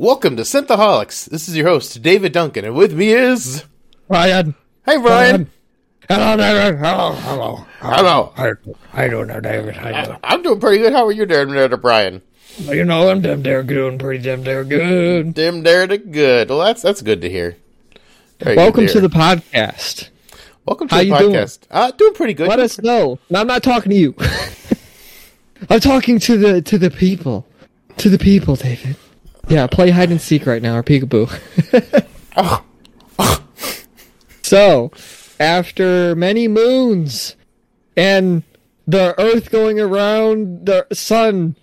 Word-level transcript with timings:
Welcome 0.00 0.36
to 0.36 0.42
Synthaholics. 0.44 1.28
This 1.28 1.48
is 1.48 1.56
your 1.56 1.66
host, 1.66 2.00
David 2.02 2.32
Duncan, 2.32 2.64
and 2.64 2.76
with 2.76 2.94
me 2.94 3.08
is. 3.08 3.64
Ryan. 4.08 4.54
Hey, 4.86 4.96
Brian. 4.96 5.50
Hello, 6.08 6.36
David. 6.36 6.78
Hello, 6.78 7.12
hello. 7.14 7.66
Hello. 7.80 8.32
How, 8.36 9.02
you 9.02 9.10
doing 9.10 9.26
there, 9.26 9.40
David? 9.40 9.74
How 9.74 9.88
you 9.88 10.06
doing? 10.06 10.18
I'm 10.22 10.42
doing 10.42 10.60
pretty 10.60 10.78
good. 10.78 10.92
How 10.92 11.04
are 11.04 11.10
you 11.10 11.26
doing 11.26 11.48
there, 11.50 11.76
Brian? 11.76 12.22
Well, 12.64 12.76
you 12.76 12.84
know, 12.84 13.10
I'm 13.10 13.22
damn 13.22 13.42
there 13.42 13.64
doing 13.64 13.98
pretty 13.98 14.22
damn 14.22 14.44
there 14.44 14.62
good. 14.62 15.34
Dim 15.34 15.64
there 15.64 15.88
to 15.88 15.98
good. 15.98 16.48
Well, 16.48 16.60
that's 16.60 16.80
that's 16.80 17.02
good 17.02 17.20
to 17.22 17.28
hear. 17.28 17.56
Very 18.38 18.54
Welcome 18.54 18.86
to 18.86 18.92
hear. 18.92 19.02
the 19.02 19.08
podcast. 19.08 20.10
welcome 20.64 20.86
to 20.86 20.94
how 20.94 21.00
the 21.00 21.06
you 21.08 21.18
doing? 21.18 21.34
podcast. 21.34 21.58
Uh, 21.72 21.90
doing 21.90 22.14
pretty 22.14 22.34
good. 22.34 22.46
Let 22.46 22.60
us 22.60 22.78
know. 22.80 23.18
No, 23.30 23.40
I'm 23.40 23.48
not 23.48 23.64
talking 23.64 23.90
to 23.90 23.96
you. 23.96 24.14
I'm 25.70 25.80
talking 25.80 26.20
to 26.20 26.38
the 26.38 26.62
to 26.62 26.78
the 26.78 26.88
people. 26.88 27.48
To 27.96 28.08
the 28.08 28.18
people, 28.18 28.54
David. 28.54 28.94
Yeah, 29.48 29.66
play 29.66 29.90
hide 29.90 30.10
and 30.10 30.20
seek 30.20 30.44
right 30.46 30.60
now, 30.62 30.76
or 30.76 30.82
peekaboo. 30.82 32.04
Oh. 32.40 32.62
so, 34.42 34.92
after 35.40 36.14
many 36.14 36.46
moons 36.46 37.34
and 37.96 38.44
the 38.86 39.12
Earth 39.20 39.50
going 39.50 39.80
around 39.80 40.66
the 40.66 40.86
sun, 40.92 41.56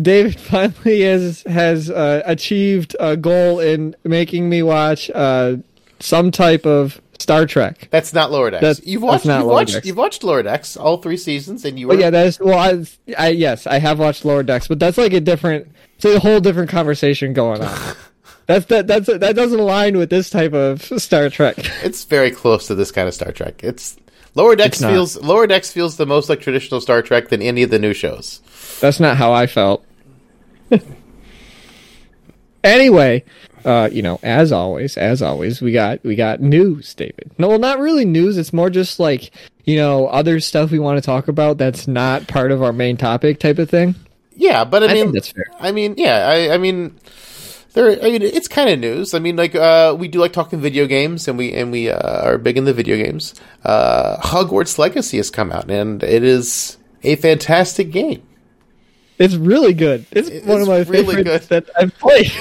David 0.00 0.40
finally 0.40 1.02
has 1.02 1.42
has 1.46 1.90
uh, 1.90 2.22
achieved 2.24 2.96
a 2.98 3.18
goal 3.18 3.60
in 3.60 3.94
making 4.02 4.48
me 4.48 4.62
watch 4.62 5.10
uh, 5.14 5.56
some 6.00 6.30
type 6.30 6.64
of 6.64 7.02
Star 7.18 7.44
Trek. 7.44 7.88
That's 7.90 8.14
not 8.14 8.30
Lower 8.32 8.50
Decks. 8.50 8.62
That's- 8.62 8.86
you've 8.86 9.02
that's 9.02 9.10
watched. 9.12 9.26
not 9.26 9.38
you've 9.40 9.46
watched. 9.50 9.72
Decks. 9.74 9.86
You've 9.86 9.96
watched 9.98 10.24
Lower 10.24 10.42
Decks 10.42 10.76
all 10.78 11.02
three 11.02 11.18
seasons, 11.18 11.66
and 11.66 11.78
you 11.78 11.88
were. 11.88 11.96
Yeah, 11.96 12.08
that 12.08 12.26
is 12.28 12.40
well. 12.40 12.58
I, 12.58 12.86
I 13.18 13.28
yes, 13.28 13.66
I 13.66 13.78
have 13.78 13.98
watched 13.98 14.24
Lower 14.24 14.42
Decks, 14.42 14.68
but 14.68 14.78
that's 14.78 14.96
like 14.96 15.12
a 15.12 15.20
different. 15.20 15.68
It's 16.04 16.16
a 16.16 16.20
whole 16.20 16.40
different 16.40 16.70
conversation 16.70 17.32
going 17.32 17.62
on. 17.62 17.96
that's 18.46 18.66
that. 18.66 18.86
That's 18.86 19.06
that 19.06 19.34
doesn't 19.34 19.58
align 19.58 19.96
with 19.96 20.10
this 20.10 20.30
type 20.30 20.52
of 20.52 20.82
Star 20.82 21.30
Trek. 21.30 21.56
It's 21.82 22.04
very 22.04 22.30
close 22.30 22.66
to 22.66 22.74
this 22.74 22.90
kind 22.92 23.08
of 23.08 23.14
Star 23.14 23.32
Trek. 23.32 23.64
It's 23.64 23.96
Lower 24.34 24.56
Decks 24.56 24.80
It's 24.80 24.90
feels 24.90 25.16
Lower 25.16 25.46
Decks 25.46 25.72
feels 25.72 25.96
the 25.96 26.06
most 26.06 26.28
like 26.28 26.40
traditional 26.40 26.80
Star 26.80 27.02
Trek 27.02 27.28
than 27.28 27.40
any 27.40 27.62
of 27.62 27.70
the 27.70 27.78
new 27.78 27.94
shows. 27.94 28.40
That's 28.80 29.00
not 29.00 29.16
how 29.16 29.32
I 29.32 29.46
felt. 29.46 29.84
anyway, 32.64 33.24
uh, 33.64 33.88
you 33.90 34.02
know, 34.02 34.18
as 34.22 34.52
always, 34.52 34.96
as 34.96 35.22
always, 35.22 35.62
we 35.62 35.72
got 35.72 36.02
we 36.04 36.16
got 36.16 36.40
news, 36.40 36.92
David. 36.94 37.30
No, 37.38 37.48
well, 37.48 37.58
not 37.58 37.78
really 37.78 38.04
news. 38.04 38.36
It's 38.36 38.52
more 38.52 38.70
just 38.70 39.00
like 39.00 39.30
you 39.64 39.76
know 39.76 40.08
other 40.08 40.40
stuff 40.40 40.70
we 40.70 40.78
want 40.78 40.98
to 40.98 41.06
talk 41.06 41.28
about 41.28 41.56
that's 41.56 41.88
not 41.88 42.26
part 42.26 42.50
of 42.52 42.62
our 42.62 42.72
main 42.72 42.96
topic, 42.96 43.38
type 43.38 43.58
of 43.58 43.70
thing. 43.70 43.94
Yeah, 44.36 44.64
but 44.64 44.82
I, 44.82 44.86
I 44.86 44.94
mean, 44.94 45.02
think 45.04 45.14
that's 45.14 45.30
fair. 45.32 45.46
I 45.60 45.72
mean, 45.72 45.94
yeah, 45.96 46.26
I, 46.26 46.54
I 46.54 46.58
mean, 46.58 46.98
there. 47.72 47.90
I 48.02 48.10
mean, 48.10 48.22
it's 48.22 48.48
kind 48.48 48.68
of 48.70 48.78
news. 48.78 49.14
I 49.14 49.18
mean, 49.20 49.36
like, 49.36 49.54
uh, 49.54 49.94
we 49.98 50.08
do 50.08 50.18
like 50.20 50.32
talking 50.32 50.60
video 50.60 50.86
games, 50.86 51.28
and 51.28 51.38
we 51.38 51.52
and 51.52 51.70
we 51.70 51.88
uh, 51.90 52.24
are 52.26 52.38
big 52.38 52.56
in 52.58 52.64
the 52.64 52.72
video 52.74 52.96
games. 52.96 53.34
Uh, 53.64 54.16
Hogwarts 54.18 54.78
Legacy 54.78 55.16
has 55.18 55.30
come 55.30 55.52
out, 55.52 55.70
and 55.70 56.02
it 56.02 56.22
is 56.24 56.76
a 57.02 57.16
fantastic 57.16 57.90
game. 57.92 58.22
It's 59.18 59.36
really 59.36 59.74
good. 59.74 60.06
It's 60.10 60.28
It 60.28 60.44
one 60.44 60.60
of 60.60 60.66
my 60.68 60.78
really 60.82 61.14
favorites 61.16 61.46
good. 61.46 61.66
that 61.66 61.70
I've 61.78 61.96
played. 61.98 62.32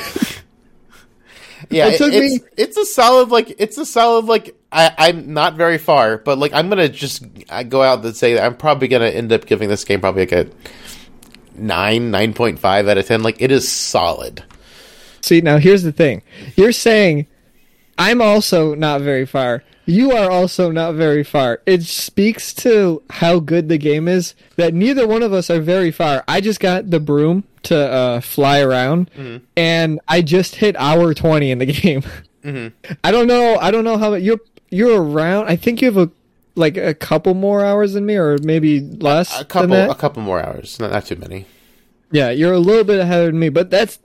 Yeah, 1.70 1.88
It 1.88 1.98
took 1.98 2.12
it's 2.14 2.44
me- 2.44 2.50
it's 2.58 2.78
a 2.78 2.86
solid 2.86 3.30
like 3.30 3.56
it's 3.58 3.78
a 3.78 3.86
solid 3.86 4.26
like 4.26 4.54
I, 4.72 4.94
I'm 4.98 5.34
not 5.34 5.56
very 5.56 5.78
far, 5.78 6.18
but 6.18 6.38
like 6.38 6.52
I'm 6.54 6.68
gonna 6.70 6.90
just 6.90 7.24
I 7.50 7.64
go 7.64 7.82
out 7.82 8.04
and 8.04 8.16
say 8.16 8.34
that 8.34 8.44
I'm 8.44 8.56
probably 8.58 8.90
gonna 8.90 9.08
end 9.08 9.32
up 9.32 9.46
giving 9.46 9.70
this 9.70 9.84
game 9.86 10.02
probably 10.02 10.24
like 10.24 10.32
a 10.34 10.50
nine 11.56 12.12
nine 12.12 12.34
point 12.34 12.60
five 12.60 12.88
out 12.88 12.98
of 12.98 13.06
ten. 13.06 13.24
Like 13.24 13.42
it 13.42 13.52
is 13.52 13.70
solid. 13.70 14.44
See, 15.22 15.42
now 15.42 15.58
here's 15.58 15.84
the 15.84 15.92
thing. 15.92 16.22
You're 16.56 16.72
saying 16.74 17.28
I'm 17.98 18.22
also 18.22 18.76
not 18.76 19.02
very 19.02 19.26
far. 19.26 19.64
You 19.86 20.14
are 20.14 20.32
also 20.32 20.72
not 20.72 20.96
very 20.96 21.24
far. 21.26 21.62
It 21.66 21.84
speaks 21.84 22.54
to 22.56 23.04
how 23.10 23.40
good 23.40 23.68
the 23.68 23.78
game 23.78 24.08
is 24.08 24.34
that 24.56 24.74
neither 24.74 25.06
one 25.06 25.22
of 25.24 25.34
us 25.34 25.50
are 25.50 25.60
very 25.60 25.92
far. 25.92 26.24
I 26.26 26.40
just 26.40 26.62
got 26.62 26.90
the 26.90 27.02
broom 27.02 27.44
to 27.64 27.78
uh, 27.78 28.22
fly 28.22 28.62
around, 28.62 29.12
and 29.58 30.00
I 30.08 30.22
just 30.22 30.56
hit 30.56 30.76
hour 30.78 31.14
twenty 31.14 31.52
in 31.52 31.60
the 31.60 31.66
game. 31.66 32.04
I 33.04 33.12
don't 33.12 33.28
know. 33.28 33.58
I 33.58 33.72
don't 33.72 33.84
know 33.84 33.98
how 33.98 34.14
you're. 34.14 34.40
You're 34.70 35.04
around. 35.04 35.48
I 35.50 35.56
think 35.56 35.82
you 35.82 35.92
have 35.92 35.98
a 35.98 36.10
like 36.56 36.78
a 36.78 36.94
couple 36.94 37.34
more 37.34 37.64
hours 37.64 37.94
than 37.94 38.06
me, 38.06 38.16
or 38.16 38.38
maybe 38.44 38.80
less. 38.80 39.40
A 39.40 39.46
couple 39.46 39.74
a 39.74 39.96
couple 39.96 40.22
more 40.22 40.44
hours, 40.44 40.80
not, 40.80 40.92
not 40.92 41.06
too 41.06 41.16
many. 41.16 41.46
Yeah, 42.12 42.30
you're 42.30 42.54
a 42.54 42.60
little 42.60 42.84
bit 42.84 43.00
ahead 43.00 43.30
of 43.30 43.34
me, 43.34 43.50
but 43.50 43.70
that's 43.70 44.00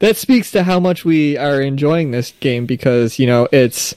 that 0.00 0.16
speaks 0.16 0.50
to 0.50 0.64
how 0.64 0.78
much 0.78 1.04
we 1.04 1.38
are 1.38 1.60
enjoying 1.60 2.10
this 2.10 2.32
game 2.40 2.66
because 2.66 3.18
you 3.18 3.26
know 3.26 3.48
it's 3.50 3.94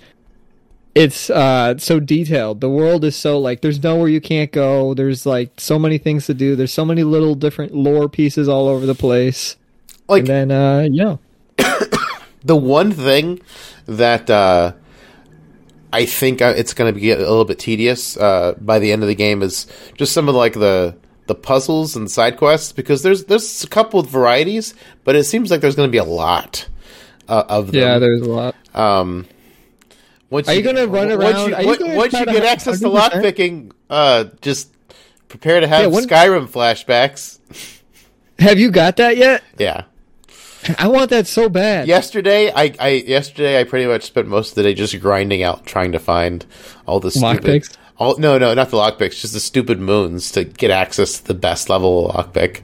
it's 0.95 1.29
uh 1.29 1.77
so 1.77 1.99
detailed. 1.99 2.61
The 2.61 2.69
world 2.69 3.03
is 3.03 3.15
so 3.15 3.39
like 3.39 3.61
there's 3.61 3.81
nowhere 3.83 4.07
you 4.07 4.21
can't 4.21 4.51
go. 4.51 4.93
There's 4.93 5.25
like 5.25 5.59
so 5.59 5.77
many 5.77 5.97
things 5.97 6.25
to 6.27 6.33
do. 6.33 6.55
There's 6.55 6.73
so 6.73 6.85
many 6.85 7.03
little 7.03 7.35
different 7.35 7.73
lore 7.73 8.09
pieces 8.09 8.47
all 8.47 8.67
over 8.67 8.85
the 8.85 8.95
place. 8.95 9.57
Like 10.07 10.21
And 10.21 10.27
then 10.27 10.51
uh 10.51 10.87
yeah. 10.91 11.17
the 12.43 12.55
one 12.55 12.91
thing 12.91 13.41
that 13.85 14.29
uh, 14.29 14.73
I 15.91 16.05
think 16.05 16.41
uh, 16.41 16.53
it's 16.55 16.73
going 16.73 16.93
to 16.93 16.99
be 16.99 17.11
a 17.11 17.17
little 17.17 17.45
bit 17.45 17.59
tedious 17.59 18.15
uh, 18.17 18.53
by 18.59 18.79
the 18.79 18.91
end 18.91 19.01
of 19.01 19.07
the 19.07 19.15
game 19.15 19.41
is 19.41 19.65
just 19.95 20.13
some 20.13 20.29
of 20.29 20.35
like 20.35 20.53
the 20.53 20.95
the 21.27 21.35
puzzles 21.35 21.95
and 21.95 22.09
side 22.09 22.37
quests 22.37 22.71
because 22.71 23.03
there's 23.03 23.25
there's 23.25 23.63
a 23.63 23.67
couple 23.67 23.99
of 23.99 24.07
varieties, 24.07 24.73
but 25.03 25.15
it 25.15 25.23
seems 25.25 25.51
like 25.51 25.61
there's 25.61 25.75
going 25.75 25.87
to 25.87 25.91
be 25.91 25.97
a 25.99 26.03
lot 26.03 26.67
uh, 27.27 27.43
of 27.47 27.71
them. 27.71 27.81
Yeah, 27.81 27.99
there's 27.99 28.21
a 28.21 28.29
lot. 28.29 28.55
Um, 28.73 29.27
once 30.29 30.47
Are 30.47 30.53
you 30.53 30.61
gonna 30.61 30.85
run 30.87 31.09
once 31.09 31.35
around- 31.35 31.49
You, 31.49 31.55
are 31.55 31.61
you 31.61 31.67
once, 31.67 31.81
once 31.81 32.13
you 32.13 32.25
get 32.25 32.43
access 32.43 32.79
to 32.81 32.87
100%? 32.87 33.09
lockpicking, 33.09 33.71
uh, 33.89 34.25
just 34.41 34.71
prepare 35.27 35.59
to 35.59 35.67
have 35.67 35.81
Yeah, 35.81 35.87
when- 35.87 36.07
Skyrim 36.07 36.47
flashbacks. 36.47 37.39
Have 38.37 38.59
you 38.59 38.71
got 38.71 38.97
that 38.97 39.17
yet? 39.17 39.43
Yeah. 39.57 39.83
I 40.77 40.87
want 40.87 41.09
that 41.11 41.27
so 41.27 41.49
bad. 41.49 41.87
Yesterday, 41.87 42.51
I, 42.53 42.73
I 42.79 42.89
yesterday 42.89 43.59
I 43.59 43.63
pretty 43.63 43.87
much 43.87 44.03
spent 44.03 44.27
most 44.27 44.49
of 44.49 44.55
the 44.55 44.63
day 44.63 44.73
just 44.73 44.99
grinding 44.99 45.43
out 45.43 45.65
trying 45.65 45.91
to 45.93 45.99
find 45.99 46.45
all 46.85 46.99
the 46.99 47.11
stupid. 47.11 47.43
Lockpicks? 47.43 47.77
All, 47.97 48.17
no, 48.17 48.37
no, 48.37 48.53
not 48.53 48.69
the 48.69 48.77
lockpicks, 48.77 49.19
just 49.19 49.33
the 49.33 49.41
stupid 49.41 49.77
moons 49.77 50.31
to 50.31 50.45
get 50.45 50.71
access 50.71 51.19
to 51.19 51.27
the 51.27 51.33
best 51.33 51.69
level 51.69 52.09
lockpick. 52.15 52.61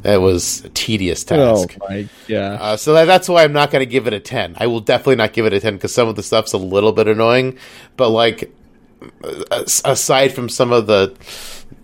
That 0.00 0.22
was 0.22 0.64
a 0.64 0.70
tedious 0.70 1.26
Oh 1.30 1.66
task. 1.66 1.78
my 1.88 2.08
yeah. 2.26 2.52
Uh, 2.54 2.76
so 2.78 2.94
that, 2.94 3.04
that's 3.04 3.28
why 3.28 3.44
I'm 3.44 3.52
not 3.52 3.70
going 3.70 3.80
to 3.80 3.90
give 3.90 4.06
it 4.06 4.14
a 4.14 4.20
10. 4.20 4.54
I 4.56 4.66
will 4.66 4.80
definitely 4.80 5.16
not 5.16 5.34
give 5.34 5.44
it 5.44 5.52
a 5.52 5.60
10 5.60 5.74
because 5.74 5.92
some 5.92 6.08
of 6.08 6.16
the 6.16 6.22
stuff's 6.22 6.54
a 6.54 6.58
little 6.58 6.92
bit 6.92 7.06
annoying. 7.06 7.58
But, 7.98 8.08
like, 8.10 8.50
aside 9.50 10.32
from 10.32 10.48
some 10.48 10.72
of 10.72 10.86
the 10.86 11.14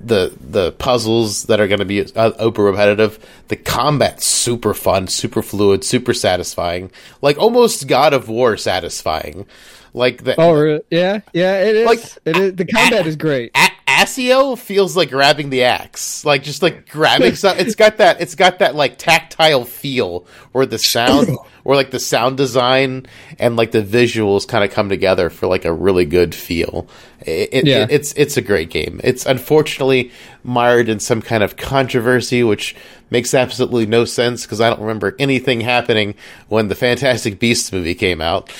the 0.00 0.32
the 0.40 0.72
puzzles 0.72 1.44
that 1.44 1.60
are 1.60 1.68
going 1.68 1.78
to 1.78 1.84
be 1.84 2.04
uh, 2.14 2.32
uber 2.40 2.64
repetitive, 2.64 3.18
the 3.48 3.56
combat's 3.56 4.26
super 4.26 4.74
fun, 4.74 5.08
super 5.08 5.42
fluid, 5.42 5.84
super 5.84 6.14
satisfying. 6.14 6.90
Like, 7.22 7.38
almost 7.38 7.86
God 7.88 8.12
of 8.12 8.28
War 8.28 8.56
satisfying. 8.56 9.46
Like, 9.92 10.24
the, 10.24 10.40
oh 10.40 10.80
yeah, 10.90 11.20
yeah, 11.32 11.62
it 11.62 11.76
is. 11.76 11.86
Like, 11.86 12.00
it 12.24 12.36
is 12.36 12.54
the 12.56 12.66
combat 12.66 13.06
is 13.06 13.16
great. 13.16 13.52
A- 13.54 13.70
Asio 14.00 14.56
feels 14.58 14.96
like 14.96 15.10
grabbing 15.10 15.50
the 15.50 15.64
axe, 15.64 16.24
like 16.24 16.42
just 16.42 16.62
like 16.62 16.88
grabbing 16.88 17.34
some. 17.36 17.56
It's 17.58 17.74
got 17.74 17.98
that. 17.98 18.20
It's 18.20 18.34
got 18.34 18.58
that 18.58 18.74
like 18.74 18.98
tactile 18.98 19.64
feel 19.64 20.26
where 20.52 20.66
the 20.66 20.78
sound, 20.78 21.28
where 21.62 21.76
like 21.76 21.90
the 21.90 22.00
sound 22.00 22.36
design 22.36 23.06
and 23.38 23.56
like 23.56 23.70
the 23.70 23.82
visuals 23.82 24.46
kind 24.48 24.64
of 24.64 24.70
come 24.70 24.88
together 24.88 25.30
for 25.30 25.46
like 25.46 25.64
a 25.64 25.72
really 25.72 26.04
good 26.04 26.34
feel. 26.34 26.88
It, 27.20 27.48
it, 27.52 27.66
Yeah. 27.66 27.86
it's 27.88 28.12
it's 28.14 28.36
a 28.36 28.42
great 28.42 28.70
game. 28.70 29.00
It's 29.04 29.26
unfortunately 29.26 30.10
mired 30.42 30.88
in 30.88 30.98
some 31.00 31.22
kind 31.22 31.42
of 31.42 31.56
controversy, 31.56 32.42
which 32.42 32.74
makes 33.10 33.32
absolutely 33.32 33.86
no 33.86 34.04
sense 34.04 34.42
because 34.42 34.60
I 34.60 34.70
don't 34.70 34.80
remember 34.80 35.14
anything 35.18 35.60
happening 35.60 36.14
when 36.48 36.68
the 36.68 36.74
Fantastic 36.74 37.38
Beasts 37.38 37.72
movie 37.72 37.94
came 37.94 38.20
out, 38.20 38.52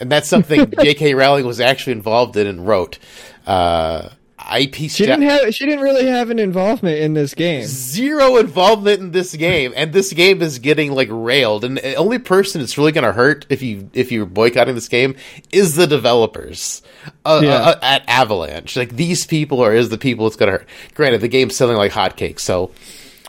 and 0.00 0.10
that's 0.12 0.28
something 0.28 0.72
J.K. 0.80 1.14
Rowling 1.14 1.44
was 1.44 1.60
actually 1.60 1.94
involved 1.94 2.36
in 2.36 2.46
and 2.46 2.66
wrote. 2.66 2.98
Uh, 3.46 4.10
I 4.48 4.66
pieced 4.66 4.96
She 4.96 5.06
didn't 5.06 5.22
have 5.22 5.52
she 5.54 5.66
didn't 5.66 5.80
really 5.82 6.06
have 6.06 6.30
an 6.30 6.38
involvement 6.38 6.98
in 6.98 7.14
this 7.14 7.34
game. 7.34 7.64
zero 7.66 8.36
involvement 8.36 9.00
in 9.00 9.10
this 9.10 9.34
game, 9.34 9.72
and 9.74 9.92
this 9.92 10.12
game 10.12 10.40
is 10.40 10.60
getting 10.60 10.92
like 10.92 11.08
railed. 11.10 11.64
And 11.64 11.78
the 11.78 11.96
only 11.96 12.18
person 12.20 12.60
it's 12.60 12.78
really 12.78 12.92
going 12.92 13.04
to 13.04 13.12
hurt 13.12 13.44
if 13.48 13.60
you 13.62 13.90
if 13.92 14.12
you're 14.12 14.24
boycotting 14.26 14.74
this 14.76 14.88
game 14.88 15.16
is 15.50 15.74
the 15.74 15.86
developers 15.88 16.82
uh, 17.24 17.40
Yeah. 17.42 17.54
uh, 17.56 17.78
at 17.82 18.04
Avalanche. 18.08 18.76
Like 18.76 18.94
these 18.94 19.26
people 19.26 19.60
are 19.62 19.74
is 19.74 19.88
the 19.88 19.98
people 19.98 20.26
it's 20.28 20.36
going 20.36 20.52
to 20.52 20.58
hurt. 20.58 20.68
Granted, 20.94 21.22
the 21.22 21.28
game's 21.28 21.56
selling 21.56 21.76
like 21.76 21.90
hotcakes, 21.92 22.40
so 22.40 22.70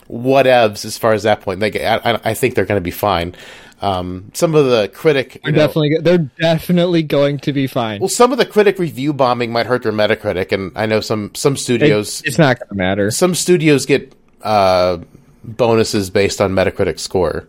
whatevs 0.08 0.84
as 0.84 0.96
far 0.98 1.12
as 1.12 1.24
that 1.24 1.40
point. 1.40 1.60
Like 1.60 1.76
I, 1.76 1.96
I- 2.04 2.20
I 2.30 2.34
think 2.34 2.54
they're 2.54 2.64
going 2.64 2.80
to 2.80 2.84
be 2.84 2.90
fine. 2.90 3.34
Um, 3.80 4.30
some 4.34 4.54
of 4.56 4.64
the 4.66 4.88
critic, 4.88 5.40
They're 5.44 5.52
know, 5.52 5.58
definitely 5.66 5.98
they're 6.00 6.18
definitely 6.40 7.02
going 7.04 7.38
to 7.40 7.52
be 7.52 7.66
fine. 7.68 8.00
well, 8.00 8.08
some 8.08 8.32
of 8.32 8.38
the 8.38 8.46
critic 8.46 8.78
review 8.78 9.12
bombing 9.12 9.52
might 9.52 9.66
hurt 9.66 9.84
their 9.84 9.92
Metacritic, 9.92 10.50
and 10.52 10.72
I 10.74 10.86
know 10.86 11.00
some 11.00 11.32
some 11.34 11.54
It- 11.54 11.58
studios 11.60 12.20
it's 12.24 12.38
not 12.38 12.58
going 12.58 12.68
to 12.70 12.74
matter. 12.74 13.10
some 13.12 13.34
studios 13.36 13.86
get 13.86 14.12
uh, 14.42 14.98
bonuses 15.44 16.10
based 16.10 16.40
on 16.40 16.52
Metacritic 16.52 16.98
score. 16.98 17.46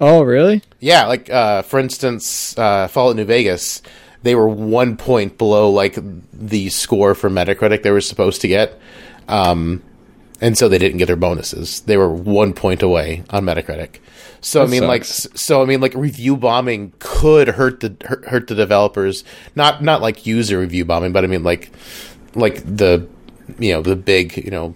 Oh, 0.00 0.22
really? 0.22 0.62
Yeah, 0.78 1.06
like 1.06 1.28
uh, 1.30 1.62
for 1.62 1.78
instance, 1.80 2.56
uh, 2.56 2.86
Fallout 2.88 3.16
New 3.16 3.24
Vegas, 3.24 3.82
they 4.22 4.34
were 4.36 4.48
one 4.48 4.96
point 4.96 5.36
below 5.36 5.68
like 5.70 5.98
the 6.32 6.68
score 6.70 7.14
for 7.16 7.28
Metacritic 7.28 7.82
they 7.82 7.90
were 7.90 8.00
supposed 8.00 8.40
to 8.42 8.48
get, 8.48 8.78
um, 9.28 9.82
and 10.40 10.56
so 10.56 10.68
they 10.68 10.78
didn't 10.78 10.98
get 10.98 11.06
their 11.06 11.16
bonuses. 11.16 11.80
They 11.82 11.96
were 11.96 12.08
one 12.12 12.52
point 12.52 12.82
away 12.82 13.24
on 13.30 13.44
Metacritic. 13.44 13.96
So 14.40 14.60
That 14.60 14.68
I 14.68 14.70
mean, 14.70 14.86
like, 14.86 15.04
sucks. 15.04 15.34
s- 15.34 15.40
so 15.42 15.62
I 15.62 15.66
mean, 15.66 15.80
like, 15.80 15.94
review 15.94 16.36
bombing 16.36 16.92
could 16.98 17.48
hurt 17.48 17.80
the 17.80 17.94
hurt, 18.06 18.24
hurt 18.26 18.46
the 18.46 18.54
developers. 18.54 19.22
Not 19.54 19.82
not 19.82 20.00
like 20.00 20.24
user 20.26 20.58
review 20.58 20.84
bombing, 20.84 21.12
but 21.12 21.24
I 21.24 21.26
mean, 21.26 21.42
like, 21.42 21.70
like 22.34 22.62
the 22.64 23.06
you 23.58 23.72
know 23.72 23.82
the 23.82 23.96
big 23.96 24.36
you 24.42 24.50
know 24.50 24.74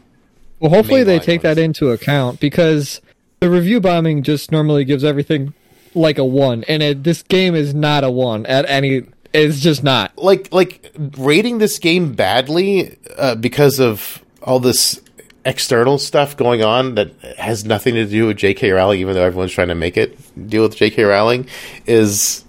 Well, 0.61 0.71
hopefully 0.71 1.03
they 1.03 1.19
Mainline 1.19 1.23
take 1.25 1.43
that 1.43 1.59
into 1.59 1.91
account 1.91 2.41
because 2.41 3.01
the 3.41 3.49
review 3.49 3.81
bombing 3.81 4.23
just 4.23 4.53
normally 4.53 4.85
gives 4.85 5.03
everything 5.05 5.55
like 5.95 6.19
a 6.19 6.25
one, 6.25 6.65
and 6.65 6.83
it, 6.83 7.05
this 7.05 7.23
game 7.23 7.55
is 7.55 7.73
not 7.75 8.05
a 8.05 8.11
one 8.11 8.45
at 8.47 8.69
any. 8.69 9.05
It's 9.33 9.61
just 9.61 9.83
not. 9.83 10.17
like 10.19 10.53
like 10.53 10.93
rating 11.17 11.59
this 11.59 11.79
game 11.79 12.13
badly 12.13 12.99
uh, 13.17 13.35
because 13.37 13.81
of 13.81 14.23
all 14.43 14.61
this 14.61 15.01
external 15.45 15.99
stuff 15.99 16.37
going 16.37 16.63
on 16.63 16.95
that 16.95 17.13
has 17.39 17.65
nothing 17.65 17.95
to 17.95 18.07
do 18.07 18.27
with 18.27 18.37
J.K. 18.39 18.71
Rowling, 18.71 19.01
even 19.01 19.15
though 19.15 19.25
everyone's 19.25 19.53
trying 19.53 19.69
to 19.69 19.75
make 19.75 19.97
it 19.97 20.19
deal 20.49 20.63
with 20.63 20.77
J.K. 20.77 21.05
Rowling, 21.05 21.47
is 21.87 22.45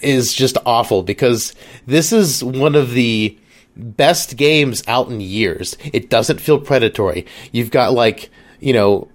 is 0.00 0.32
just 0.32 0.56
awful 0.64 1.02
because 1.02 1.54
this 1.86 2.12
is 2.12 2.44
one 2.44 2.74
of 2.74 2.92
the 2.92 3.36
best 3.76 4.36
games 4.36 4.82
out 4.86 5.08
in 5.08 5.20
years. 5.20 5.76
It 5.92 6.10
doesn't 6.10 6.40
feel 6.40 6.60
predatory. 6.60 7.26
You've 7.52 7.70
got 7.70 7.92
like 7.92 8.30
you 8.60 8.72
know 8.72 9.08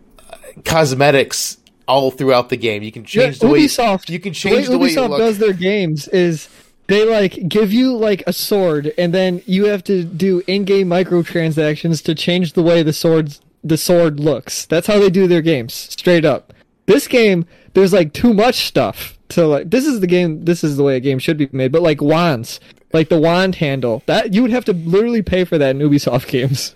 cosmetics 0.65 1.57
all 1.87 2.11
throughout 2.11 2.49
the 2.49 2.57
game. 2.57 2.83
You 2.83 2.91
can 2.91 3.05
change 3.05 3.39
the 3.39 3.47
way 3.47 3.65
Ubisoft. 3.65 4.09
you 4.09 4.19
can 4.19 4.33
change 4.33 4.67
the 4.67 4.77
way 4.77 4.85
way 4.85 4.91
you 4.91 4.97
Ubisoft 4.97 5.17
does 5.17 5.37
their 5.37 5.53
games 5.53 6.07
is 6.07 6.47
they 6.87 7.05
like 7.05 7.47
give 7.47 7.71
you 7.71 7.95
like 7.95 8.23
a 8.27 8.33
sword, 8.33 8.93
and 8.97 9.13
then 9.13 9.41
you 9.45 9.65
have 9.65 9.83
to 9.85 10.03
do 10.03 10.41
in-game 10.47 10.87
microtransactions 10.87 12.03
to 12.03 12.15
change 12.15 12.53
the 12.53 12.63
way 12.63 12.83
the 12.83 12.93
sword 12.93 13.37
the 13.63 13.77
sword 13.77 14.19
looks. 14.19 14.65
That's 14.65 14.87
how 14.87 14.99
they 14.99 15.09
do 15.09 15.27
their 15.27 15.41
games, 15.41 15.73
straight 15.73 16.25
up. 16.25 16.53
This 16.85 17.07
game, 17.07 17.45
there's 17.73 17.93
like 17.93 18.11
too 18.13 18.33
much 18.33 18.67
stuff 18.67 19.17
to 19.29 19.47
like. 19.47 19.69
This 19.69 19.85
is 19.85 20.01
the 20.01 20.07
game. 20.07 20.43
This 20.43 20.63
is 20.63 20.75
the 20.75 20.83
way 20.83 20.97
a 20.97 20.99
game 20.99 21.19
should 21.19 21.37
be 21.37 21.47
made. 21.51 21.71
But 21.71 21.81
like 21.81 22.01
wands, 22.01 22.59
like 22.93 23.09
the 23.09 23.19
wand 23.19 23.55
handle, 23.55 24.03
that 24.05 24.33
you 24.33 24.41
would 24.43 24.51
have 24.51 24.65
to 24.65 24.73
literally 24.73 25.21
pay 25.21 25.43
for 25.43 25.57
that 25.57 25.75
in 25.75 25.79
Ubisoft 25.79 26.27
games. 26.29 26.75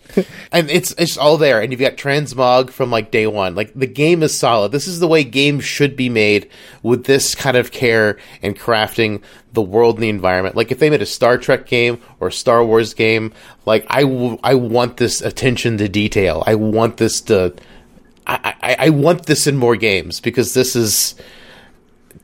and 0.52 0.69
it's 0.69 0.94
it's 0.98 1.18
all 1.18 1.38
there 1.38 1.62
and 1.62 1.72
you've 1.72 1.80
got 1.80 1.96
transmog 1.96 2.72
from 2.72 2.90
like 2.90 3.12
day 3.12 3.28
one. 3.28 3.56
Like 3.56 3.74
the 3.74 3.88
game 3.88 4.24
is 4.24 4.38
solid. 4.38 4.72
This 4.72 4.88
is 4.88 5.00
the 5.00 5.08
way 5.08 5.24
games 5.24 5.64
should 5.64 5.96
be 5.96 6.10
made 6.10 6.50
with 6.84 7.06
this 7.06 7.36
kind 7.36 7.56
of 7.56 7.72
care 7.72 8.18
and 8.42 8.58
crafting 8.58 9.22
the 9.54 9.62
world 9.62 9.96
and 9.96 10.04
the 10.04 10.10
environment. 10.10 10.56
Like 10.56 10.72
if 10.72 10.80
they 10.80 10.90
made 10.90 11.02
a 11.02 11.06
star 11.06 11.38
trek 11.38 11.66
game 11.68 12.02
or 12.19 12.30
a 12.30 12.31
star 12.34 12.66
wars 12.66 12.94
game 12.94 13.34
like 13.66 13.86
i, 13.90 14.02
w- 14.02 14.40
I 14.44 14.56
want 14.56 14.98
this 14.98 15.22
attention 15.22 15.78
to 15.78 15.88
detail. 15.88 16.44
I 16.46 16.56
want 16.56 16.98
this 16.98 17.22
to 17.22 17.54
I, 18.25 18.56
I, 18.62 18.75
I 18.80 18.90
want 18.90 19.25
this 19.25 19.48
in 19.48 19.56
more 19.56 19.75
games 19.75 20.19
because 20.19 20.54
this 20.54 20.75
is 20.75 21.16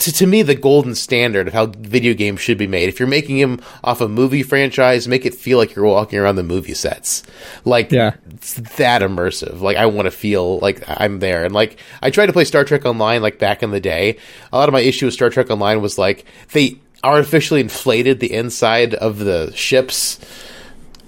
to, 0.04 0.12
to 0.14 0.26
me 0.28 0.42
the 0.42 0.56
golden 0.56 0.96
standard 0.96 1.48
of 1.48 1.54
how 1.54 1.66
video 1.66 2.14
games 2.14 2.40
should 2.42 2.58
be 2.58 2.68
made. 2.68 2.90
If 2.90 3.00
you're 3.00 3.08
making 3.08 3.40
them 3.40 3.60
off 3.84 4.02
a 4.02 4.08
movie 4.08 4.44
franchise, 4.44 5.08
make 5.08 5.26
it 5.26 5.34
feel 5.36 5.58
like 5.58 5.76
you're 5.76 5.86
walking 5.86 6.20
around 6.20 6.36
the 6.38 6.44
movie 6.44 6.74
sets. 6.74 7.24
Like 7.66 7.92
Yeah. 7.92 8.16
it's 8.32 8.54
that 8.78 9.02
immersive. 9.02 9.62
Like 9.62 9.78
I 9.78 9.86
want 9.88 10.06
to 10.06 10.12
feel 10.12 10.60
like 10.60 10.84
I'm 10.88 11.20
there. 11.20 11.46
And 11.46 11.54
like 11.54 11.80
I 12.02 12.10
tried 12.10 12.28
to 12.28 12.34
play 12.34 12.46
Star 12.46 12.64
Trek 12.64 12.86
Online 12.86 13.22
like 13.22 13.40
back 13.40 13.64
in 13.64 13.72
the 13.72 13.80
day. 13.80 14.18
A 14.52 14.58
lot 14.58 14.70
of 14.70 14.74
my 14.74 14.82
issue 14.82 15.06
with 15.06 15.14
Star 15.14 15.30
Trek 15.30 15.50
Online 15.50 15.82
was 15.82 15.98
like 15.98 16.26
they 16.52 16.78
artificially 17.04 17.60
inflated 17.62 18.20
the 18.20 18.32
inside 18.34 18.94
of 18.94 19.20
the 19.20 19.52
ships 19.56 20.20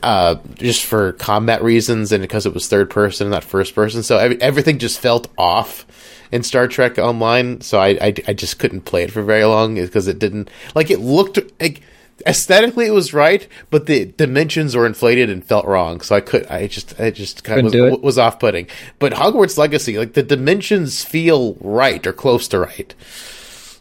uh, 0.04 0.36
just 0.56 0.86
for 0.86 1.14
combat 1.14 1.64
reasons 1.64 2.12
and 2.12 2.22
because 2.22 2.46
it 2.46 2.54
was 2.54 2.68
third 2.68 2.90
person, 2.90 3.30
not 3.30 3.44
first 3.44 3.74
person. 3.74 4.04
So 4.04 4.18
ev- 4.18 4.38
everything 4.40 4.78
just 4.78 5.00
felt 5.00 5.28
off 5.38 5.86
in 6.32 6.44
Star 6.44 6.68
Trek 6.68 6.98
Online. 6.98 7.62
So 7.62 7.80
I, 7.80 7.90
I, 8.02 8.14
I 8.28 8.34
just 8.34 8.60
couldn't 8.60 8.82
play 8.82 9.04
it 9.04 9.12
for 9.12 9.22
very 9.22 9.44
long 9.46 9.76
because 9.76 10.08
it 10.08 10.20
didn't 10.20 10.50
like 10.74 10.90
it 10.90 11.00
looked 11.00 11.40
like 11.60 11.82
aesthetically 12.26 12.86
it 12.86 12.94
was 12.94 13.14
right, 13.14 13.48
but 13.70 13.86
the 13.86 14.06
dimensions 14.06 14.76
were 14.76 14.86
inflated 14.86 15.30
and 15.30 15.44
felt 15.44 15.66
wrong. 15.66 16.02
So 16.02 16.16
I 16.16 16.22
could 16.22 16.46
I 16.48 16.68
just 16.68 17.00
I 17.00 17.12
just 17.12 17.44
kind 17.44 17.68
of 17.68 17.74
was, 17.74 18.00
was 18.02 18.18
off 18.18 18.40
putting. 18.40 18.68
But 19.00 19.14
Hogwarts 19.14 19.58
Legacy, 19.58 19.98
like 19.98 20.14
the 20.14 20.24
dimensions 20.24 21.04
feel 21.04 21.56
right 21.56 22.06
or 22.06 22.14
close 22.14 22.48
to 22.50 22.60
right. 22.60 22.94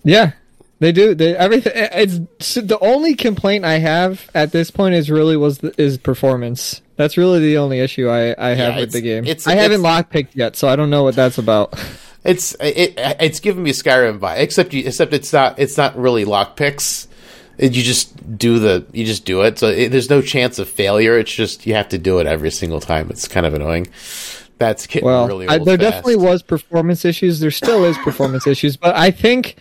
Yeah, 0.02 0.32
they 0.80 0.92
do. 0.92 1.14
They 1.14 1.36
everything. 1.36 1.72
It's 1.74 2.20
so 2.40 2.60
the 2.60 2.78
only 2.80 3.14
complaint 3.14 3.64
I 3.64 3.78
have 3.78 4.28
at 4.34 4.52
this 4.52 4.70
point 4.70 4.94
is 4.94 5.10
really 5.10 5.36
was 5.36 5.58
the, 5.58 5.74
is 5.80 5.98
performance. 5.98 6.82
That's 6.96 7.16
really 7.16 7.40
the 7.40 7.58
only 7.58 7.80
issue 7.80 8.08
I, 8.08 8.34
I 8.38 8.50
have 8.50 8.74
Yeah, 8.74 8.80
with 8.80 8.92
the 8.92 9.00
game. 9.00 9.24
I 9.46 9.54
haven't 9.54 9.80
lockpicked 9.80 10.34
yet, 10.34 10.56
so 10.56 10.68
I 10.68 10.76
don't 10.76 10.90
know 10.90 11.02
what 11.02 11.16
that's 11.16 11.38
about. 11.38 11.74
It's 12.24 12.56
it, 12.58 12.94
it's 12.96 13.40
giving 13.40 13.62
me 13.62 13.72
Skyrim 13.72 14.18
vibe, 14.18 14.38
except 14.38 14.72
you, 14.72 14.84
except 14.86 15.12
it's 15.12 15.32
not 15.32 15.58
it's 15.58 15.76
not 15.76 15.96
really 15.96 16.24
lockpicks. 16.24 17.06
You 17.58 17.68
just 17.70 18.36
do 18.38 18.58
the 18.58 18.86
you 18.92 19.04
just 19.04 19.24
do 19.24 19.42
it, 19.42 19.58
so 19.58 19.68
it, 19.68 19.90
there's 19.90 20.10
no 20.10 20.22
chance 20.22 20.58
of 20.58 20.68
failure. 20.68 21.18
It's 21.18 21.32
just 21.32 21.66
you 21.66 21.74
have 21.74 21.88
to 21.90 21.98
do 21.98 22.18
it 22.18 22.26
every 22.26 22.50
single 22.50 22.80
time. 22.80 23.10
It's 23.10 23.28
kind 23.28 23.44
of 23.46 23.52
annoying. 23.54 23.86
That's 24.58 24.86
getting 24.86 25.06
Well, 25.06 25.26
really 25.28 25.48
I, 25.48 25.58
there 25.58 25.76
fast. 25.76 25.80
definitely 25.80 26.16
was 26.16 26.42
performance 26.42 27.04
issues. 27.04 27.40
There 27.40 27.50
still 27.50 27.84
is 27.84 27.98
performance 27.98 28.46
issues, 28.46 28.76
but 28.76 28.96
I 28.96 29.10
think 29.10 29.56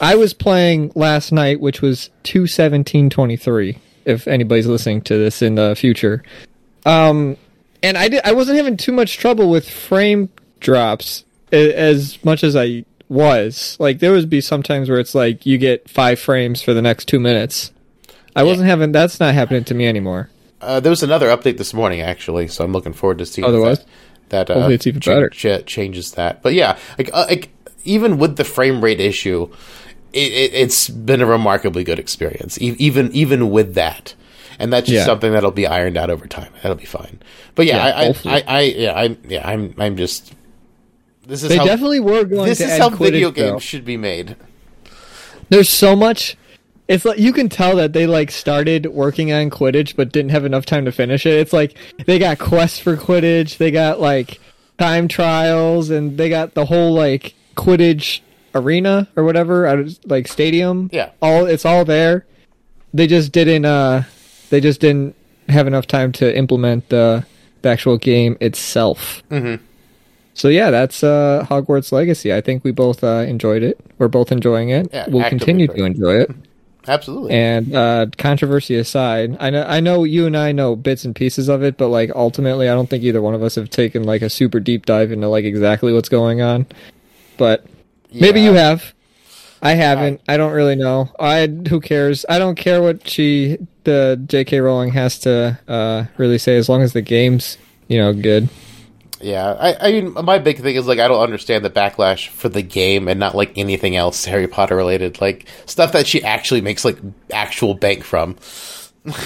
I 0.00 0.16
was 0.16 0.34
playing 0.34 0.92
last 0.94 1.32
night, 1.32 1.60
which 1.60 1.80
was 1.80 2.10
two 2.22 2.46
seventeen 2.46 3.08
twenty 3.08 3.36
three. 3.36 3.78
If 4.04 4.28
anybody's 4.28 4.66
listening 4.66 5.00
to 5.02 5.16
this 5.16 5.42
in 5.42 5.54
the 5.56 5.74
future, 5.74 6.22
um, 6.84 7.36
and 7.82 7.96
I 7.96 8.08
did, 8.08 8.20
I 8.24 8.32
wasn't 8.32 8.58
having 8.58 8.76
too 8.76 8.92
much 8.92 9.16
trouble 9.18 9.50
with 9.50 9.68
frame 9.68 10.28
drops 10.60 11.24
as 11.52 12.22
much 12.24 12.42
as 12.44 12.56
I 12.56 12.84
was. 13.08 13.76
Like 13.78 13.98
there 14.00 14.12
would 14.12 14.28
be 14.30 14.40
sometimes 14.40 14.88
where 14.88 14.98
it's 14.98 15.14
like 15.14 15.46
you 15.46 15.58
get 15.58 15.88
five 15.88 16.18
frames 16.18 16.62
for 16.62 16.74
the 16.74 16.82
next 16.82 17.06
two 17.06 17.20
minutes. 17.20 17.72
I 18.34 18.42
wasn't 18.42 18.68
having. 18.68 18.92
That's 18.92 19.18
not 19.20 19.34
happening 19.34 19.64
to 19.64 19.74
me 19.74 19.86
anymore. 19.86 20.28
Uh, 20.60 20.80
there 20.80 20.90
was 20.90 21.02
another 21.02 21.28
update 21.28 21.58
this 21.58 21.72
morning, 21.72 22.00
actually, 22.00 22.48
so 22.48 22.64
I'm 22.64 22.72
looking 22.72 22.92
forward 22.92 23.18
to 23.18 23.26
seeing 23.26 23.46
Oh, 23.46 23.52
there 23.52 23.60
was? 23.60 23.84
that, 24.30 24.46
that 24.48 24.56
uh, 24.56 24.68
it's 24.68 24.86
even 24.86 25.00
better. 25.00 25.28
cha- 25.30 25.60
changes 25.60 26.12
that. 26.12 26.42
But 26.42 26.54
yeah, 26.54 26.78
like, 26.98 27.10
uh, 27.12 27.26
like 27.28 27.50
even 27.84 28.18
with 28.18 28.36
the 28.36 28.44
frame 28.44 28.82
rate 28.82 29.00
issue, 29.00 29.48
it, 30.12 30.32
it, 30.32 30.54
it's 30.54 30.88
been 30.88 31.20
a 31.20 31.26
remarkably 31.26 31.84
good 31.84 31.98
experience. 31.98 32.60
E- 32.60 32.74
even 32.78 33.12
even 33.12 33.50
with 33.50 33.74
that, 33.74 34.14
and 34.58 34.72
that's 34.72 34.86
just 34.86 34.96
Yeah. 35.00 35.04
something 35.04 35.32
that'll 35.32 35.50
be 35.50 35.66
ironed 35.66 35.96
out 35.96 36.10
over 36.10 36.26
time. 36.26 36.52
That'll 36.62 36.76
be 36.76 36.84
fine. 36.86 37.20
But 37.54 37.66
yeah, 37.66 37.76
Yeah, 37.76 37.84
I, 37.84 38.02
I. 38.02 38.14
I, 38.38 38.44
I, 38.46 38.60
yeah, 38.62 38.94
I'm, 38.94 39.18
yeah, 39.28 39.48
I'm, 39.48 39.74
I'm 39.78 39.96
just. 39.96 40.34
This 41.26 41.42
is 41.42 41.48
They 41.48 41.56
how 41.56 41.64
definitely 41.64 42.00
were 42.00 42.24
going 42.24 42.46
this 42.48 42.60
is 42.60 42.78
how 42.78 42.88
video 42.90 43.30
games 43.30 43.52
though. 43.52 43.58
should 43.58 43.84
be 43.84 43.96
made. 43.96 44.36
There's 45.48 45.68
so 45.68 45.96
much. 45.96 46.36
It's 46.88 47.04
like 47.04 47.18
you 47.18 47.32
can 47.32 47.48
tell 47.48 47.74
that 47.76 47.92
they 47.92 48.06
like 48.06 48.30
started 48.30 48.86
working 48.86 49.32
on 49.32 49.50
Quidditch 49.50 49.96
but 49.96 50.12
didn't 50.12 50.30
have 50.30 50.44
enough 50.44 50.64
time 50.66 50.84
to 50.84 50.92
finish 50.92 51.26
it. 51.26 51.34
It's 51.34 51.52
like 51.52 51.76
they 52.06 52.18
got 52.18 52.38
quests 52.38 52.78
for 52.78 52.96
Quidditch, 52.96 53.56
they 53.58 53.70
got 53.72 54.00
like 54.00 54.38
time 54.78 55.08
trials, 55.08 55.90
and 55.90 56.16
they 56.16 56.28
got 56.28 56.54
the 56.54 56.66
whole 56.66 56.94
like 56.94 57.34
Quidditch 57.56 58.20
arena 58.54 59.08
or 59.16 59.24
whatever, 59.24 59.84
like 60.04 60.28
stadium. 60.28 60.90
Yeah. 60.92 61.10
all 61.20 61.46
it's 61.46 61.64
all 61.64 61.84
there. 61.84 62.24
They 62.94 63.06
just 63.08 63.32
didn't. 63.32 63.64
uh 63.64 64.04
They 64.50 64.60
just 64.60 64.80
didn't 64.80 65.16
have 65.48 65.66
enough 65.66 65.88
time 65.88 66.12
to 66.12 66.36
implement 66.36 66.88
the 66.88 67.26
the 67.62 67.68
actual 67.68 67.98
game 67.98 68.36
itself. 68.40 69.24
Mhm. 69.30 69.58
So 70.36 70.48
yeah, 70.48 70.70
that's 70.70 71.02
uh, 71.02 71.46
Hogwarts 71.48 71.92
Legacy. 71.92 72.30
I 72.30 72.42
think 72.42 72.62
we 72.62 72.70
both 72.70 73.02
uh, 73.02 73.24
enjoyed 73.26 73.62
it. 73.62 73.80
We're 73.96 74.08
both 74.08 74.30
enjoying 74.30 74.68
it. 74.68 74.90
Yeah, 74.92 75.06
we'll 75.08 75.26
continue 75.30 75.66
to 75.66 75.82
enjoy 75.82 76.16
it. 76.20 76.30
Absolutely. 76.86 77.32
And 77.32 77.74
uh, 77.74 78.06
controversy 78.18 78.76
aside, 78.76 79.38
I 79.40 79.48
know 79.48 79.64
I 79.66 79.80
know 79.80 80.04
you 80.04 80.26
and 80.26 80.36
I 80.36 80.52
know 80.52 80.76
bits 80.76 81.06
and 81.06 81.16
pieces 81.16 81.48
of 81.48 81.62
it, 81.62 81.78
but 81.78 81.88
like 81.88 82.10
ultimately, 82.14 82.68
I 82.68 82.74
don't 82.74 82.88
think 82.88 83.02
either 83.02 83.22
one 83.22 83.32
of 83.32 83.42
us 83.42 83.54
have 83.54 83.70
taken 83.70 84.04
like 84.04 84.20
a 84.20 84.28
super 84.28 84.60
deep 84.60 84.84
dive 84.84 85.10
into 85.10 85.26
like 85.26 85.46
exactly 85.46 85.94
what's 85.94 86.10
going 86.10 86.42
on. 86.42 86.66
But 87.38 87.64
maybe 88.12 88.42
you 88.42 88.52
have. 88.52 88.92
I 89.62 89.72
haven't. 89.72 90.20
I 90.28 90.36
don't 90.36 90.52
really 90.52 90.76
know. 90.76 91.10
I 91.18 91.46
who 91.46 91.80
cares? 91.80 92.26
I 92.28 92.38
don't 92.38 92.56
care 92.56 92.82
what 92.82 93.08
she 93.08 93.56
the 93.84 94.22
J.K. 94.26 94.60
Rowling 94.60 94.92
has 94.92 95.18
to 95.20 95.58
uh, 95.66 96.04
really 96.18 96.36
say 96.36 96.56
as 96.56 96.68
long 96.68 96.82
as 96.82 96.92
the 96.92 97.00
game's 97.00 97.56
you 97.88 97.96
know 97.96 98.12
good. 98.12 98.50
Yeah, 99.26 99.54
I, 99.58 99.88
I 99.88 99.92
mean, 99.92 100.12
my 100.12 100.38
big 100.38 100.60
thing 100.60 100.76
is 100.76 100.86
like 100.86 101.00
I 101.00 101.08
don't 101.08 101.20
understand 101.20 101.64
the 101.64 101.70
backlash 101.70 102.28
for 102.28 102.48
the 102.48 102.62
game 102.62 103.08
and 103.08 103.18
not 103.18 103.34
like 103.34 103.58
anything 103.58 103.96
else 103.96 104.24
Harry 104.24 104.46
Potter 104.46 104.76
related, 104.76 105.20
like 105.20 105.46
stuff 105.66 105.90
that 105.92 106.06
she 106.06 106.22
actually 106.22 106.60
makes 106.60 106.84
like 106.84 106.96
actual 107.32 107.74
bank 107.74 108.04
from. 108.04 108.36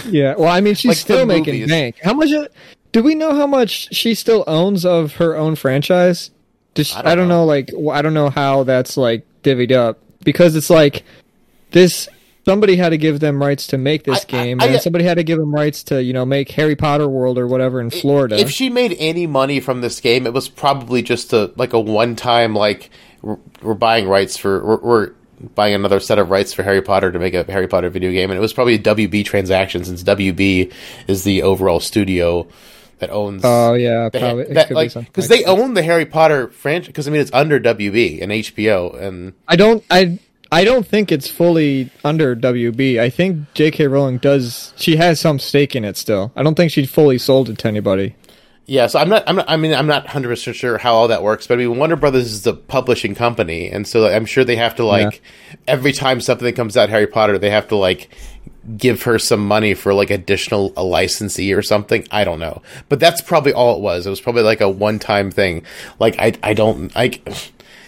Yeah. 0.07 0.35
Well, 0.37 0.49
I 0.49 0.61
mean, 0.61 0.75
she's 0.75 0.91
Like 0.91 0.97
still 0.99 1.25
making 1.27 1.55
movies. 1.55 1.71
bank. 1.71 1.97
How 2.03 2.13
much? 2.13 2.31
uh, 2.33 2.49
Do 2.93 3.03
we 3.03 3.15
know 3.15 3.35
how 3.35 3.47
much 3.47 3.95
she 3.95 4.15
still 4.15 4.45
owns 4.47 4.85
of 4.85 5.15
her 5.15 5.35
own 5.37 5.55
franchise? 5.55 6.31
Just 6.75 6.95
I 6.97 7.01
I 7.01 7.03
don't 7.03 7.17
don't, 7.17 7.29
know. 7.29 7.45
like 7.47 7.71
I 7.91 8.03
don't 8.03 8.13
know 8.15 8.29
how 8.31 8.65
that's 8.65 8.97
like 8.99 9.25
divvied 9.43 9.73
up 9.73 9.99
because 10.23 10.55
it's 10.55 10.69
like 10.71 11.03
this. 11.71 12.09
Somebody 12.47 12.77
had 12.77 12.89
to 12.91 12.99
give 12.99 13.21
them 13.21 13.41
rights 13.41 13.67
to 13.69 13.79
make 13.79 14.05
this 14.05 14.21
I- 14.33 14.39
I- 14.39 14.43
game, 14.45 14.61
I- 14.61 14.67
and 14.67 14.81
somebody 14.83 15.05
had 15.05 15.17
to 15.19 15.23
give 15.23 15.39
them 15.39 15.55
rights 15.55 15.83
to 15.85 16.03
you 16.03 16.13
know 16.13 16.25
make 16.25 16.51
Harry 16.53 16.75
Potter 16.77 17.09
World 17.09 17.39
or 17.39 17.47
whatever 17.47 17.81
in 17.81 17.91
Florida. 17.91 18.39
If 18.39 18.51
she 18.51 18.71
made 18.71 18.97
any 18.99 19.27
money 19.27 19.61
from 19.61 19.81
this 19.83 20.01
game, 20.01 20.27
it 20.27 20.33
was 20.33 20.49
probably 20.49 21.03
just 21.03 21.33
a 21.33 21.53
like 21.57 21.73
a 21.73 21.81
one 21.81 22.17
time 22.17 22.55
like 22.55 22.91
we're, 23.23 23.37
we're 23.63 23.75
buying 23.75 24.09
rights 24.09 24.37
for 24.39 24.65
we're, 24.65 24.81
we're 24.81 25.11
buying 25.55 25.75
another 25.75 26.01
set 26.01 26.19
of 26.19 26.31
rights 26.31 26.53
for 26.53 26.63
Harry 26.63 26.83
Potter 26.83 27.13
to 27.13 27.19
make 27.19 27.35
a 27.35 27.45
Harry 27.45 27.67
Potter 27.69 27.91
video 27.91 28.11
game, 28.11 28.31
and 28.31 28.39
it 28.39 28.41
was 28.41 28.53
probably 28.53 28.75
a 28.75 28.79
WB 28.79 29.25
transaction 29.25 29.85
since 29.85 30.03
WB 30.03 30.73
is 31.09 31.25
the 31.25 31.43
overall 31.43 31.81
studio 31.81 32.47
that 33.01 33.11
owns. 33.11 33.43
oh 33.45 33.75
yeah, 33.75 34.09
the- 34.11 34.19
probably 34.19 34.43
it 34.45 34.55
that, 34.55 34.71
like 34.71 34.93
because 34.95 35.29
like 35.31 35.41
they 35.41 35.45
own 35.47 35.75
the 35.75 35.83
Harry 35.83 36.07
Potter 36.07 36.49
franchise. 36.49 36.89
Because 36.89 37.07
I 37.07 37.11
mean, 37.11 37.21
it's 37.21 37.31
under 37.35 37.59
WB 37.61 38.23
and 38.23 38.33
HBO, 38.33 38.99
and 39.01 39.35
I 39.49 39.57
don't 39.57 39.85
I 39.91 40.19
I 40.53 40.65
don't 40.65 40.87
think 40.87 41.13
it's 41.13 41.29
fully 41.29 41.91
under 42.05 42.35
WB. 42.35 42.99
I 42.99 43.09
think 43.09 43.53
J.K. 43.55 43.87
Rowling 43.87 44.19
does. 44.19 44.73
She 44.77 44.97
has 44.97 45.21
some 45.21 45.39
stake 45.39 45.77
in 45.77 45.85
it 45.85 45.97
still. 45.97 46.33
I 46.35 46.43
don't 46.43 46.57
think 46.57 46.73
she 46.73 46.87
fully 46.87 47.19
sold 47.19 47.49
it 47.49 47.59
to 47.59 47.69
anybody. 47.69 48.17
Yeah, 48.67 48.87
so 48.87 49.01
I'm 49.01 49.09
not, 49.09 49.25
I'm 49.27 49.35
not. 49.35 49.51
I 49.51 49.57
mean, 49.57 49.75
I'm 49.75 49.89
not 49.89 50.07
hundred 50.07 50.29
percent 50.29 50.57
sure 50.57 50.79
how 50.79 50.95
all 50.95 51.09
that 51.09 51.25
works, 51.25 51.47
but 51.49 51.55
I 51.55 51.57
mean, 51.57 51.77
Warner 51.77 51.97
Brothers 51.97 52.31
is 52.31 52.43
the 52.43 52.55
publishing 52.55 53.17
company, 53.17 53.69
and 53.69 53.87
so 53.87 54.07
I'm 54.07 54.27
sure 54.27 54.45
they 54.45 54.55
have 54.55 54.77
to 54.77 54.85
like 54.85 55.23
every 55.67 55.93
time 55.93 56.21
something 56.21 56.55
comes 56.55 56.77
out 56.77 56.89
Harry 56.89 57.09
Potter, 57.09 57.37
they 57.37 57.51
have 57.51 57.67
to 57.69 57.77
like 57.77 58.11
give 58.77 59.03
her 59.03 59.19
some 59.19 59.45
money 59.45 59.75
for 59.75 59.93
like 59.93 60.11
additional 60.11 60.73
a 60.77 60.85
licensee 60.85 61.53
or 61.53 61.63
something. 61.63 62.07
I 62.13 62.23
don't 62.23 62.39
know, 62.39 62.63
but 62.89 63.01
that's 63.01 63.21
probably 63.21 63.53
all 63.53 63.75
it 63.77 63.81
was. 63.81 64.07
It 64.07 64.11
was 64.11 64.21
probably 64.21 64.43
like 64.43 64.61
a 64.61 64.69
one 64.69 65.01
time 65.01 65.33
thing. 65.33 65.65
Like 65.99 66.17
I, 66.21 66.35
I 66.43 66.55
don't 66.55 66.95
like. 66.95 67.29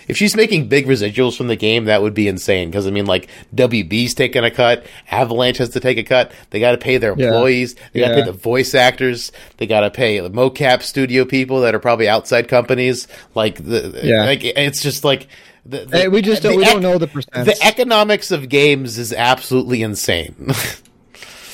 If 0.08 0.16
she's 0.16 0.34
making 0.36 0.68
big 0.68 0.86
residuals 0.86 1.36
from 1.36 1.46
the 1.48 1.56
game, 1.56 1.84
that 1.86 2.02
would 2.02 2.14
be 2.14 2.28
insane. 2.28 2.70
Because 2.70 2.86
I 2.86 2.90
mean, 2.90 3.06
like 3.06 3.28
WB's 3.54 4.14
taking 4.14 4.44
a 4.44 4.50
cut, 4.50 4.84
Avalanche 5.10 5.58
has 5.58 5.70
to 5.70 5.80
take 5.80 5.98
a 5.98 6.02
cut. 6.02 6.32
They 6.50 6.60
got 6.60 6.72
to 6.72 6.78
pay 6.78 6.96
their 6.98 7.14
Yeah. 7.16 7.26
employees. 7.26 7.74
They 7.92 8.00
got 8.00 8.08
to 8.08 8.14
Yeah. 8.16 8.20
pay 8.24 8.30
the 8.30 8.36
voice 8.36 8.74
actors. 8.74 9.32
They 9.58 9.66
got 9.66 9.80
to 9.80 9.90
pay 9.90 10.20
the 10.20 10.30
mocap 10.30 10.82
studio 10.82 11.24
people 11.24 11.60
that 11.62 11.74
are 11.74 11.78
probably 11.78 12.08
outside 12.08 12.48
companies. 12.48 13.08
Like 13.34 13.56
the 13.64 14.00
Yeah. 14.02 14.24
like 14.24 14.44
it's 14.44 14.82
just 14.82 15.04
like 15.04 15.28
the, 15.64 15.84
the- 15.84 15.96
Hey, 15.98 16.08
we 16.08 16.22
just 16.22 16.42
don't- 16.42 16.56
we 16.56 16.64
don't 16.64 16.82
know 16.82 16.98
the 16.98 17.06
percents. 17.06 17.44
The 17.44 17.56
economics 17.64 18.30
of 18.30 18.48
games 18.48 18.98
is 18.98 19.12
absolutely 19.12 19.82
insane. 19.82 20.34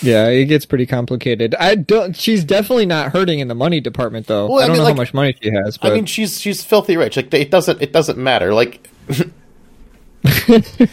Yeah, 0.03 0.29
it 0.29 0.45
gets 0.47 0.65
pretty 0.67 0.87
complicated. 0.87 1.55
I 1.57 1.75
don't. 1.75 2.17
She's 2.17 2.45
definitely 2.45 2.87
not 2.87 3.13
hurting 3.13 3.41
in 3.41 3.49
the 3.49 3.55
money 3.55 3.81
department 3.81 4.27
though. 4.27 4.47
Well, 4.49 4.61
I 4.61 4.65
I 4.65 4.67
don't 4.69 4.77
know 4.77 4.83
like- 4.85 4.95
how 4.95 4.97
much 5.03 5.15
money 5.15 5.37
she 5.43 5.51
has, 5.51 5.77
but 5.77 5.93
I 5.93 5.95
mean, 5.97 6.07
she's 6.07 6.41
she's 6.41 6.63
filthy 6.63 6.97
rich. 6.97 7.17
Like 7.17 7.33
it 7.35 7.51
doesn't 7.51 7.83
it 7.83 7.93
doesn't 7.93 8.19
matter. 8.19 8.55
Like. 8.55 8.89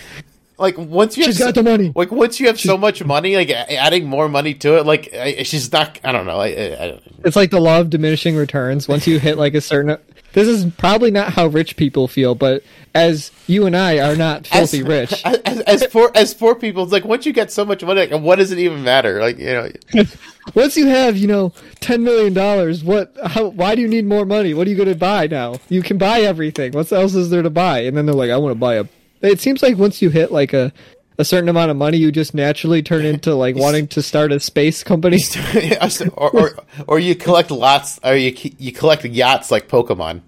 Like 0.57 0.77
once 0.77 1.17
you 1.17 1.25
She's 1.25 1.37
have 1.39 1.53
got 1.53 1.55
the 1.55 1.69
money. 1.69 1.91
like 1.97 2.11
once 2.11 2.39
you 2.39 2.47
have 2.47 2.57
so 2.57 2.77
much 2.77 3.03
money, 3.03 3.35
like 3.35 3.49
adding 3.49 4.05
more 4.07 4.29
money 4.29 4.53
to 4.53 4.77
it, 4.77 4.85
like 4.85 5.13
I, 5.13 5.43
she's 5.43 5.69
not. 5.69 5.99
I 6.01 6.13
don't 6.13 6.25
know. 6.25 6.39
I, 6.39 6.47
I, 6.47 6.51
I, 6.85 6.99
it's 7.25 7.35
like 7.35 7.51
the 7.51 7.59
law 7.59 7.81
of 7.81 7.89
diminishing 7.89 8.37
returns. 8.37 8.87
Once 8.87 9.05
you 9.05 9.19
hit 9.19 9.37
like 9.37 9.53
a 9.53 9.59
certain, 9.59 9.97
this 10.35 10.49
is 10.49 10.65
probably 10.73 11.11
not 11.11 11.31
how 11.31 11.47
rich 11.47 11.77
people 11.77 12.09
feel, 12.09 12.35
but 12.35 12.61
as 12.93 13.31
you 13.47 13.65
and 13.65 13.75
I 13.75 13.99
are 13.99 14.17
not 14.17 14.45
filthy 14.45 14.83
rich, 14.95 15.23
As, 15.23 15.37
as, 15.39 15.61
as 15.61 15.87
poor 15.87 16.11
as 16.13 16.33
poor 16.33 16.55
people, 16.55 16.83
it's 16.83 16.91
like 16.91 17.05
once 17.05 17.25
you 17.25 17.31
get 17.31 17.51
so 17.51 17.63
much 17.63 17.81
money, 17.83 18.05
like, 18.05 18.21
what 18.21 18.35
does 18.35 18.51
it 18.51 18.59
even 18.59 18.83
matter? 18.83 19.21
Like 19.21 19.39
you 19.39 19.45
know, 19.45 19.69
once 20.53 20.75
you 20.75 20.87
have 20.87 21.15
you 21.15 21.27
know 21.27 21.53
ten 21.79 22.03
million 22.03 22.33
dollars, 22.33 22.83
what? 22.83 23.15
How? 23.25 23.47
Why 23.47 23.75
do 23.75 23.81
you 23.81 23.87
need 23.87 24.05
more 24.05 24.25
money? 24.25 24.53
What 24.53 24.67
are 24.67 24.69
you 24.69 24.75
going 24.75 24.89
to 24.89 24.95
buy 24.95 25.27
now? 25.27 25.55
You 25.69 25.81
can 25.81 25.97
buy 25.97 26.19
everything. 26.19 26.73
What 26.73 26.91
else 26.91 27.15
is 27.15 27.29
there 27.29 27.41
to 27.41 27.49
buy? 27.49 27.79
And 27.79 27.95
then 27.95 28.05
they're 28.05 28.13
like, 28.13 28.29
I 28.31 28.37
want 28.37 28.51
to 28.51 28.59
buy 28.59 28.75
a. 28.75 28.85
It 29.21 29.39
seems 29.39 29.63
like 29.63 29.77
once 29.77 30.01
you 30.01 30.09
hit 30.09 30.33
like 30.33 30.51
a. 30.51 30.73
A 31.17 31.23
certain 31.25 31.47
amount 31.47 31.71
of 31.71 31.77
money, 31.77 31.97
you 31.97 32.11
just 32.11 32.33
naturally 32.33 32.83
turn 32.83 33.05
into 33.05 33.35
like 33.35 33.55
wanting 33.65 33.87
to 33.89 34.01
start 34.01 34.31
a 34.31 34.39
space 34.39 34.83
company. 34.83 35.19
or, 36.15 36.29
or 36.29 36.51
or 36.87 36.99
you 36.99 37.15
collect 37.15 37.51
lots, 37.51 37.99
or 38.03 38.15
you 38.15 38.35
you 38.57 38.71
collect 38.71 39.05
yachts 39.05 39.49
like 39.51 39.67
Pokemon. 39.69 40.21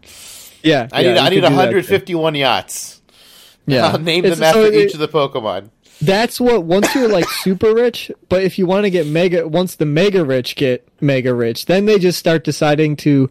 Yeah, 0.64 0.88
I 0.92 1.02
yeah, 1.02 1.14
need 1.14 1.20
I 1.20 1.30
need 1.30 1.36
do 1.36 1.42
that, 1.42 1.52
151 1.52 2.36
yachts. 2.36 3.02
Yeah, 3.66 3.88
I'll 3.88 4.00
name 4.00 4.24
It's- 4.26 4.40
them 4.40 4.44
after 4.48 4.62
so 4.64 4.68
it- 4.68 4.76
each 4.88 4.94
of 4.94 5.00
the 5.00 5.08
Pokemon. 5.10 5.70
That's 6.00 6.40
what 6.40 6.64
once 6.64 6.94
you're 6.94 7.08
like 7.10 7.28
super 7.42 7.74
rich, 7.74 8.12
but 8.30 8.44
if 8.44 8.60
you 8.60 8.66
want 8.68 8.84
to 8.84 8.92
get 8.92 9.08
mega, 9.08 9.48
once 9.48 9.76
the 9.76 9.86
mega 9.86 10.24
rich 10.24 10.56
get 10.56 10.88
mega 11.02 11.34
rich, 11.34 11.66
then 11.66 11.86
they 11.88 11.98
just 11.98 12.20
start 12.20 12.44
deciding 12.44 12.96
to 12.98 13.30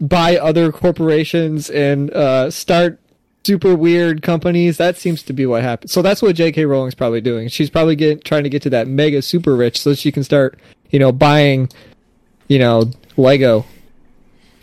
buy 0.00 0.36
other 0.36 0.72
corporations 0.72 1.70
and 1.70 2.10
uh, 2.12 2.50
start 2.50 2.98
super 3.44 3.74
weird 3.74 4.22
companies. 4.22 4.78
That 4.78 4.96
seems 4.96 5.22
to 5.24 5.32
be 5.32 5.46
what 5.46 5.62
happens. 5.62 5.92
So 5.92 6.02
that's 6.02 6.22
what 6.22 6.34
J.K. 6.34 6.64
Rowling's 6.64 6.94
probably 6.94 7.20
doing. 7.20 7.48
She's 7.48 7.70
probably 7.70 7.96
get, 7.96 8.24
trying 8.24 8.44
to 8.44 8.50
get 8.50 8.62
to 8.62 8.70
that 8.70 8.88
mega 8.88 9.22
super 9.22 9.54
rich 9.54 9.80
so 9.80 9.94
she 9.94 10.10
can 10.10 10.24
start, 10.24 10.58
you 10.90 10.98
know, 10.98 11.12
buying, 11.12 11.68
you 12.48 12.58
know, 12.58 12.90
Lego. 13.16 13.64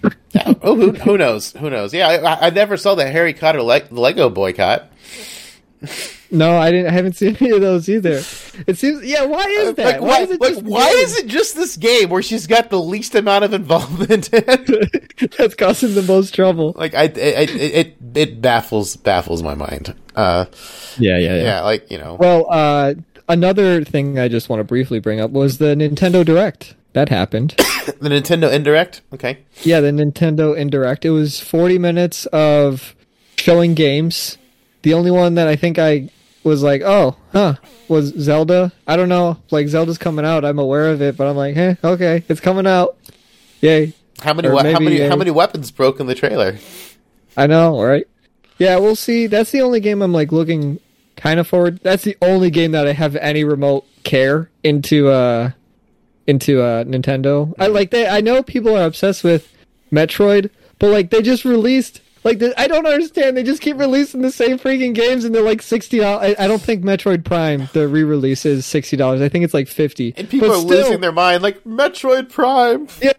oh, 0.04 0.12
who, 0.76 0.92
who 0.94 1.18
knows? 1.18 1.54
Who 1.54 1.70
knows? 1.70 1.94
Yeah, 1.94 2.08
I, 2.08 2.48
I 2.48 2.50
never 2.50 2.78
saw 2.78 2.96
the 2.96 3.10
Harry 3.10 3.34
Potter 3.34 3.62
Le- 3.62 3.82
Lego 3.92 4.30
boycott. 4.30 4.90
No, 6.30 6.58
I 6.58 6.72
didn't. 6.72 6.88
I 6.88 6.92
haven't 6.92 7.14
seen 7.14 7.36
any 7.42 7.52
of 7.52 7.62
those 7.62 7.90
either. 7.90 8.22
It 8.68 8.78
seems. 8.78 9.04
Yeah, 9.04 9.26
why 9.26 9.44
is 9.46 9.74
that? 9.76 9.86
Like, 9.86 10.02
why, 10.02 10.22
is 10.22 10.32
it 10.32 10.40
like, 10.40 10.54
just 10.54 10.66
why 10.66 10.90
is 10.90 11.18
it 11.18 11.28
just 11.28 11.56
this 11.56 11.76
game 11.76 12.10
where 12.10 12.22
she's 12.22 12.48
got 12.48 12.70
the 12.70 12.80
least 12.80 13.16
amount 13.16 13.44
of 13.44 13.54
involvement 13.54 14.32
in? 14.34 14.44
that's 15.38 15.56
causing 15.56 15.94
the 15.94 16.04
most 16.08 16.34
trouble? 16.34 16.74
like, 16.78 16.94
I, 16.96 17.04
it, 17.04 17.18
it, 17.18 17.56
it, 17.56 17.98
it 18.16 18.42
baffles 18.42 18.96
baffles 18.96 19.44
my 19.44 19.56
mind. 19.56 19.96
Uh, 20.16 20.46
Yeah, 20.98 21.18
yeah, 21.18 21.36
yeah, 21.42 21.62
like 21.62 21.90
you 21.90 21.98
know, 21.98 22.16
Well, 22.16 22.46
uh, 22.50 22.94
another 23.28 23.84
thing 23.84 24.20
I 24.20 24.28
just 24.28 24.50
want 24.50 24.60
to 24.60 24.64
briefly 24.64 25.00
bring 25.00 25.20
up 25.20 25.32
was 25.32 25.58
the 25.58 25.76
Nintendo 25.76 26.24
Direct. 26.24 26.76
That 26.94 27.10
happened. 27.10 27.52
the 27.58 28.10
Nintendo 28.10 28.52
Indirect. 28.52 29.02
Okay, 29.14 29.40
yeah, 29.64 29.80
the 29.80 29.92
Nintendo 29.92 30.56
Indirect. 30.56 31.06
It 31.06 31.12
was 31.12 31.40
40 31.40 31.78
minutes 31.78 32.26
of 32.28 32.96
showing 33.38 33.74
games. 33.74 34.38
The 34.84 34.94
only 34.94 35.12
one 35.12 35.36
that 35.36 35.48
I 35.48 35.56
think 35.56 35.78
I 35.80 36.10
was 36.44 36.64
like, 36.64 36.82
oh, 36.84 37.16
huh, 37.34 37.56
was 37.88 38.08
Zelda. 38.20 38.72
I 38.88 38.96
don't 38.96 39.10
know. 39.10 39.38
Like, 39.52 39.68
Zelda's 39.68 39.98
coming 40.00 40.26
out. 40.26 40.44
I'm 40.44 40.58
aware 40.60 40.88
of 40.90 41.02
it, 41.02 41.16
but 41.18 41.28
I'm 41.28 41.36
like, 41.38 41.56
eh, 41.56 41.76
okay, 41.84 42.24
it's 42.28 42.40
coming 42.42 42.66
out. 42.66 42.98
Yay. 43.62 43.94
how 44.22 44.34
many 44.34 44.48
Or 44.48 44.58
how 44.58 44.64
maybe 44.64 44.84
many 44.86 45.00
a- 45.02 45.10
how 45.10 45.16
many 45.16 45.30
weapons 45.32 45.70
broke 45.72 46.00
in 46.00 46.08
the 46.08 46.16
trailer? 46.16 46.58
I 47.38 47.46
know, 47.48 47.82
right? 47.82 48.08
Yeah, 48.58 48.78
we'll 48.80 48.96
see. 48.96 49.28
That's 49.28 49.52
the 49.52 49.62
only 49.62 49.80
game 49.80 50.02
I'm 50.02 50.14
like 50.14 50.32
looking 50.32 50.80
kind 51.16 51.40
of 51.40 51.48
forward. 51.48 51.80
That's 51.84 52.04
the 52.04 52.18
only 52.22 52.50
game 52.50 52.72
that 52.72 52.88
I 52.88 52.94
have 52.94 53.16
any 53.18 53.44
remote 53.44 53.86
care 54.04 54.50
into 54.64 55.10
uh 55.10 55.52
into 56.28 56.62
uh 56.62 56.84
Nintendo. 56.84 57.54
I 57.60 57.68
like 57.68 57.92
they 57.92 58.08
I 58.08 58.22
know 58.22 58.42
people 58.44 58.76
are 58.76 58.86
obsessed 58.86 59.24
with 59.24 59.52
Metroid, 59.92 60.50
but 60.80 60.90
like 60.90 61.10
they 61.12 61.22
just 61.22 61.46
released 61.46 62.02
like 62.24 62.40
the, 62.40 62.60
I 62.60 62.68
don't 62.68 62.86
understand. 62.86 63.36
They 63.38 63.44
just 63.44 63.62
keep 63.62 63.78
releasing 63.78 64.22
the 64.22 64.32
same 64.32 64.60
freaking 64.60 64.94
games 64.94 65.26
and 65.26 65.34
they're 65.34 65.42
like 65.42 65.62
sixty 65.62 66.00
dollars. 66.00 66.36
I, 66.40 66.44
I 66.44 66.48
don't 66.48 66.62
think 66.62 66.84
Metroid 66.84 67.24
Prime 67.24 67.70
the 67.74 67.88
re-release 67.88 68.46
is 68.46 68.66
sixty 68.66 68.96
dollars. 68.98 69.22
I 69.22 69.30
think 69.30 69.44
it's 69.46 69.54
like 69.54 69.68
fifty. 69.68 70.14
And 70.18 70.30
people 70.30 70.48
But 70.50 70.54
are 70.58 70.60
still- 70.62 70.70
losing 70.86 71.02
their 71.02 71.12
mind. 71.12 71.42
Like 71.44 71.64
Metroid 71.64 72.30
Prime. 72.30 72.88
yeah, 73.02 73.14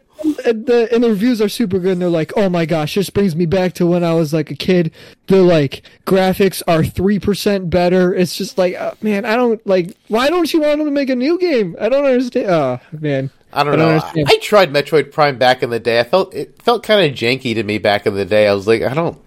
and 0.44 0.66
the 0.66 0.88
and 0.94 1.02
the 1.02 1.08
reviews 1.10 1.40
are 1.42 1.48
super 1.48 1.80
good. 1.80 1.92
And 1.92 2.02
they're 2.02 2.08
like, 2.08 2.32
"Oh 2.36 2.48
my 2.48 2.64
gosh, 2.64 2.94
this 2.94 3.10
brings 3.10 3.34
me 3.34 3.44
back 3.46 3.72
to 3.74 3.86
when 3.86 4.04
I 4.04 4.14
was 4.14 4.32
like 4.32 4.50
a 4.52 4.54
kid." 4.54 4.92
The 5.26 5.42
like 5.42 5.82
graphics 6.06 6.62
are 6.68 6.84
three 6.84 7.18
percent 7.18 7.70
better. 7.70 8.14
It's 8.14 8.36
just 8.36 8.56
like, 8.56 8.74
uh, 8.74 8.92
man, 9.02 9.24
I 9.24 9.34
don't 9.34 9.64
like. 9.66 9.96
Why 10.08 10.28
don't 10.28 10.52
you 10.52 10.60
want 10.60 10.78
them 10.78 10.86
to 10.86 10.92
make 10.92 11.10
a 11.10 11.16
new 11.16 11.38
game? 11.40 11.74
I 11.80 11.88
don't 11.88 12.04
understand. 12.04 12.50
Oh 12.50 12.80
man, 12.92 13.30
I 13.52 13.64
don't 13.64 13.74
I 13.74 13.76
don't 13.76 13.78
know. 13.86 13.88
I, 13.88 13.94
understand. 13.98 14.28
I 14.30 14.38
tried 14.38 14.72
Metroid 14.72 15.12
Prime 15.12 15.38
back 15.38 15.62
in 15.62 15.70
the 15.70 15.80
day. 15.80 16.00
I 16.00 16.04
felt 16.04 16.34
it 16.34 16.60
felt 16.62 16.82
kind 16.82 17.04
of 17.10 17.16
janky 17.16 17.54
to 17.54 17.62
me 17.62 17.78
back 17.78 18.06
in 18.06 18.14
the 18.14 18.24
day. 18.24 18.48
I 18.48 18.54
was 18.54 18.66
like, 18.66 18.82
I 18.82 18.94
don't. 18.94 19.18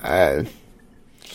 Uh, 0.00 0.44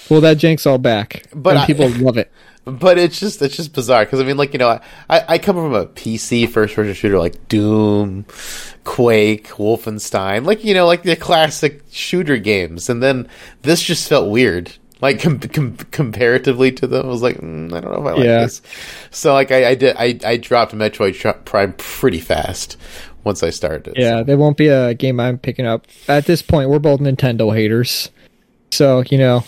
well 0.10 0.22
that 0.22 0.38
jank's 0.38 0.66
all 0.66 0.78
back, 0.78 1.28
But 1.34 1.52
and 1.52 1.60
I- 1.60 1.66
people 1.66 1.90
love 1.90 2.18
it. 2.18 2.32
but 2.66 2.98
it's 2.98 3.20
just 3.20 3.42
it's 3.42 3.56
just 3.56 3.74
bizarre 3.74 4.06
because 4.06 4.20
I 4.20 4.24
mean, 4.24 4.38
like 4.38 4.54
you 4.54 4.60
know, 4.60 4.80
I 5.10 5.24
I 5.28 5.38
come 5.38 5.56
from 5.56 5.74
a 5.74 5.86
PC 5.88 6.50
first 6.50 6.76
person 6.76 6.94
shooter 6.94 7.18
like 7.18 7.48
Doom, 7.48 8.26
Quake, 8.84 9.48
Wolfenstein, 9.50 10.46
like 10.46 10.64
you 10.64 10.74
know, 10.74 10.86
like 10.86 11.04
the 11.04 11.16
classic 11.16 11.84
shooter 11.92 12.38
games, 12.38 12.90
and 12.90 13.02
then 13.02 13.28
this 13.64 13.82
just 13.82 14.08
felt 14.08 14.30
weird. 14.30 14.72
Like 15.02 15.22
com- 15.22 15.40
com- 15.40 15.78
comparatively 15.92 16.72
to 16.74 16.88
them, 16.88 17.06
I 17.06 17.10
was 17.10 17.22
like, 17.22 17.38
mm, 17.38 17.72
I 17.74 17.80
don't 17.80 17.92
know 17.94 18.02
if 18.02 18.06
I 18.08 18.12
like 18.18 18.24
Yeah. 18.26 18.40
this. 18.42 18.62
So 19.12 19.34
like 19.34 19.52
I, 19.52 19.70
I 19.70 19.76
did, 19.76 19.96
I, 19.98 20.20
I 20.26 20.38
dropped 20.38 20.74
Metroid 20.74 21.46
Prime 21.46 21.74
pretty 21.78 22.20
fast 22.20 22.76
once 23.24 23.42
I 23.42 23.50
started. 23.50 23.94
Yeah, 23.96 24.24
there 24.24 24.38
won't 24.38 24.58
be 24.58 24.68
a 24.68 24.94
game 24.94 25.20
I'm 25.20 25.38
picking 25.38 25.66
up 25.66 25.88
at 26.10 26.26
this 26.26 26.42
point. 26.42 26.70
We're 26.70 26.80
both 26.80 27.00
Nintendo 27.00 27.54
haters, 27.56 28.10
so 28.72 29.04
you 29.10 29.18
know, 29.18 29.44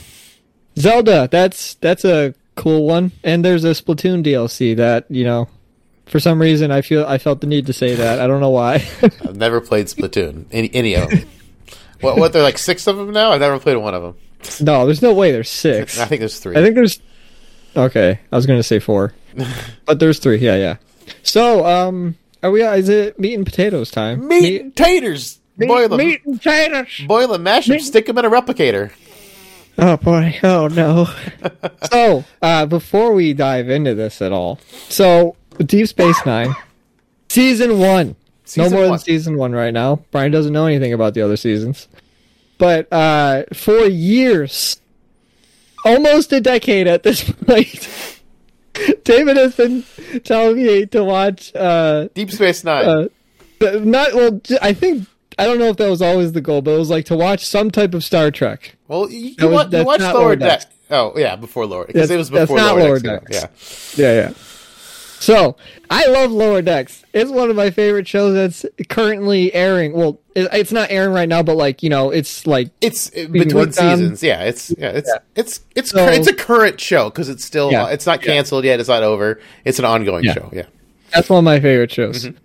Zelda. 0.77 1.27
That's 1.29 1.75
that's 1.75 2.05
a 2.05 2.33
cool 2.55 2.85
one, 2.85 3.11
and 3.23 3.43
there's 3.43 3.63
a 3.65 3.71
Splatoon 3.71 4.23
DLC 4.25 4.75
that 4.77 5.05
you 5.09 5.23
know. 5.25 5.49
For 6.05 6.19
some 6.19 6.41
reason, 6.41 6.71
I 6.71 6.81
feel 6.81 7.05
I 7.05 7.17
felt 7.17 7.39
the 7.39 7.47
need 7.47 7.67
to 7.67 7.73
say 7.73 7.95
that. 7.95 8.19
I 8.19 8.27
don't 8.27 8.41
know 8.41 8.49
why. 8.49 8.85
I've 9.01 9.37
never 9.37 9.61
played 9.61 9.85
Splatoon, 9.85 10.45
any, 10.51 10.69
any 10.73 10.93
of 10.95 11.09
them. 11.09 11.25
what? 12.01 12.17
What? 12.17 12.33
There 12.33 12.41
are 12.41 12.43
like 12.45 12.57
six 12.57 12.85
of 12.87 12.97
them 12.97 13.11
now. 13.11 13.31
I've 13.31 13.39
never 13.39 13.59
played 13.59 13.77
one 13.77 13.93
of 13.93 14.01
them. 14.03 14.15
No, 14.59 14.85
there's 14.85 15.01
no 15.01 15.13
way 15.13 15.31
there's 15.31 15.49
six. 15.49 15.99
I 15.99 16.05
think 16.05 16.19
there's 16.19 16.39
three. 16.39 16.55
I 16.57 16.61
think 16.61 16.75
there's. 16.75 16.99
Okay, 17.75 18.19
I 18.31 18.35
was 18.35 18.45
gonna 18.45 18.63
say 18.63 18.79
four, 18.79 19.13
but 19.85 19.99
there's 19.99 20.19
three. 20.19 20.37
Yeah, 20.37 20.55
yeah. 20.55 20.75
So, 21.23 21.65
um, 21.65 22.17
are 22.43 22.51
we? 22.51 22.63
Is 22.63 22.89
it 22.89 23.19
meat 23.19 23.33
and 23.35 23.45
potatoes 23.45 23.91
time? 23.91 24.27
meat 24.27 24.61
and 24.61 24.75
taters. 24.75 25.39
Boil 25.57 25.89
them. 25.89 25.97
meat 25.99 26.21
and 26.25 26.41
potatoes. 26.41 27.01
Boil 27.07 27.27
them, 27.27 27.43
mash 27.43 27.67
them, 27.67 27.75
Meat- 27.77 27.83
stick 27.83 28.05
them 28.07 28.17
in 28.17 28.25
a 28.25 28.29
replicator. 28.29 28.91
Oh 29.77 29.95
boy! 29.97 30.37
Oh 30.43 30.67
no! 30.67 31.07
so, 31.91 32.25
uh, 32.41 32.65
before 32.65 33.13
we 33.13 33.33
dive 33.33 33.69
into 33.69 33.95
this 33.95 34.21
at 34.21 34.31
all, 34.33 34.59
so 34.89 35.35
Deep 35.65 35.87
Space 35.87 36.25
Nine, 36.25 36.53
season 37.29 37.79
one. 37.79 38.15
Season 38.43 38.69
no 38.69 38.77
more 38.77 38.81
one. 38.89 38.97
than 38.97 38.99
season 38.99 39.37
one 39.37 39.53
right 39.53 39.73
now. 39.73 40.01
Brian 40.11 40.31
doesn't 40.31 40.51
know 40.51 40.65
anything 40.65 40.91
about 40.91 41.13
the 41.13 41.21
other 41.21 41.37
seasons, 41.37 41.87
but 42.61 42.93
uh, 42.93 43.43
for 43.53 43.85
years, 43.87 44.79
almost 45.83 46.31
a 46.31 46.39
decade 46.39 46.85
at 46.87 47.01
this 47.01 47.23
point, 47.47 47.89
David 49.03 49.35
has 49.37 49.55
been 49.55 49.83
telling 50.23 50.57
me 50.57 50.85
to 50.85 51.03
watch. 51.03 51.53
Uh, 51.55 52.07
Deep 52.13 52.29
Space 52.31 52.63
Nine. 52.63 52.85
uh, 52.85 53.07
not 53.79 54.13
well. 54.13 54.39
I 54.61 54.73
think 54.73 55.07
I 55.39 55.45
don't 55.45 55.57
know 55.59 55.69
if 55.69 55.77
that 55.77 55.89
was 55.89 56.01
always 56.01 56.33
the 56.33 56.41
goal, 56.41 56.61
but 56.61 56.71
it 56.75 56.77
was 56.77 56.89
like 56.91 57.05
to 57.05 57.15
watch 57.15 57.45
some 57.45 57.71
type 57.71 57.93
of 57.95 58.03
Star 58.03 58.29
Trek. 58.31 58.75
well, 58.87 59.09
you, 59.09 59.35
you, 59.39 59.47
was- 59.49 59.71
wa- 59.71 59.77
you 59.79 59.83
watched 59.85 60.01
Lower 60.03 60.13
Lower 60.13 60.35
Deck. 60.35 60.59
Decks. 60.61 60.65
Oh 60.91 61.13
yeah, 61.17 61.35
before 61.35 61.65
Lower 61.65 61.85
because 61.87 62.09
That's- 62.09 62.15
it 62.15 62.17
was 62.17 62.29
that's 62.29 62.43
before 62.43 62.57
not 62.57 62.75
Lower, 62.77 62.87
Lower 62.89 62.99
Decks. 62.99 63.03
you 63.03 63.11
know, 63.35 63.41
Decks. 63.41 63.97
Yeah, 63.97 64.13
yeah. 64.13 64.33
So 65.21 65.55
I 65.89 66.07
love 66.07 66.31
Lower 66.31 66.61
Decks. 66.63 67.03
It's 67.13 67.29
one 67.29 67.49
of 67.51 67.55
my 67.55 67.69
favorite 67.69 68.07
shows 68.07 68.33
that's 68.33 68.65
currently 68.89 69.53
airing. 69.53 69.93
Well, 69.93 70.19
it's 70.35 70.71
not 70.71 70.89
airing 70.89 71.13
right 71.13 71.29
now, 71.29 71.43
but 71.43 71.55
like 71.57 71.83
you 71.83 71.89
know, 71.89 72.09
it's 72.09 72.47
like 72.47 72.71
It's 72.81 73.09
between 73.11 73.71
seasons. 73.71 74.23
Yeah, 74.23 74.43
it's 74.43 74.73
yeah, 74.77 74.89
it's 74.89 75.07
Yeah. 75.09 75.19
it's 75.35 75.59
it's 75.75 75.91
So- 75.91 76.07
it's 76.07 76.27
a 76.27 76.33
current 76.33 76.79
show 76.81 77.09
because 77.11 77.29
it's 77.29 77.45
still 77.45 77.71
Yeah. 77.71 77.89
it's 77.89 78.07
not 78.07 78.21
Yeah. 78.25 78.33
canceled 78.33 78.65
yet. 78.65 78.79
It's 78.79 78.89
not 78.89 79.03
over. 79.03 79.39
It's 79.63 79.77
an 79.77 79.85
ongoing 79.85 80.23
Yeah. 80.23 80.33
show. 80.33 80.49
Yeah. 80.51 80.63
that's 81.13 81.29
one 81.29 81.39
of 81.39 81.43
my 81.43 81.59
favorite 81.59 81.91
shows. 81.91 82.25
Mm-hmm. 82.25 82.37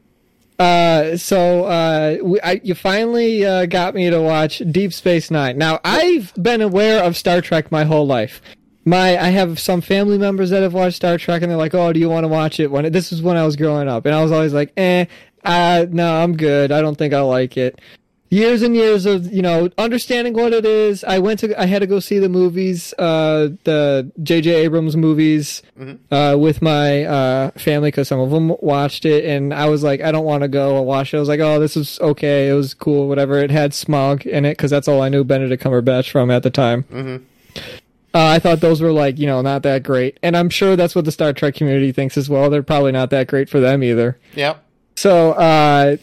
Uh, 0.59 1.17
so 1.17 1.65
uh, 1.65 2.17
we, 2.23 2.41
I, 2.41 2.61
you 2.65 2.75
finally 2.75 3.45
uh, 3.45 3.67
got 3.67 3.95
me 3.95 4.11
to 4.11 4.21
watch 4.21 4.61
Deep 4.71 4.93
Space 4.93 5.31
Nine. 5.31 5.57
Now 5.59 5.81
I've 5.85 6.33
been 6.35 6.61
aware 6.63 7.03
of 7.03 7.17
Star 7.17 7.41
Trek 7.41 7.71
my 7.71 7.85
whole 7.85 8.07
life. 8.07 8.41
My 8.89 9.19
I 9.19 9.31
have 9.31 9.59
some 9.59 9.81
family 9.81 10.17
members 10.17 10.51
that 10.51 10.63
have 10.63 10.73
watched 10.73 10.97
Star 10.97 11.19
Trek, 11.19 11.43
and 11.43 11.51
they're 11.51 11.59
like, 11.59 11.75
"Oh, 11.75 11.93
do 11.93 11.99
you 11.99 12.09
want 12.09 12.23
to 12.23 12.29
watch 12.29 12.61
it?" 12.61 12.71
When 12.71 12.91
this 12.93 13.11
is 13.13 13.21
when 13.21 13.37
I 13.37 13.45
was 13.45 13.57
growing 13.57 13.89
up, 13.89 14.07
and 14.07 14.15
I 14.15 14.23
was 14.23 14.31
always 14.31 14.55
like, 14.55 14.73
"Eh, 14.77 15.07
uh, 15.45 15.87
no, 15.91 16.23
I'm 16.23 16.37
good. 16.37 16.71
I 16.71 16.81
don't 16.81 16.97
think 16.97 17.13
I 17.13 17.21
like 17.21 17.57
it." 17.57 17.81
Years 18.29 18.63
and 18.63 18.75
years 18.77 19.05
of 19.05 19.33
you 19.33 19.43
know 19.43 19.71
understanding 19.77 20.35
what 20.35 20.53
it 20.53 20.65
is. 20.65 21.03
I 21.03 21.19
went 21.19 21.41
to 21.41 21.61
I 21.61 21.67
had 21.67 21.81
to 21.81 21.89
go 21.89 21.99
see 21.99 22.21
the 22.21 22.29
movies, 22.29 22.95
uh, 22.97 23.49
the 23.65 24.11
J.J. 24.23 24.51
Abrams 24.53 24.97
movies, 24.97 25.63
uh, 26.13 26.37
with 26.39 26.63
my 26.63 27.05
uh, 27.05 27.51
family 27.53 27.89
because 27.89 28.07
some 28.07 28.21
of 28.21 28.31
them 28.31 28.55
watched 28.61 29.05
it, 29.05 29.25
and 29.25 29.53
I 29.53 29.69
was 29.69 29.83
like, 29.83 30.01
I 30.01 30.13
don't 30.13 30.25
want 30.25 30.43
to 30.43 30.49
go 30.49 30.77
and 30.77 30.87
watch 30.87 31.13
it. 31.13 31.17
I 31.17 31.21
was 31.21 31.29
like, 31.29 31.41
oh, 31.41 31.59
this 31.59 31.77
is 31.77 31.99
okay. 32.01 32.49
It 32.49 32.53
was 32.55 32.73
cool, 32.73 33.09
whatever. 33.09 33.39
It 33.39 33.51
had 33.51 33.73
Smaug 33.73 34.27
in 34.27 34.45
it 34.45 34.53
because 34.53 34.71
that's 34.71 34.87
all 34.87 35.03
I 35.03 35.09
knew 35.09 35.25
Benedict 35.25 35.61
Cumberbatch 35.63 36.09
from 36.11 36.31
at 36.31 36.45
the 36.45 36.51
time. 36.51 36.85
Uh, 38.17 38.31
I 38.31 38.39
thought 38.39 38.61
those 38.61 38.81
were 38.81 38.93
like 38.93 39.19
you 39.19 39.27
know 39.27 39.43
not 39.43 39.63
that 39.65 39.83
great, 39.83 40.19
and 40.23 40.35
I'm 40.35 40.49
sure 40.49 40.75
that's 40.75 40.95
what 40.95 41.05
the 41.05 41.13
Star 41.13 41.35
Trek 41.35 41.55
community 41.55 41.93
thinks 41.93 42.17
as 42.17 42.31
well. 42.31 42.49
They're 42.49 42.63
probably 42.63 42.93
not 42.93 43.11
that 43.11 43.27
great 43.27 43.51
for 43.51 43.61
them 43.61 43.85
either. 43.85 44.19
Yeah. 44.35 44.57
So 44.95 45.33
uh, 45.33 45.99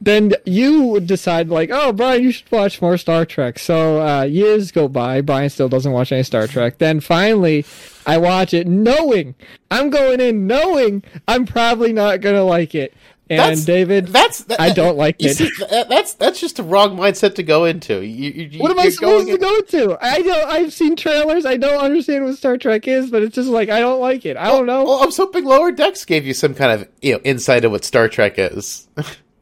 then 0.00 0.32
you 0.46 1.00
decide 1.00 1.50
like, 1.50 1.68
oh, 1.70 1.92
Brian, 1.92 2.22
you 2.22 2.30
should 2.32 2.50
watch 2.50 2.80
more 2.80 2.96
Star 2.96 3.26
Trek. 3.26 3.58
So 3.58 4.00
uh, 4.00 4.22
years 4.22 4.72
go 4.72 4.88
by. 4.88 5.20
Brian 5.20 5.50
still 5.50 5.68
doesn't 5.68 5.92
watch 5.92 6.12
any 6.12 6.22
Star 6.22 6.46
Trek. 6.46 6.78
Then 6.78 6.98
finally, 6.98 7.66
I 8.06 8.16
watch 8.16 8.54
it, 8.54 8.66
knowing 8.66 9.34
I'm 9.70 9.90
going 9.90 10.20
in, 10.20 10.46
knowing 10.46 11.04
I'm 11.28 11.44
probably 11.44 11.92
not 11.92 12.22
gonna 12.22 12.44
like 12.44 12.74
it. 12.74 12.94
And 13.30 13.38
That's 13.38 13.64
David, 13.64 14.06
That's 14.08 14.44
that, 14.44 14.58
I 14.58 14.72
don't 14.72 14.96
like 14.96 15.16
it. 15.18 15.36
See, 15.36 15.50
that, 15.70 15.88
that's 15.90 16.14
that's 16.14 16.40
just 16.40 16.58
a 16.58 16.62
wrong 16.62 16.96
mindset 16.96 17.34
to 17.34 17.42
go 17.42 17.66
into. 17.66 18.02
You, 18.04 18.30
you, 18.30 18.58
what 18.58 18.70
am 18.70 18.78
I 18.78 18.88
supposed 18.88 19.26
going 19.26 19.38
to 19.38 19.44
go 19.44 19.60
to? 19.60 19.98
I 20.00 20.22
don't. 20.22 20.48
I've 20.48 20.72
seen 20.72 20.96
trailers. 20.96 21.44
I 21.44 21.58
don't 21.58 21.78
understand 21.78 22.24
what 22.24 22.38
Star 22.38 22.56
Trek 22.56 22.88
is, 22.88 23.10
but 23.10 23.22
it's 23.22 23.34
just 23.34 23.48
like 23.48 23.68
I 23.68 23.80
don't 23.80 24.00
like 24.00 24.24
it. 24.24 24.38
I 24.38 24.46
don't 24.46 24.64
know. 24.64 24.84
Well, 24.84 25.02
I 25.02 25.06
was 25.06 25.18
hoping 25.18 25.44
Lower 25.44 25.70
Decks 25.72 26.06
gave 26.06 26.26
you 26.26 26.32
some 26.32 26.54
kind 26.54 26.72
of 26.72 26.88
you 27.02 27.12
know 27.12 27.20
insight 27.22 27.66
of 27.66 27.70
what 27.72 27.84
Star 27.84 28.08
Trek 28.08 28.34
is. 28.38 28.88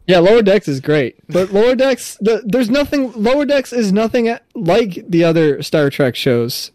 Yeah, 0.09 0.21
Lower 0.21 0.41
Decks 0.41 0.69
is 0.69 0.81
great, 0.81 1.17
but 1.29 1.53
Lower 1.53 1.75
Decks, 1.75 2.17
the, 2.21 2.41
there's 2.47 2.71
nothing. 2.71 3.11
Lower 3.21 3.45
Decks 3.45 3.73
is 3.73 3.93
nothing 3.93 4.39
like 4.55 5.05
the 5.09 5.25
other 5.25 5.63
Star 5.65 5.91
Trek 5.91 6.15
shows. 6.15 6.71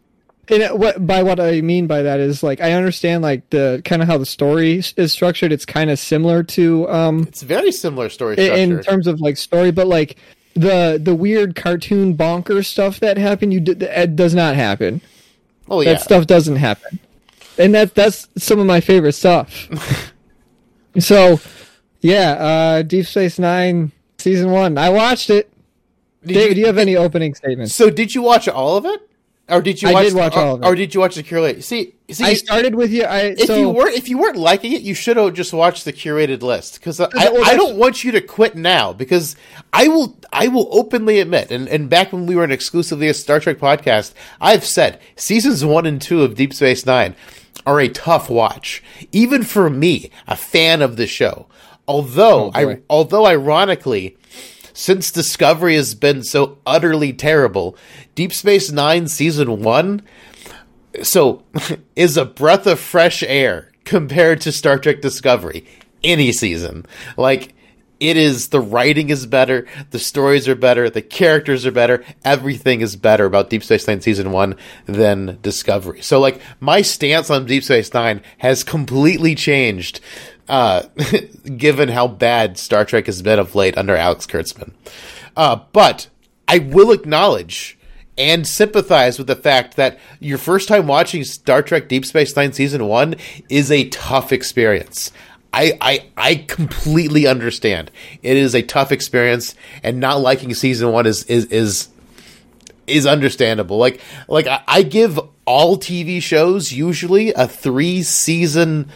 And 0.50 0.80
what 0.80 1.06
by 1.06 1.24
what 1.24 1.40
I 1.40 1.62
mean 1.62 1.88
by 1.88 2.02
that 2.02 2.20
is 2.20 2.44
like 2.44 2.60
I 2.62 2.74
understand 2.74 3.22
like 3.24 3.50
the 3.52 3.82
kind 3.86 4.02
of 4.02 4.08
how 4.08 4.18
the 4.18 4.26
story 4.26 4.82
is 4.98 5.12
structured. 5.14 5.52
It's 5.52 5.66
kind 5.66 5.90
of 5.90 6.00
similar 6.00 6.44
to 6.44 6.90
um 6.90 7.24
It's 7.28 7.42
very 7.44 7.72
similar 7.72 8.10
story 8.10 8.36
structure. 8.36 8.54
in 8.56 8.82
terms 8.82 9.08
of 9.08 9.22
like 9.22 9.38
story, 9.38 9.72
but 9.72 9.88
like 9.88 10.18
the 10.56 11.00
the 11.02 11.16
weird 11.16 11.56
cartoon 11.56 12.14
bonker 12.16 12.64
stuff 12.64 13.00
that 13.00 13.18
happened, 13.18 13.54
you 13.54 13.60
did 13.62 13.82
it 13.84 14.16
does 14.16 14.34
not 14.36 14.56
happen. 14.56 15.02
oh 15.70 15.82
yeah, 15.82 15.94
That 15.94 16.02
stuff 16.02 16.28
doesn't 16.28 16.58
happen, 16.58 17.00
and 17.58 17.74
that 17.74 17.96
that's 17.96 18.28
some 18.38 18.60
of 18.60 18.66
my 18.66 18.82
favorite 18.82 19.14
stuff. 19.14 19.70
so, 21.00 21.40
yeah, 22.02 22.32
uh, 22.32 22.82
Deep 22.82 23.06
Space 23.06 23.40
Nine 23.40 23.92
season 24.18 24.52
one. 24.52 24.78
I 24.78 24.90
watched 24.90 25.30
it. 25.30 25.52
Did 26.26 26.34
David, 26.34 26.54
do 26.56 26.60
you 26.62 26.66
have 26.68 26.78
any 26.78 26.96
opening 26.98 27.34
statements? 27.34 27.74
So 27.74 27.90
did 27.90 28.14
you 28.14 28.22
watch 28.22 28.48
all 28.50 28.76
of 28.76 28.86
it, 28.86 29.10
or 29.52 29.62
did 29.62 29.82
you? 29.82 29.90
I 29.90 29.94
watch 29.94 30.06
did 30.06 30.14
watch 30.14 30.36
or, 30.36 30.40
all 30.40 30.56
of 30.56 30.64
it. 30.64 30.66
or 30.66 30.76
did 30.76 30.94
you 30.94 31.00
watch 31.00 31.16
the 31.16 31.24
curated? 31.24 31.64
See, 31.64 31.96
see, 32.10 32.24
I 32.24 32.34
started 32.34 32.76
with 32.76 32.92
you. 32.92 33.04
I 33.04 33.36
if 33.38 33.48
so 33.48 33.56
you 33.58 33.70
weren't 33.70 33.96
if 33.96 34.10
you 34.10 34.18
weren't 34.18 34.38
liking 34.38 34.72
it, 34.72 34.82
you 34.82 34.94
should 34.94 35.18
have 35.18 35.34
just 35.34 35.54
watched 35.54 35.86
the 35.86 35.94
curated 35.94 36.42
list 36.42 36.76
because 36.80 37.00
I, 37.00 37.08
I 37.16 37.56
don't 37.56 37.78
want 37.78 38.04
you 38.04 38.12
to 38.14 38.22
quit 38.22 38.56
now 38.56 38.94
because 38.94 39.36
I 39.74 39.88
will 39.88 40.18
I 40.32 40.48
will 40.48 40.68
openly 40.72 41.20
admit 41.20 41.52
and, 41.52 41.68
and 41.68 41.90
back 41.90 42.14
when 42.14 42.26
we 42.26 42.36
were 42.36 42.44
an 42.44 42.52
exclusively 42.52 43.08
a 43.08 43.14
Star 43.14 43.40
Trek 43.40 43.58
podcast, 43.58 44.14
I've 44.40 44.66
said 44.66 45.00
seasons 45.16 45.64
one 45.66 45.86
and 45.86 46.02
two 46.02 46.24
of 46.24 46.36
Deep 46.36 46.54
Space 46.54 46.86
Nine 46.86 47.16
are 47.66 47.80
a 47.80 47.90
tough 47.90 48.30
watch, 48.30 48.82
even 49.12 49.44
for 49.44 49.70
me, 49.70 50.10
a 50.28 50.36
fan 50.36 50.82
of 50.82 50.96
the 50.96 51.08
show. 51.08 51.48
Although 51.88 52.46
Oh, 52.46 52.52
I 52.54 52.80
although 52.90 53.26
ironically. 53.26 54.18
Since 54.74 55.12
Discovery 55.12 55.76
has 55.76 55.96
been 55.96 56.24
so 56.24 56.58
utterly 56.66 57.14
terrible, 57.14 57.76
Deep 58.16 58.34
Space 58.34 58.72
Nine 58.72 59.08
season 59.08 59.62
one 59.62 60.02
so 61.04 61.44
is 61.96 62.18
a 62.18 62.26
breath 62.26 62.68
of 62.68 62.80
fresh 62.80 63.24
air 63.24 63.72
compared 63.84 64.42
to 64.42 64.52
Star 64.52 64.78
Trek 64.78 65.02
Discovery 65.02 65.66
any 66.04 66.32
season. 66.32 66.86
Like 67.18 67.54
it 68.00 68.18
is 68.18 68.48
the 68.48 68.60
writing 68.60 69.10
is 69.10 69.28
better, 69.28 69.68
the 69.92 70.00
stories 70.00 70.48
are 70.48 70.56
better, 70.56 70.90
the 70.90 71.04
characters 71.04 71.66
are 71.68 71.72
better, 71.72 72.04
everything 72.26 72.82
is 72.82 72.96
better 72.96 73.26
about 73.26 73.52
Deep 73.52 73.64
Space 73.64 73.88
9 73.88 74.02
season 74.02 74.32
1 74.32 74.56
than 74.88 75.38
Discovery. 75.44 76.02
So 76.02 76.20
like 76.20 76.42
my 76.60 76.82
stance 76.82 77.30
on 77.30 77.46
Deep 77.46 77.64
Space 77.64 77.94
9 77.94 78.22
has 78.40 78.64
completely 78.64 79.36
changed 79.36 80.00
uh 80.48 80.84
given 81.58 81.90
how 81.90 82.08
bad 82.08 82.58
Star 82.58 82.86
Trek 82.86 83.06
has 83.06 83.22
been 83.22 83.40
of 83.40 83.56
late 83.56 83.78
under 83.78 83.96
Alex 83.96 84.26
Kurtzman. 84.26 84.72
Uh 85.36 85.60
but 85.72 86.08
I 86.48 86.60
will 86.60 86.92
acknowledge 86.92 87.78
and 88.18 88.46
sympathize 88.46 89.18
with 89.18 89.28
the 89.28 89.36
fact 89.36 89.76
that 89.78 90.00
your 90.20 90.38
first 90.38 90.68
time 90.68 90.86
watching 90.86 91.24
Star 91.24 91.62
Trek 91.62 91.88
Deep 91.88 92.06
Space 92.06 92.36
Nine 92.36 92.54
season 92.54 92.88
one 92.88 93.16
is 93.50 93.72
a 93.72 93.90
tough 93.90 94.32
experience. 94.32 95.12
I, 95.54 95.78
I 95.82 96.06
I 96.16 96.36
completely 96.48 97.28
understand. 97.28 97.92
It 98.22 98.38
is 98.38 98.56
a 98.56 98.62
tough 98.62 98.92
experience, 98.92 99.56
and 99.84 100.00
not 100.00 100.22
liking 100.22 100.54
season 100.54 100.92
one 100.92 101.06
is 101.06 101.24
is 101.26 101.46
is 101.46 101.90
is 102.88 103.06
understandable. 103.06 103.78
Like 103.78 104.00
like 104.28 104.48
I, 104.48 104.62
I 104.68 104.84
give 104.84 105.20
all 105.46 105.78
TV 105.78 106.22
shows 106.22 106.72
usually 106.72 107.34
a 107.34 107.48
three 107.48 108.04
season 108.04 108.90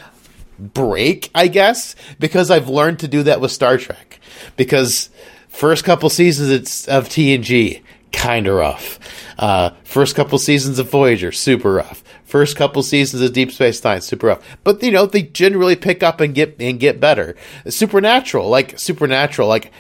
break, 0.60 1.30
I 1.36 1.48
guess, 1.48 1.96
because 2.20 2.52
I've 2.52 2.70
learned 2.70 3.00
to 3.00 3.08
do 3.08 3.24
that 3.24 3.42
with 3.42 3.52
Star 3.52 3.78
Trek. 3.78 4.20
Because 4.56 5.10
first 5.48 5.84
couple 5.84 6.10
seasons 6.10 6.50
it's 6.50 6.88
of 6.88 7.10
TNG, 7.10 7.82
kind 8.12 8.48
of 8.48 8.56
rough. 8.56 9.00
Uh, 9.38 9.72
first 9.84 10.16
couple 10.16 10.38
seasons 10.38 10.80
of 10.80 10.90
Voyager, 10.90 11.32
super 11.32 11.74
rough. 11.74 12.04
First 12.24 12.56
couple 12.56 12.82
seasons 12.84 13.22
of 13.22 13.34
Deep 13.34 13.52
Space 13.52 13.84
Nine, 13.84 14.02
super 14.02 14.28
rough. 14.28 14.58
But 14.64 14.82
you 14.82 14.92
know 14.92 15.06
they 15.06 15.24
generally 15.24 15.76
pick 15.76 16.04
up 16.04 16.20
and 16.22 16.34
get 16.34 16.56
and 16.60 16.80
get 16.80 17.00
better. 17.00 17.36
Supernatural, 17.68 18.50
like 18.50 18.80
Supernatural, 18.80 19.48
like. 19.48 19.72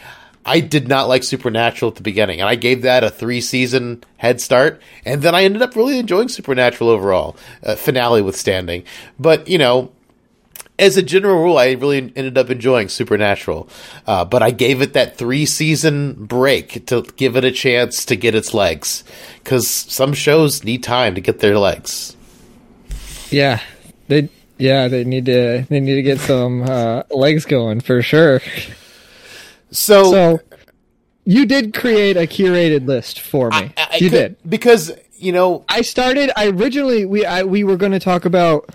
I 0.48 0.60
did 0.60 0.88
not 0.88 1.08
like 1.08 1.24
Supernatural 1.24 1.90
at 1.90 1.96
the 1.96 2.04
beginning, 2.04 2.40
and 2.40 2.48
I 2.48 2.54
gave 2.54 2.84
that 2.84 3.04
a 3.04 3.10
three 3.10 3.42
season 3.42 4.04
head 4.18 4.40
start, 4.40 4.80
and 5.04 5.24
then 5.24 5.34
I 5.34 5.44
ended 5.44 5.64
up 5.64 5.76
really 5.76 5.98
enjoying 5.98 6.30
Supernatural 6.30 6.92
overall, 6.92 7.36
uh, 7.64 7.74
finale 7.74 8.22
withstanding. 8.22 8.84
But 9.18 9.48
you 9.48 9.58
know, 9.58 9.92
as 10.78 10.98
a 10.98 11.02
general 11.02 11.42
rule, 11.42 11.58
I 11.58 11.72
really 11.72 11.98
ended 12.16 12.38
up 12.38 12.50
enjoying 12.50 12.90
Supernatural, 12.90 13.70
uh, 14.08 14.26
but 14.26 14.44
I 14.44 14.52
gave 14.52 14.82
it 14.82 14.94
that 14.94 15.18
three 15.18 15.46
season 15.46 16.14
break 16.26 16.86
to 16.88 17.04
give 17.16 17.36
it 17.36 17.44
a 17.46 17.52
chance 17.52 18.04
to 18.06 18.16
get 18.16 18.36
its 18.36 18.54
legs, 18.54 19.04
because 19.44 19.68
some 19.68 20.14
shows 20.14 20.64
need 20.64 20.84
time 20.84 21.16
to 21.16 21.22
get 21.22 21.40
their 21.40 21.58
legs. 21.58 22.16
Yeah, 23.32 23.62
they 24.08 24.30
yeah 24.58 24.88
they 24.88 25.04
need 25.04 25.26
to 25.26 25.66
they 25.70 25.80
need 25.80 25.96
to 25.96 26.02
get 26.02 26.20
some 26.20 26.64
uh, 26.64 27.04
legs 27.10 27.46
going 27.46 27.80
for 27.82 28.02
sure. 28.02 28.42
So, 29.72 30.12
So 30.12 30.40
you 31.26 31.46
did 31.46 31.74
create 31.74 32.18
a 32.18 32.22
curated 32.28 32.86
list 32.88 33.20
for 33.20 33.50
me. 33.50 33.58
I, 33.58 33.74
I 33.78 33.96
you 33.98 34.10
could- 34.10 34.12
did. 34.12 34.50
because 34.50 34.92
you 35.18 35.32
know 35.32 35.64
I 35.70 35.82
started. 35.82 36.32
I 36.36 36.48
originally 36.50 37.06
we 37.06 37.26
I, 37.26 37.44
we 37.44 37.64
were 37.64 37.78
going 37.78 37.92
to 37.94 38.00
talk 38.00 38.26
about 38.26 38.70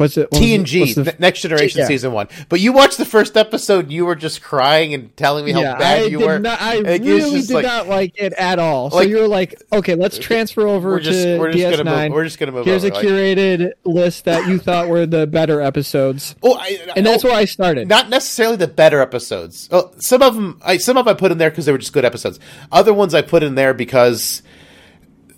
what's 0.00 0.16
it 0.16 0.28
what 0.30 0.40
was 0.40 0.50
it- 0.50 0.60
TNG, 0.64 0.80
what's 0.80 0.94
the- 0.94 1.16
Next 1.18 1.42
Generation 1.42 1.80
Yeah. 1.80 1.86
season 1.86 2.12
one. 2.12 2.28
But 2.48 2.60
you 2.60 2.72
watched 2.72 2.98
the 2.98 3.04
first 3.04 3.36
episode, 3.36 3.90
you 3.92 4.06
were 4.06 4.14
just 4.16 4.42
crying 4.42 4.94
and 4.94 5.16
telling 5.16 5.44
me 5.44 5.52
how 5.52 5.60
yeah, 5.60 5.76
bad 5.76 6.02
I 6.02 6.06
you 6.06 6.20
were. 6.20 6.38
not. 6.38 6.60
I 6.60 6.76
Like, 6.78 7.02
really 7.02 7.40
did 7.42 7.50
like- 7.50 7.64
not 7.64 7.88
like 7.88 8.12
it 8.16 8.32
at 8.34 8.58
all. 8.58 8.90
So 8.90 8.96
Like- 8.96 9.08
you 9.08 9.18
were 9.18 9.28
like, 9.28 9.62
okay, 9.72 9.94
let's 9.94 10.18
transfer 10.18 10.66
over 10.66 10.90
We're 10.90 11.00
just- 11.00 11.22
to 11.22 11.38
we're 11.38 11.52
just 11.52 11.58
DS9. 11.64 11.84
gonna 11.84 12.08
move- 12.08 12.12
we're 12.14 12.24
just 12.24 12.38
gonna 12.38 12.52
move 12.52 12.64
Here's 12.64 12.84
over, 12.84 12.92
a 12.94 12.96
like- 12.96 13.06
curated 13.06 13.70
list 13.84 14.24
that 14.24 14.48
you 14.48 14.58
thought 14.58 14.88
were 14.88 15.06
the 15.06 15.26
better 15.26 15.60
episodes, 15.60 16.34
Oh, 16.42 16.54
I, 16.54 16.78
and 16.96 17.04
that's 17.06 17.24
oh, 17.24 17.28
where 17.28 17.36
I 17.36 17.44
started. 17.44 17.88
not 17.88 18.08
necessarily 18.08 18.56
the 18.56 18.66
better 18.68 19.00
episodes. 19.00 19.68
Oh, 19.70 19.90
some 19.98 20.22
of 20.22 20.34
them, 20.34 20.58
I, 20.64 20.76
some 20.78 20.96
of 20.96 21.04
them 21.04 21.14
I 21.14 21.18
put 21.18 21.32
in 21.32 21.38
there 21.38 21.50
because 21.50 21.66
they 21.66 21.72
were 21.72 21.78
just 21.78 21.92
good 21.92 22.04
episodes. 22.04 22.40
Other 22.72 22.94
ones 22.94 23.14
I 23.14 23.22
put 23.22 23.42
in 23.42 23.54
there 23.54 23.74
because 23.74 24.42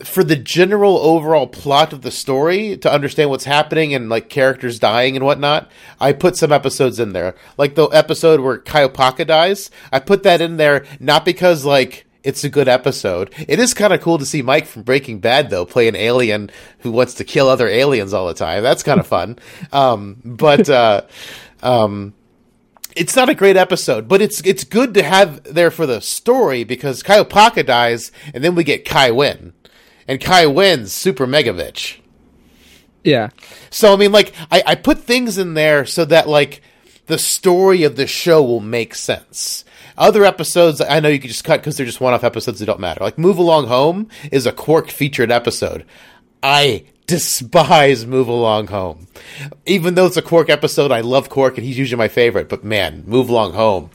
for 0.04 0.24
the 0.24 0.36
general 0.36 0.98
overall 0.98 1.46
plot 1.46 1.92
of 1.92 2.02
the 2.02 2.10
story 2.10 2.76
to 2.78 2.92
understand 2.92 3.30
what's 3.30 3.44
happening 3.44 3.94
and 3.94 4.08
like 4.08 4.28
characters 4.28 4.78
dying 4.78 5.16
and 5.16 5.24
whatnot, 5.24 5.70
I 6.00 6.12
put 6.12 6.36
some 6.36 6.52
episodes 6.52 6.98
in 6.98 7.12
there. 7.12 7.34
Like 7.56 7.74
the 7.74 7.86
episode 7.88 8.40
where 8.40 8.58
Kai 8.58 8.86
Opaka 8.86 9.26
dies, 9.26 9.70
I 9.92 10.00
put 10.00 10.22
that 10.22 10.40
in 10.40 10.56
there 10.56 10.84
not 11.00 11.24
because 11.24 11.64
like 11.64 12.06
it's 12.22 12.44
a 12.44 12.48
good 12.48 12.68
episode. 12.68 13.32
It 13.48 13.58
is 13.58 13.74
kind 13.74 13.92
of 13.92 14.00
cool 14.00 14.18
to 14.18 14.26
see 14.26 14.42
Mike 14.42 14.66
from 14.66 14.82
Breaking 14.82 15.18
Bad 15.18 15.50
though 15.50 15.64
play 15.64 15.88
an 15.88 15.96
alien 15.96 16.50
who 16.80 16.92
wants 16.92 17.14
to 17.14 17.24
kill 17.24 17.48
other 17.48 17.68
aliens 17.68 18.12
all 18.12 18.26
the 18.26 18.34
time. 18.34 18.62
That's 18.62 18.82
kind 18.82 19.00
of 19.00 19.06
fun. 19.06 19.38
Um, 19.72 20.20
but 20.24 20.68
uh, 20.68 21.02
um, 21.62 22.12
it's 22.94 23.16
not 23.16 23.28
a 23.30 23.34
great 23.34 23.56
episode, 23.56 24.06
but 24.06 24.20
it's 24.20 24.40
it's 24.42 24.64
good 24.64 24.94
to 24.94 25.02
have 25.02 25.42
there 25.44 25.70
for 25.70 25.86
the 25.86 26.00
story 26.00 26.64
because 26.64 27.02
Kai 27.02 27.22
Opaka 27.22 27.64
dies 27.64 28.12
and 28.34 28.44
then 28.44 28.54
we 28.54 28.64
get 28.64 28.84
Kai 28.84 29.10
Winn. 29.10 29.54
And 30.08 30.20
Kai 30.20 30.46
Winn's 30.46 30.92
Super 30.92 31.26
Megavitch. 31.26 31.98
yeah, 33.04 33.30
So 33.70 33.92
I 33.92 33.96
mean 33.96 34.12
like 34.12 34.32
I, 34.50 34.62
I 34.66 34.74
put 34.74 34.98
things 34.98 35.38
in 35.38 35.54
there 35.54 35.84
so 35.86 36.04
that 36.04 36.28
like 36.28 36.62
the 37.06 37.18
story 37.18 37.82
of 37.84 37.96
the 37.96 38.06
show 38.06 38.42
will 38.42 38.60
make 38.60 38.94
sense. 38.94 39.64
Other 39.98 40.24
episodes 40.24 40.80
I 40.80 41.00
know 41.00 41.08
you 41.08 41.18
could 41.18 41.30
just 41.30 41.44
cut 41.44 41.60
because 41.60 41.76
they're 41.76 41.86
just 41.86 42.00
one 42.00 42.14
off 42.14 42.24
episodes 42.24 42.58
that 42.60 42.66
don't 42.66 42.80
matter. 42.80 43.02
Like 43.04 43.18
Move 43.18 43.38
Along 43.38 43.66
Home 43.66 44.08
is 44.30 44.46
a 44.46 44.52
Quark 44.52 44.88
featured 44.90 45.30
episode. 45.30 45.84
I 46.42 46.84
despise 47.06 48.06
Move 48.06 48.28
Along 48.28 48.68
Home. 48.68 49.06
Even 49.66 49.94
though 49.94 50.06
it's 50.06 50.16
a 50.16 50.22
Quark 50.22 50.48
episode, 50.48 50.90
I 50.92 51.00
love 51.00 51.28
Quark 51.28 51.58
and 51.58 51.66
he's 51.66 51.78
usually 51.78 51.98
my 51.98 52.08
favorite, 52.08 52.48
but 52.48 52.64
man, 52.64 53.04
Move 53.06 53.28
Along 53.28 53.52
Home. 53.52 53.90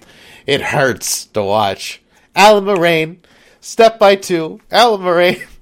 It 0.46 0.62
hurts 0.62 1.26
to 1.28 1.43
watch. 1.43 2.02
Allamaraine, 2.36 3.17
Step 3.60 3.98
by 4.00 4.15
Two, 4.15 4.60
Allamaraine, 4.72 5.46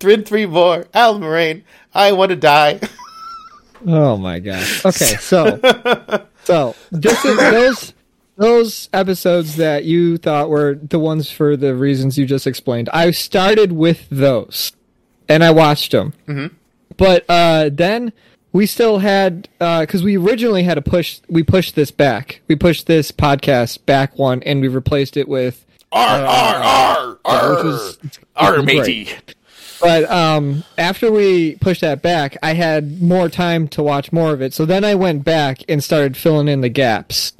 Three 0.00 0.22
Three 0.22 0.46
More, 0.46 0.84
Allamaraine, 0.94 1.62
I 1.94 2.12
Want 2.12 2.30
to 2.30 2.36
Die. 2.36 2.80
Oh 3.86 4.16
my 4.16 4.38
gosh. 4.38 4.84
Okay, 4.84 5.16
so 5.16 5.60
so 6.44 6.74
just 6.98 7.22
those 7.22 7.92
those 8.36 8.88
episodes 8.92 9.56
that 9.56 9.84
you 9.84 10.16
thought 10.16 10.48
were 10.48 10.74
the 10.74 10.98
ones 10.98 11.30
for 11.30 11.56
the 11.56 11.74
reasons 11.74 12.18
you 12.18 12.26
just 12.26 12.46
explained. 12.46 12.88
I 12.92 13.10
started 13.10 13.72
with 13.72 14.08
those, 14.10 14.72
and 15.28 15.44
I 15.44 15.50
watched 15.50 15.92
them. 15.92 16.14
Mm-hmm. 16.26 16.54
But 16.96 17.24
uh, 17.28 17.70
then 17.72 18.12
we 18.52 18.66
still 18.66 18.98
had 18.98 19.48
because 19.58 20.02
we 20.02 20.16
originally 20.16 20.62
had 20.62 20.74
to 20.74 20.82
push. 20.82 21.20
We 21.28 21.42
pushed 21.42 21.74
this 21.74 21.90
back. 21.90 22.40
We 22.48 22.56
pushed 22.56 22.86
this 22.86 23.12
podcast 23.12 23.84
back 23.86 24.18
one, 24.18 24.42
and 24.44 24.60
we 24.60 24.68
replaced 24.68 25.16
it 25.16 25.28
with 25.28 25.64
R 25.92 26.20
R 26.24 27.18
R 27.24 27.64
was 27.64 27.98
R 28.36 28.62
great. 28.62 28.66
matey. 28.66 29.08
But 29.84 30.10
um, 30.10 30.64
after 30.78 31.12
we 31.12 31.56
pushed 31.56 31.82
that 31.82 32.00
back, 32.00 32.38
I 32.42 32.54
had 32.54 33.02
more 33.02 33.28
time 33.28 33.68
to 33.68 33.82
watch 33.82 34.12
more 34.12 34.32
of 34.32 34.40
it. 34.40 34.54
So 34.54 34.64
then 34.64 34.82
I 34.82 34.94
went 34.94 35.24
back 35.24 35.58
and 35.68 35.84
started 35.84 36.16
filling 36.16 36.48
in 36.48 36.62
the 36.62 36.70
gaps 36.70 37.32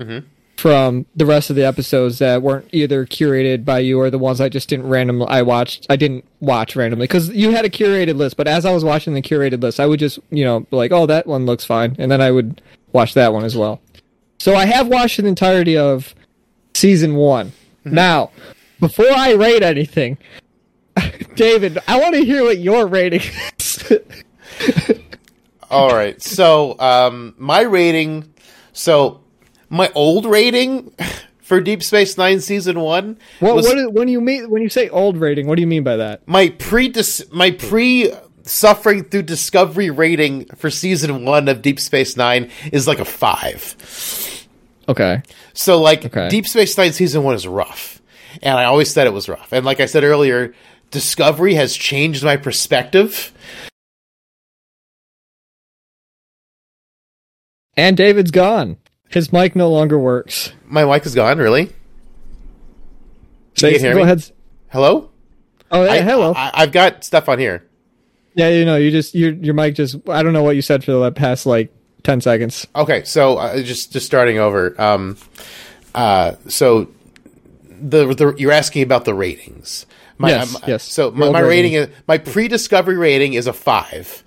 from 0.58 1.06
the 1.16 1.24
rest 1.24 1.48
of 1.48 1.56
the 1.56 1.64
episodes 1.64 2.18
that 2.18 2.42
weren't 2.42 2.68
either 2.70 3.06
curated 3.06 3.64
by 3.64 3.78
you 3.78 3.98
or 3.98 4.10
the 4.10 4.18
ones 4.18 4.42
I 4.42 4.50
just 4.50 4.68
didn't 4.68 4.88
randomly. 4.90 5.26
I 5.26 5.40
watched. 5.40 5.86
I 5.88 5.96
didn't 5.96 6.26
watch 6.40 6.76
randomly 6.76 7.04
because 7.04 7.30
you 7.30 7.52
had 7.52 7.64
a 7.64 7.70
curated 7.70 8.16
list. 8.16 8.36
But 8.36 8.46
as 8.46 8.66
I 8.66 8.74
was 8.74 8.84
watching 8.84 9.14
the 9.14 9.22
curated 9.22 9.62
list, 9.62 9.80
I 9.80 9.86
would 9.86 9.98
just 9.98 10.18
you 10.30 10.44
know 10.44 10.60
be 10.60 10.76
like, 10.76 10.92
oh, 10.92 11.06
that 11.06 11.26
one 11.26 11.46
looks 11.46 11.64
fine, 11.64 11.96
and 11.98 12.12
then 12.12 12.20
I 12.20 12.30
would 12.30 12.60
watch 12.92 13.14
that 13.14 13.32
one 13.32 13.44
as 13.44 13.56
well. 13.56 13.80
So 14.38 14.54
I 14.54 14.66
have 14.66 14.86
watched 14.86 15.16
the 15.16 15.26
entirety 15.26 15.78
of 15.78 16.14
season 16.74 17.14
one. 17.14 17.52
Now, 17.86 18.32
before 18.80 19.10
I 19.10 19.32
rate 19.32 19.62
anything, 19.62 20.18
David, 21.34 21.78
I 21.88 22.00
want 22.00 22.14
to 22.14 22.24
hear 22.24 22.42
what 22.42 22.58
your 22.58 22.86
rating 22.86 23.22
is. 23.58 23.92
All 25.70 25.90
right. 25.90 26.20
So, 26.22 26.78
um, 26.78 27.34
my 27.36 27.62
rating. 27.62 28.32
So, 28.72 29.20
my 29.70 29.90
old 29.94 30.26
rating 30.26 30.94
for 31.42 31.60
Deep 31.60 31.82
Space 31.82 32.16
Nine 32.16 32.40
season 32.40 32.80
one 32.80 33.18
what, 33.40 33.54
was 33.54 33.66
what 33.66 33.78
is, 33.78 33.88
when 33.88 34.08
you 34.08 34.20
mean 34.20 34.50
when 34.50 34.62
you 34.62 34.68
say 34.68 34.88
old 34.88 35.16
rating? 35.16 35.46
What 35.46 35.56
do 35.56 35.62
you 35.62 35.66
mean 35.66 35.82
by 35.84 35.96
that? 35.96 36.26
my 36.26 36.50
pre 36.50 36.92
my 37.32 37.50
pre 37.50 38.12
suffering 38.42 39.04
through 39.04 39.22
discovery 39.22 39.90
rating 39.90 40.46
for 40.56 40.70
season 40.70 41.24
one 41.24 41.48
of 41.48 41.62
Deep 41.62 41.80
Space 41.80 42.16
Nine 42.16 42.50
is 42.72 42.86
like 42.86 42.98
a 42.98 43.04
five. 43.04 43.76
Okay. 44.88 45.22
So, 45.54 45.80
like 45.80 46.04
Okay. 46.04 46.28
Deep 46.28 46.46
Space 46.46 46.76
Nine 46.76 46.92
season 46.92 47.22
one 47.24 47.34
is 47.34 47.46
rough, 47.48 48.00
and 48.42 48.58
I 48.58 48.64
always 48.64 48.90
said 48.90 49.06
it 49.06 49.12
was 49.12 49.28
rough. 49.28 49.52
And 49.52 49.64
like 49.64 49.80
I 49.80 49.86
said 49.86 50.04
earlier, 50.04 50.54
Discovery 50.94 51.54
has 51.54 51.74
changed 51.76 52.22
my 52.22 52.36
perspective. 52.36 53.32
And 57.76 57.96
David's 57.96 58.30
gone. 58.30 58.76
His 59.08 59.32
mic 59.32 59.56
no 59.56 59.68
longer 59.68 59.98
works. 59.98 60.52
My 60.64 60.84
mic 60.84 61.04
is 61.04 61.16
gone. 61.16 61.38
Really? 61.38 61.72
Say, 63.56 63.72
can 63.72 63.80
hear 63.80 63.92
go 63.94 63.96
me? 63.98 64.02
ahead. 64.04 64.30
Hello. 64.70 65.10
Oh, 65.72 65.82
yeah, 65.84 65.90
I, 65.90 66.00
hello. 66.02 66.32
I, 66.36 66.52
I've 66.54 66.70
got 66.70 67.02
stuff 67.02 67.28
on 67.28 67.40
here. 67.40 67.66
yeah, 68.36 68.50
you 68.50 68.64
know, 68.64 68.76
you 68.76 68.92
just 68.92 69.16
your 69.16 69.32
your 69.32 69.54
mic 69.54 69.74
just. 69.74 69.96
I 70.08 70.22
don't 70.22 70.32
know 70.32 70.44
what 70.44 70.54
you 70.54 70.62
said 70.62 70.84
for 70.84 70.92
the 70.92 71.10
past 71.10 71.44
like 71.44 71.74
ten 72.04 72.20
seconds. 72.20 72.68
Okay, 72.76 73.02
so 73.02 73.38
uh, 73.38 73.60
just 73.62 73.92
just 73.92 74.06
starting 74.06 74.38
over. 74.38 74.80
Um, 74.80 75.16
uh, 75.92 76.36
so 76.46 76.86
the, 77.68 78.14
the 78.14 78.34
you're 78.38 78.52
asking 78.52 78.82
about 78.84 79.04
the 79.04 79.14
ratings. 79.14 79.86
My, 80.24 80.30
Yes, 80.30 80.56
yes. 80.66 80.82
So 80.84 81.10
my, 81.10 81.30
my 81.30 81.40
rating. 81.40 81.74
is 81.74 81.88
my 82.06 82.18
pre-discovery 82.18 82.96
rating 82.96 83.34
is 83.34 83.46
a 83.46 83.52
five. 83.52 84.22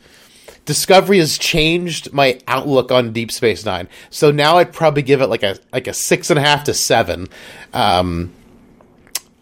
Discovery 0.66 1.20
has 1.20 1.38
changed 1.38 2.12
my 2.12 2.40
outlook 2.48 2.92
on 2.92 3.14
Deep 3.14 3.32
Space 3.32 3.64
Nine. 3.64 3.88
So 4.10 4.32
now 4.32 4.58
I'd 4.58 4.74
probably 4.74 5.02
give 5.02 5.22
it 5.22 5.28
like 5.28 5.44
a 5.44 5.58
like 5.72 5.88
a 5.88 5.94
six 5.94 6.30
and 6.30 6.38
a 6.38 6.42
half 6.42 6.66
to 6.66 6.74
seven, 6.74 7.28
um, 7.74 8.34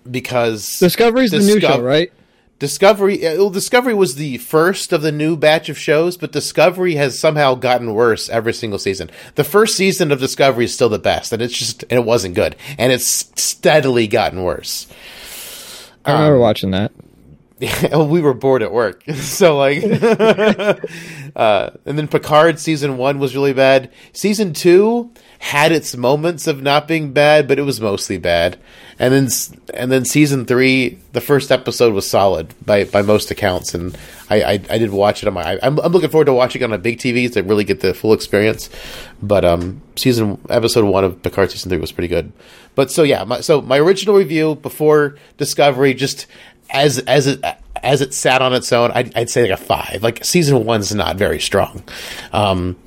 because 0.10 0.80
Discovery's 0.80 1.32
the 1.32 1.40
new 1.40 1.60
show, 1.60 1.82
right? 1.82 2.12
Discovery, 2.58 3.28
uh, 3.28 3.36
well, 3.36 3.50
Discovery 3.50 3.94
was 3.94 4.16
the 4.16 4.38
first 4.38 4.94
of 4.94 5.02
the 5.02 5.12
new 5.12 5.36
batch 5.36 5.68
of 5.68 5.78
shows, 5.78 6.16
but 6.16 6.32
Discovery 6.32 6.96
has 6.96 7.20
somehow 7.20 7.54
gotten 7.56 7.94
worse 7.94 8.30
every 8.30 8.54
single 8.54 8.80
season. 8.80 9.12
The 9.36 9.44
first 9.44 9.76
season 9.76 10.10
of 10.10 10.22
Discovery 10.22 10.64
is 10.64 10.74
still 10.74 10.88
the 10.88 10.98
best, 10.98 11.34
and 11.34 11.42
it's 11.42 11.58
just 11.58 11.84
and 11.84 11.94
it 11.94 12.06
wasn't 12.06 12.34
good, 12.34 12.56
and 12.78 12.94
it's 12.94 13.06
steadily 13.06 14.08
gotten 14.08 14.42
worse. 14.42 14.88
I 16.06 16.12
Um, 16.12 16.18
remember 16.20 16.40
watching 16.40 16.72
that. 16.72 16.92
we 18.10 18.22
were 18.22 18.34
bored 18.34 18.62
at 18.62 18.72
work, 18.74 19.04
so 19.16 19.58
like, 19.58 19.82
uh, 21.36 21.70
and 21.86 21.98
then 21.98 22.08
Picard 22.08 22.60
season 22.60 22.98
one 22.98 23.18
was 23.20 23.34
really 23.36 23.54
bad. 23.54 23.92
Season 24.14 24.54
two 24.54 25.12
had 25.46 25.72
its 25.72 25.96
moments 25.96 26.48
of 26.48 26.64
not 26.64 26.88
being 26.88 27.14
bad, 27.14 27.48
but 27.48 27.60
it 27.60 27.62
was 27.62 27.80
mostly 27.80 28.18
bad. 28.18 28.58
And 28.98 29.14
then 29.14 29.30
and 29.76 29.92
then 29.92 30.04
season 30.04 30.48
three, 30.48 30.98
the 31.12 31.22
first 31.22 31.52
episode 31.52 31.94
was 31.94 32.10
solid 32.10 32.56
by 32.66 32.86
by 32.86 33.04
most 33.04 33.30
accounts, 33.30 33.76
and 33.76 33.96
I 34.28 34.42
I, 34.42 34.52
I 34.54 34.78
did 34.80 34.90
watch 34.90 35.22
it 35.22 35.28
on 35.28 35.36
my. 35.36 35.60
I'm, 35.62 35.78
I'm 35.80 35.92
looking 35.92 36.10
forward 36.10 36.26
to 36.26 36.34
watching 36.34 36.64
it 36.64 36.66
on 36.66 36.74
a 36.74 36.80
big 36.80 36.98
TV 36.98 37.32
to 37.34 37.44
really 37.44 37.64
get 37.64 37.82
the 37.82 37.94
full 37.94 38.14
experience. 38.14 38.72
But 39.22 39.46
um, 39.46 39.84
season 39.96 40.42
episode 40.50 40.84
one 40.84 41.04
of 41.04 41.22
Picard 41.22 41.52
season 41.52 41.70
three 41.70 41.78
was 41.78 41.92
pretty 41.92 42.08
good. 42.08 42.34
But 42.74 42.90
so 42.90 43.04
yeah, 43.04 43.24
my, 43.24 43.42
so 43.42 43.62
my 43.62 43.78
original 43.78 44.16
review 44.16 44.56
before 44.56 45.16
Discovery, 45.38 45.94
just 45.94 46.26
as 46.72 46.98
as 47.00 47.28
it 47.28 47.46
as 47.84 48.02
it 48.02 48.16
sat 48.16 48.42
on 48.42 48.54
its 48.54 48.74
own, 48.74 48.92
I'd, 48.96 49.16
I'd 49.16 49.30
say 49.30 49.44
like 49.44 49.60
a 49.60 49.64
five. 49.64 50.02
Like 50.02 50.26
season 50.26 50.66
one's 50.66 50.96
not 50.96 51.18
very 51.18 51.40
strong. 51.40 51.84
Um, 52.34 52.78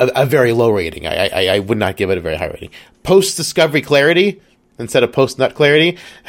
a, 0.00 0.22
a 0.22 0.26
very 0.26 0.52
low 0.52 0.70
rating. 0.70 1.06
I, 1.06 1.28
I 1.28 1.46
I 1.54 1.58
would 1.60 1.78
not 1.78 1.96
give 1.96 2.10
it 2.10 2.18
a 2.18 2.20
very 2.20 2.36
high 2.36 2.48
rating. 2.48 2.70
Post 3.02 3.36
Discovery 3.36 3.82
Clarity 3.82 4.40
instead 4.78 5.02
of 5.02 5.12
Post 5.12 5.38
Nut 5.38 5.54
Clarity. 5.54 5.98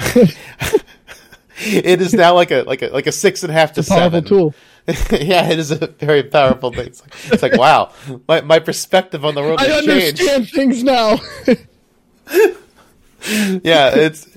it 1.60 2.02
is 2.02 2.14
now 2.14 2.34
like 2.34 2.52
a 2.52 2.64
like 2.64 2.82
a 2.82 2.88
like 2.88 3.08
a 3.08 3.12
six 3.12 3.44
and 3.44 3.52
a 3.52 3.54
half 3.54 3.74
to 3.74 3.80
It's 3.82 3.90
a 3.90 3.94
seven. 3.94 4.24
tool. 4.24 4.54
yeah, 5.12 5.50
it 5.50 5.60
is 5.60 5.70
a 5.72 5.88
very 5.88 6.24
powerful 6.24 6.72
thing. 6.72 6.88
It's 6.88 7.02
like, 7.02 7.34
it's 7.34 7.44
like 7.44 7.58
wow, 7.58 7.92
my 8.28 8.42
my 8.42 8.60
perspective 8.60 9.24
on 9.24 9.36
the 9.36 9.42
world 9.42 9.60
I 9.60 9.66
has 9.66 9.86
changed. 9.86 10.22
understand 10.22 10.50
things 10.50 10.84
now. 10.84 11.20
yeah, 13.64 13.96
it's 13.96 14.28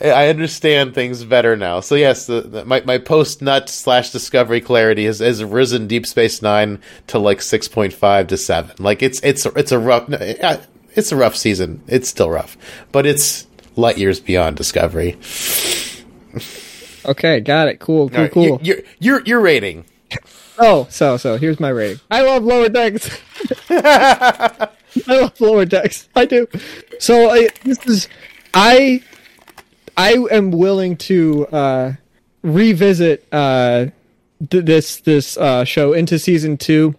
I 0.00 0.28
understand 0.28 0.94
things 0.94 1.24
better 1.24 1.56
now. 1.56 1.80
So 1.80 1.94
yes, 1.94 2.26
the, 2.26 2.42
the, 2.42 2.64
my 2.66 2.82
my 2.82 2.98
post 2.98 3.40
nut 3.40 3.70
slash 3.70 4.10
discovery 4.10 4.60
clarity 4.60 5.06
has, 5.06 5.20
has 5.20 5.42
risen 5.42 5.86
Deep 5.86 6.06
Space 6.06 6.42
Nine 6.42 6.80
to 7.06 7.18
like 7.18 7.40
six 7.40 7.66
point 7.66 7.94
five 7.94 8.26
to 8.26 8.36
seven. 8.36 8.76
Like 8.78 9.02
it's 9.02 9.20
it's 9.22 9.46
it's 9.46 9.72
a 9.72 9.78
rough 9.78 10.12
uh, 10.12 10.58
it's 10.94 11.12
a 11.12 11.16
rough 11.16 11.34
season. 11.34 11.82
It's 11.86 12.10
still 12.10 12.28
rough, 12.28 12.58
but 12.92 13.06
it's 13.06 13.46
light 13.74 13.96
years 13.96 14.20
beyond 14.20 14.56
Discovery. 14.56 15.16
okay, 17.06 17.40
got 17.40 17.68
it. 17.68 17.80
Cool, 17.80 18.10
cool, 18.10 18.20
right, 18.20 18.32
cool. 18.32 18.60
Your 18.62 18.78
your 18.98 19.22
your 19.22 19.40
rating. 19.40 19.86
Oh, 20.58 20.86
so 20.90 21.16
so 21.16 21.38
here's 21.38 21.58
my 21.58 21.70
rating. 21.70 22.00
I 22.10 22.20
love 22.20 22.44
lower 22.44 22.68
decks. 22.68 23.18
I 25.08 25.20
love 25.20 25.40
lower 25.40 25.64
decks. 25.64 26.08
I 26.14 26.24
do. 26.24 26.46
So 26.98 27.30
I, 27.30 27.48
this 27.64 27.78
is 27.86 28.08
I 28.54 29.02
I 29.96 30.12
am 30.30 30.50
willing 30.50 30.96
to 30.98 31.46
uh, 31.48 31.92
revisit 32.42 33.26
uh, 33.32 33.86
th- 34.50 34.64
this 34.64 35.00
this 35.00 35.36
uh, 35.36 35.64
show 35.64 35.92
into 35.92 36.18
season 36.18 36.56
two. 36.56 36.94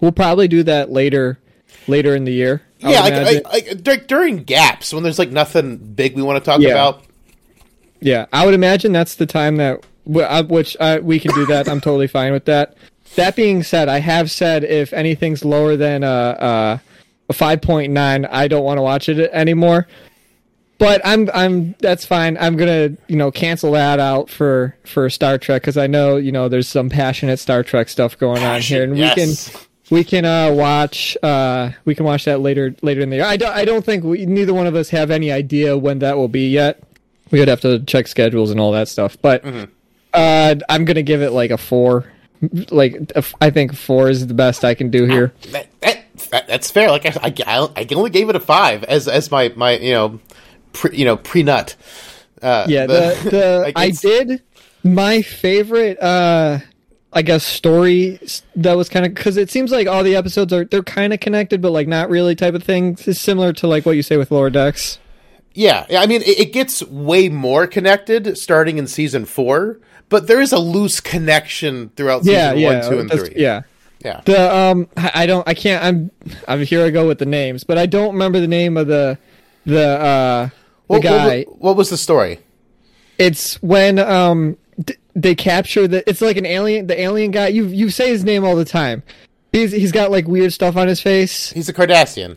We'll 0.00 0.12
probably 0.12 0.48
do 0.48 0.62
that 0.64 0.90
later 0.90 1.38
later 1.86 2.14
in 2.14 2.24
the 2.24 2.32
year. 2.32 2.62
I 2.82 2.90
Yeah, 2.92 3.00
like. 3.00 3.12
I, 3.14 3.42
I, 3.70 3.74
dur- 3.74 3.96
during 4.06 4.44
gaps 4.44 4.92
when 4.92 5.02
there's 5.02 5.18
like 5.18 5.30
nothing 5.30 5.76
big 5.76 6.14
we 6.14 6.22
want 6.22 6.42
to 6.42 6.48
talk 6.48 6.60
Yeah. 6.60 6.70
about. 6.70 7.04
Yeah, 8.00 8.26
I 8.32 8.44
would 8.44 8.54
imagine 8.54 8.92
that's 8.92 9.16
the 9.16 9.26
time 9.26 9.56
that 9.56 9.84
uh, 10.14 10.44
which 10.44 10.76
uh, 10.78 11.00
we 11.02 11.18
can 11.18 11.34
do 11.34 11.46
that. 11.46 11.68
I'm 11.68 11.80
totally 11.80 12.06
fine 12.06 12.32
with 12.32 12.44
that. 12.44 12.76
That 13.16 13.34
being 13.34 13.62
said, 13.64 13.88
I 13.88 13.98
have 13.98 14.30
said 14.30 14.62
if 14.62 14.92
anything's 14.92 15.44
lower 15.44 15.76
than 15.76 16.04
a, 16.04 16.80
a, 17.28 17.32
a 17.32 17.34
5.9, 17.34 18.28
I 18.30 18.48
don't 18.48 18.64
want 18.64 18.78
to 18.78 18.82
watch 18.82 19.08
it 19.08 19.30
anymore. 19.32 19.86
But 20.78 21.00
I'm 21.04 21.28
I'm 21.34 21.74
that's 21.80 22.06
fine. 22.06 22.38
I'm 22.38 22.56
gonna 22.56 22.90
you 23.08 23.16
know 23.16 23.32
cancel 23.32 23.72
that 23.72 23.98
out 23.98 24.30
for 24.30 24.76
for 24.84 25.10
Star 25.10 25.36
Trek 25.36 25.62
because 25.62 25.76
I 25.76 25.88
know 25.88 26.16
you 26.16 26.30
know 26.30 26.48
there's 26.48 26.68
some 26.68 26.88
passionate 26.88 27.38
Star 27.38 27.64
Trek 27.64 27.88
stuff 27.88 28.16
going 28.16 28.44
on 28.44 28.60
here, 28.60 28.84
and 28.84 28.96
yes. 28.96 29.16
we 29.16 29.22
can 29.24 29.66
we 29.90 30.04
can 30.04 30.24
uh, 30.24 30.52
watch 30.52 31.16
uh, 31.20 31.70
we 31.84 31.96
can 31.96 32.04
watch 32.04 32.26
that 32.26 32.40
later 32.40 32.76
later 32.80 33.00
in 33.00 33.10
the 33.10 33.16
year. 33.16 33.24
I 33.24 33.36
don't 33.36 33.52
I 33.52 33.64
don't 33.64 33.84
think 33.84 34.04
we, 34.04 34.24
neither 34.24 34.54
one 34.54 34.68
of 34.68 34.76
us 34.76 34.90
have 34.90 35.10
any 35.10 35.32
idea 35.32 35.76
when 35.76 35.98
that 35.98 36.16
will 36.16 36.28
be 36.28 36.48
yet. 36.48 36.80
We 37.32 37.40
would 37.40 37.48
have 37.48 37.60
to 37.62 37.80
check 37.80 38.06
schedules 38.06 38.52
and 38.52 38.60
all 38.60 38.70
that 38.72 38.86
stuff, 38.86 39.16
but 39.20 39.44
uh, 40.14 40.54
I'm 40.68 40.84
gonna 40.84 41.02
give 41.02 41.22
it 41.22 41.30
like 41.30 41.50
a 41.50 41.58
four. 41.58 42.06
Like 42.70 43.10
a 43.16 43.24
I 43.40 43.50
think 43.50 43.74
four 43.74 44.08
is 44.08 44.28
the 44.28 44.34
best 44.34 44.64
I 44.64 44.74
can 44.74 44.90
do 44.90 45.06
here. 45.06 45.32
that, 45.50 45.97
that- 46.30 46.46
that's 46.48 46.70
fair. 46.70 46.90
Like 46.90 47.06
I, 47.06 47.32
I, 47.46 47.68
I 47.76 47.86
only 47.94 48.10
gave 48.10 48.28
it 48.28 48.36
a 48.36 48.40
five 48.40 48.84
as 48.84 49.08
as 49.08 49.30
my 49.30 49.52
my 49.56 49.76
you 49.78 49.92
know 49.92 50.20
pre, 50.72 50.96
you 50.96 51.04
know 51.04 51.16
pre 51.16 51.42
nut. 51.42 51.76
Uh, 52.42 52.66
Yeah, 52.68 52.86
the 52.86 53.16
the 53.30 53.58
like, 53.64 53.78
I 53.78 53.90
did 53.90 54.42
my 54.84 55.22
favorite. 55.22 56.00
uh 56.00 56.58
I 57.10 57.22
guess 57.22 57.42
story 57.42 58.20
that 58.54 58.76
was 58.76 58.90
kind 58.90 59.06
of 59.06 59.14
because 59.14 59.38
it 59.38 59.50
seems 59.50 59.72
like 59.72 59.88
all 59.88 60.04
the 60.04 60.14
episodes 60.14 60.52
are 60.52 60.66
they're 60.66 60.82
kind 60.82 61.14
of 61.14 61.20
connected, 61.20 61.62
but 61.62 61.70
like 61.72 61.88
not 61.88 62.10
really 62.10 62.34
type 62.34 62.52
of 62.54 62.62
thing. 62.62 62.98
It's 63.06 63.18
similar 63.20 63.54
to 63.54 63.66
like 63.66 63.86
what 63.86 63.96
you 63.96 64.02
say 64.02 64.18
with 64.18 64.30
Lower 64.30 64.50
Decks. 64.50 64.98
Yeah, 65.54 65.86
yeah, 65.88 66.02
I 66.02 66.06
mean, 66.06 66.20
it, 66.20 66.38
it 66.38 66.52
gets 66.52 66.82
way 66.82 67.30
more 67.30 67.66
connected 67.66 68.36
starting 68.36 68.76
in 68.76 68.86
season 68.86 69.24
four, 69.24 69.80
but 70.10 70.26
there 70.26 70.40
is 70.40 70.52
a 70.52 70.58
loose 70.58 71.00
connection 71.00 71.88
throughout 71.96 72.24
Yeah, 72.26 72.50
season 72.50 72.58
yeah, 72.58 72.80
one, 72.80 72.90
two, 72.90 72.98
and 73.00 73.10
three. 73.10 73.32
Yeah, 73.36 73.62
yeah. 74.00 74.20
the 74.24 74.54
um, 74.56 74.88
I 74.96 75.26
don't, 75.26 75.46
I 75.48 75.54
can't. 75.54 75.82
I'm, 75.84 76.10
I'm 76.46 76.62
here. 76.64 76.84
I 76.84 76.90
go 76.90 77.06
with 77.06 77.18
the 77.18 77.26
names, 77.26 77.64
but 77.64 77.78
I 77.78 77.86
don't 77.86 78.12
remember 78.12 78.40
the 78.40 78.48
name 78.48 78.76
of 78.76 78.86
the 78.86 79.18
the 79.66 79.86
uh 80.00 80.46
the 80.46 80.52
What, 80.86 81.02
guy. 81.02 81.42
what, 81.44 81.60
what 81.60 81.76
was 81.76 81.90
the 81.90 81.96
story? 81.96 82.38
It's 83.18 83.60
when 83.62 83.98
um 83.98 84.56
d- 84.82 84.94
they 85.14 85.34
capture 85.34 85.88
the. 85.88 86.08
It's 86.08 86.20
like 86.20 86.36
an 86.36 86.46
alien. 86.46 86.86
The 86.86 87.00
alien 87.00 87.30
guy. 87.32 87.48
You 87.48 87.66
you 87.66 87.90
say 87.90 88.08
his 88.10 88.24
name 88.24 88.44
all 88.44 88.54
the 88.56 88.64
time. 88.64 89.02
He's 89.52 89.72
he's 89.72 89.92
got 89.92 90.10
like 90.10 90.28
weird 90.28 90.52
stuff 90.52 90.76
on 90.76 90.88
his 90.88 91.00
face. 91.00 91.50
He's 91.52 91.68
a 91.68 91.72
Cardassian. 91.74 92.36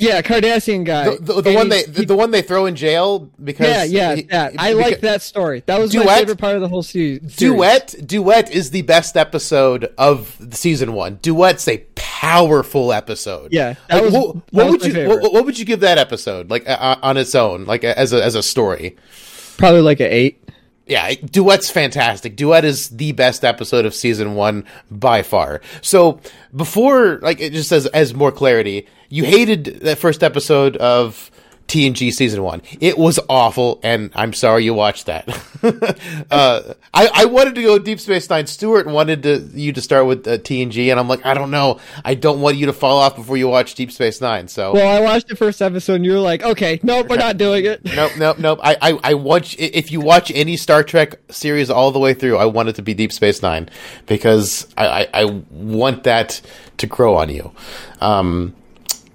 Yeah, 0.00 0.22
Cardassian 0.22 0.84
guy. 0.84 1.10
The, 1.16 1.16
the, 1.34 1.42
the 1.42 1.54
one 1.54 1.66
he- 1.66 1.70
they 1.70 1.82
the, 1.82 2.04
the 2.06 2.16
one 2.16 2.30
they 2.30 2.40
throw 2.42 2.66
in 2.66 2.76
jail 2.76 3.28
because 3.42 3.66
yeah, 3.68 3.82
yeah, 3.82 4.14
he- 4.14 4.26
yeah. 4.30 4.50
I 4.56 4.72
like 4.74 5.00
that 5.00 5.22
story. 5.22 5.64
That 5.66 5.80
was 5.80 5.92
my 5.94 6.04
favorite 6.18 6.38
part 6.38 6.54
of 6.54 6.60
the 6.60 6.68
whole 6.68 6.84
se- 6.84 7.18
series. 7.28 7.36
Duet 7.36 7.94
Duet 8.06 8.52
is 8.52 8.70
the 8.70 8.82
best 8.82 9.16
episode 9.16 9.92
of 9.98 10.36
season 10.52 10.92
one. 10.92 11.16
Duet's 11.16 11.66
a 11.66 11.78
powerful 11.96 12.92
episode. 12.92 13.52
Yeah, 13.52 13.74
Like, 13.90 14.02
was- 14.04 14.12
what, 14.12 14.36
what 14.52 14.70
would 14.70 14.84
you 14.84 15.08
what, 15.08 15.32
what 15.32 15.44
would 15.44 15.58
you 15.58 15.64
give 15.64 15.80
that 15.80 15.98
episode 15.98 16.48
like 16.48 16.68
uh, 16.68 16.96
on 17.02 17.16
its 17.16 17.34
own, 17.34 17.64
like 17.64 17.82
as 17.82 18.12
a 18.12 18.24
as 18.24 18.36
a 18.36 18.42
story? 18.42 18.96
Probably 19.56 19.80
like 19.80 19.98
an 19.98 20.12
eight. 20.12 20.47
Yeah, 20.88 21.12
Duet's 21.14 21.70
fantastic. 21.70 22.34
Duet 22.34 22.64
is 22.64 22.88
the 22.88 23.12
best 23.12 23.44
episode 23.44 23.84
of 23.84 23.94
season 23.94 24.34
one 24.34 24.64
by 24.90 25.22
far. 25.22 25.60
So 25.82 26.20
before, 26.56 27.18
like, 27.18 27.40
it 27.40 27.52
just 27.52 27.72
as 27.72 27.86
as 27.86 28.14
more 28.14 28.32
clarity, 28.32 28.86
you 29.10 29.24
hated 29.24 29.80
that 29.82 29.98
first 29.98 30.22
episode 30.22 30.76
of 30.78 31.30
TNG 31.68 32.12
season 32.12 32.42
one. 32.42 32.62
It 32.80 32.96
was 32.96 33.20
awful, 33.28 33.78
and 33.82 34.10
I'm 34.14 34.32
sorry 34.32 34.64
you 34.64 34.72
watched 34.72 35.06
that. 35.06 35.28
uh, 36.30 36.74
I 36.94 37.10
I 37.14 37.24
wanted 37.26 37.54
to 37.56 37.62
go 37.62 37.78
Deep 37.78 38.00
Space 38.00 38.28
Nine. 38.30 38.46
Stewart 38.46 38.86
wanted 38.86 39.22
to 39.24 39.38
you 39.52 39.72
to 39.74 39.80
start 39.82 40.06
with 40.06 40.26
uh, 40.26 40.38
TNG, 40.38 40.90
and 40.90 40.98
I'm 40.98 41.08
like, 41.08 41.24
I 41.26 41.34
don't 41.34 41.50
know. 41.50 41.78
I 42.04 42.14
don't 42.14 42.40
want 42.40 42.56
you 42.56 42.66
to 42.66 42.72
fall 42.72 42.96
off 42.98 43.16
before 43.16 43.36
you 43.36 43.48
watch 43.48 43.74
Deep 43.74 43.92
Space 43.92 44.20
Nine. 44.22 44.48
So 44.48 44.72
Well, 44.72 44.88
I 44.88 45.04
watched 45.04 45.28
the 45.28 45.36
first 45.36 45.60
episode, 45.60 45.96
and 45.96 46.06
you 46.06 46.12
were 46.12 46.18
like, 46.18 46.42
"Okay, 46.42 46.80
nope, 46.82 47.08
we're 47.08 47.16
not 47.16 47.36
doing 47.36 47.66
it." 47.66 47.84
nope, 47.94 48.12
nope, 48.16 48.38
nope. 48.38 48.60
I, 48.62 48.76
I, 48.80 48.98
I 49.04 49.14
watch 49.14 49.54
if 49.58 49.92
you 49.92 50.00
watch 50.00 50.32
any 50.34 50.56
Star 50.56 50.82
Trek 50.82 51.20
series 51.30 51.68
all 51.68 51.90
the 51.90 51.98
way 51.98 52.14
through, 52.14 52.38
I 52.38 52.46
want 52.46 52.70
it 52.70 52.76
to 52.76 52.82
be 52.82 52.94
Deep 52.94 53.12
Space 53.12 53.42
Nine 53.42 53.68
because 54.06 54.66
I, 54.78 54.86
I, 54.86 55.08
I 55.12 55.24
want 55.50 56.04
that 56.04 56.40
to 56.78 56.86
grow 56.86 57.16
on 57.16 57.28
you. 57.28 57.52
Um, 58.00 58.54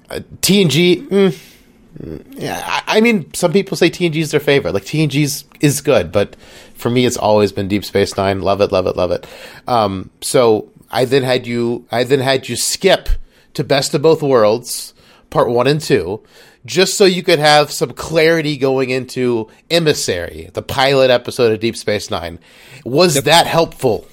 uh, 0.09 0.19
TNG, 0.41 1.07
mm, 1.07 1.09
mm, 1.09 1.52
yeah, 1.99 2.61
I, 2.65 2.97
I 2.97 3.01
mean, 3.01 3.33
some 3.33 3.53
people 3.53 3.77
say 3.77 3.89
TNG 3.89 4.15
is 4.15 4.31
their 4.31 4.39
favorite. 4.39 4.73
Like 4.73 4.85
TNG's 4.85 5.45
is 5.59 5.81
good, 5.81 6.11
but 6.11 6.35
for 6.75 6.89
me, 6.89 7.05
it's 7.05 7.17
always 7.17 7.51
been 7.51 7.67
Deep 7.67 7.85
Space 7.85 8.17
Nine. 8.17 8.41
Love 8.41 8.61
it, 8.61 8.71
love 8.71 8.87
it, 8.87 8.95
love 8.97 9.11
it. 9.11 9.27
Um, 9.67 10.09
so 10.21 10.71
I 10.91 11.05
then 11.05 11.23
had 11.23 11.45
you, 11.45 11.85
I 11.91 12.03
then 12.03 12.19
had 12.19 12.49
you 12.49 12.55
skip 12.55 13.09
to 13.53 13.63
Best 13.63 13.93
of 13.93 14.01
Both 14.01 14.23
Worlds, 14.23 14.93
part 15.29 15.49
one 15.49 15.67
and 15.67 15.79
two, 15.79 16.23
just 16.65 16.97
so 16.97 17.05
you 17.05 17.23
could 17.23 17.39
have 17.39 17.71
some 17.71 17.91
clarity 17.91 18.57
going 18.57 18.89
into 18.89 19.49
Emissary, 19.69 20.49
the 20.53 20.61
pilot 20.61 21.11
episode 21.11 21.51
of 21.51 21.59
Deep 21.59 21.75
Space 21.75 22.09
Nine. 22.09 22.39
Was 22.85 23.23
that 23.23 23.45
helpful? 23.45 24.07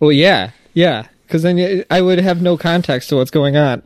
Well, 0.00 0.12
yeah, 0.12 0.50
yeah, 0.74 1.06
because 1.26 1.42
then 1.42 1.84
I 1.90 2.00
would 2.00 2.18
have 2.18 2.42
no 2.42 2.56
context 2.56 3.08
to 3.10 3.16
what's 3.16 3.30
going 3.30 3.56
on. 3.56 3.82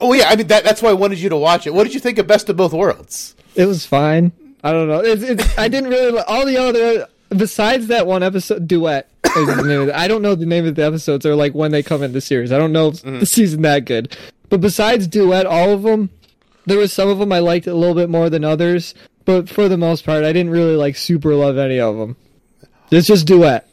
Oh 0.00 0.12
yeah, 0.12 0.28
I 0.28 0.36
mean 0.36 0.46
that, 0.48 0.64
that's 0.64 0.82
why 0.82 0.90
I 0.90 0.94
wanted 0.94 1.18
you 1.18 1.28
to 1.30 1.36
watch 1.36 1.66
it. 1.66 1.74
What 1.74 1.84
did 1.84 1.94
you 1.94 2.00
think 2.00 2.18
of 2.18 2.26
Best 2.26 2.48
of 2.48 2.56
Both 2.56 2.72
Worlds? 2.72 3.34
It 3.54 3.66
was 3.66 3.86
fine. 3.86 4.32
I 4.64 4.72
don't 4.72 4.88
know. 4.88 5.00
It's, 5.00 5.22
it's, 5.22 5.58
I 5.58 5.68
didn't 5.68 5.90
really 5.90 6.18
all 6.26 6.44
the 6.46 6.56
other 6.56 7.06
besides 7.30 7.88
that 7.88 8.06
one 8.06 8.22
episode 8.22 8.66
duet. 8.68 9.10
is 9.24 9.46
the 9.46 9.62
name 9.62 9.80
of 9.82 9.86
the- 9.88 9.98
I 9.98 10.08
don't 10.08 10.22
know 10.22 10.34
the 10.34 10.46
name 10.46 10.66
of 10.66 10.74
the 10.74 10.84
episodes 10.84 11.24
or 11.26 11.34
like 11.34 11.54
when 11.54 11.70
they 11.72 11.82
come 11.82 12.02
in 12.02 12.12
the 12.12 12.20
series. 12.20 12.52
I 12.52 12.58
don't 12.58 12.72
know 12.72 12.88
if 12.88 13.02
the 13.02 13.26
season 13.26 13.62
that 13.62 13.84
good. 13.84 14.16
But 14.48 14.60
besides 14.60 15.06
duet, 15.06 15.44
all 15.46 15.70
of 15.72 15.82
them, 15.82 16.10
there 16.66 16.78
was 16.78 16.92
some 16.92 17.08
of 17.08 17.18
them 17.18 17.32
I 17.32 17.40
liked 17.40 17.66
a 17.66 17.74
little 17.74 17.94
bit 17.94 18.08
more 18.08 18.30
than 18.30 18.44
others. 18.44 18.94
But 19.24 19.48
for 19.48 19.68
the 19.68 19.76
most 19.76 20.04
part, 20.04 20.24
I 20.24 20.32
didn't 20.32 20.50
really 20.50 20.76
like 20.76 20.96
super 20.96 21.34
love 21.34 21.58
any 21.58 21.80
of 21.80 21.96
them. 21.96 22.16
It's 22.90 23.08
just 23.08 23.26
duet. 23.26 23.68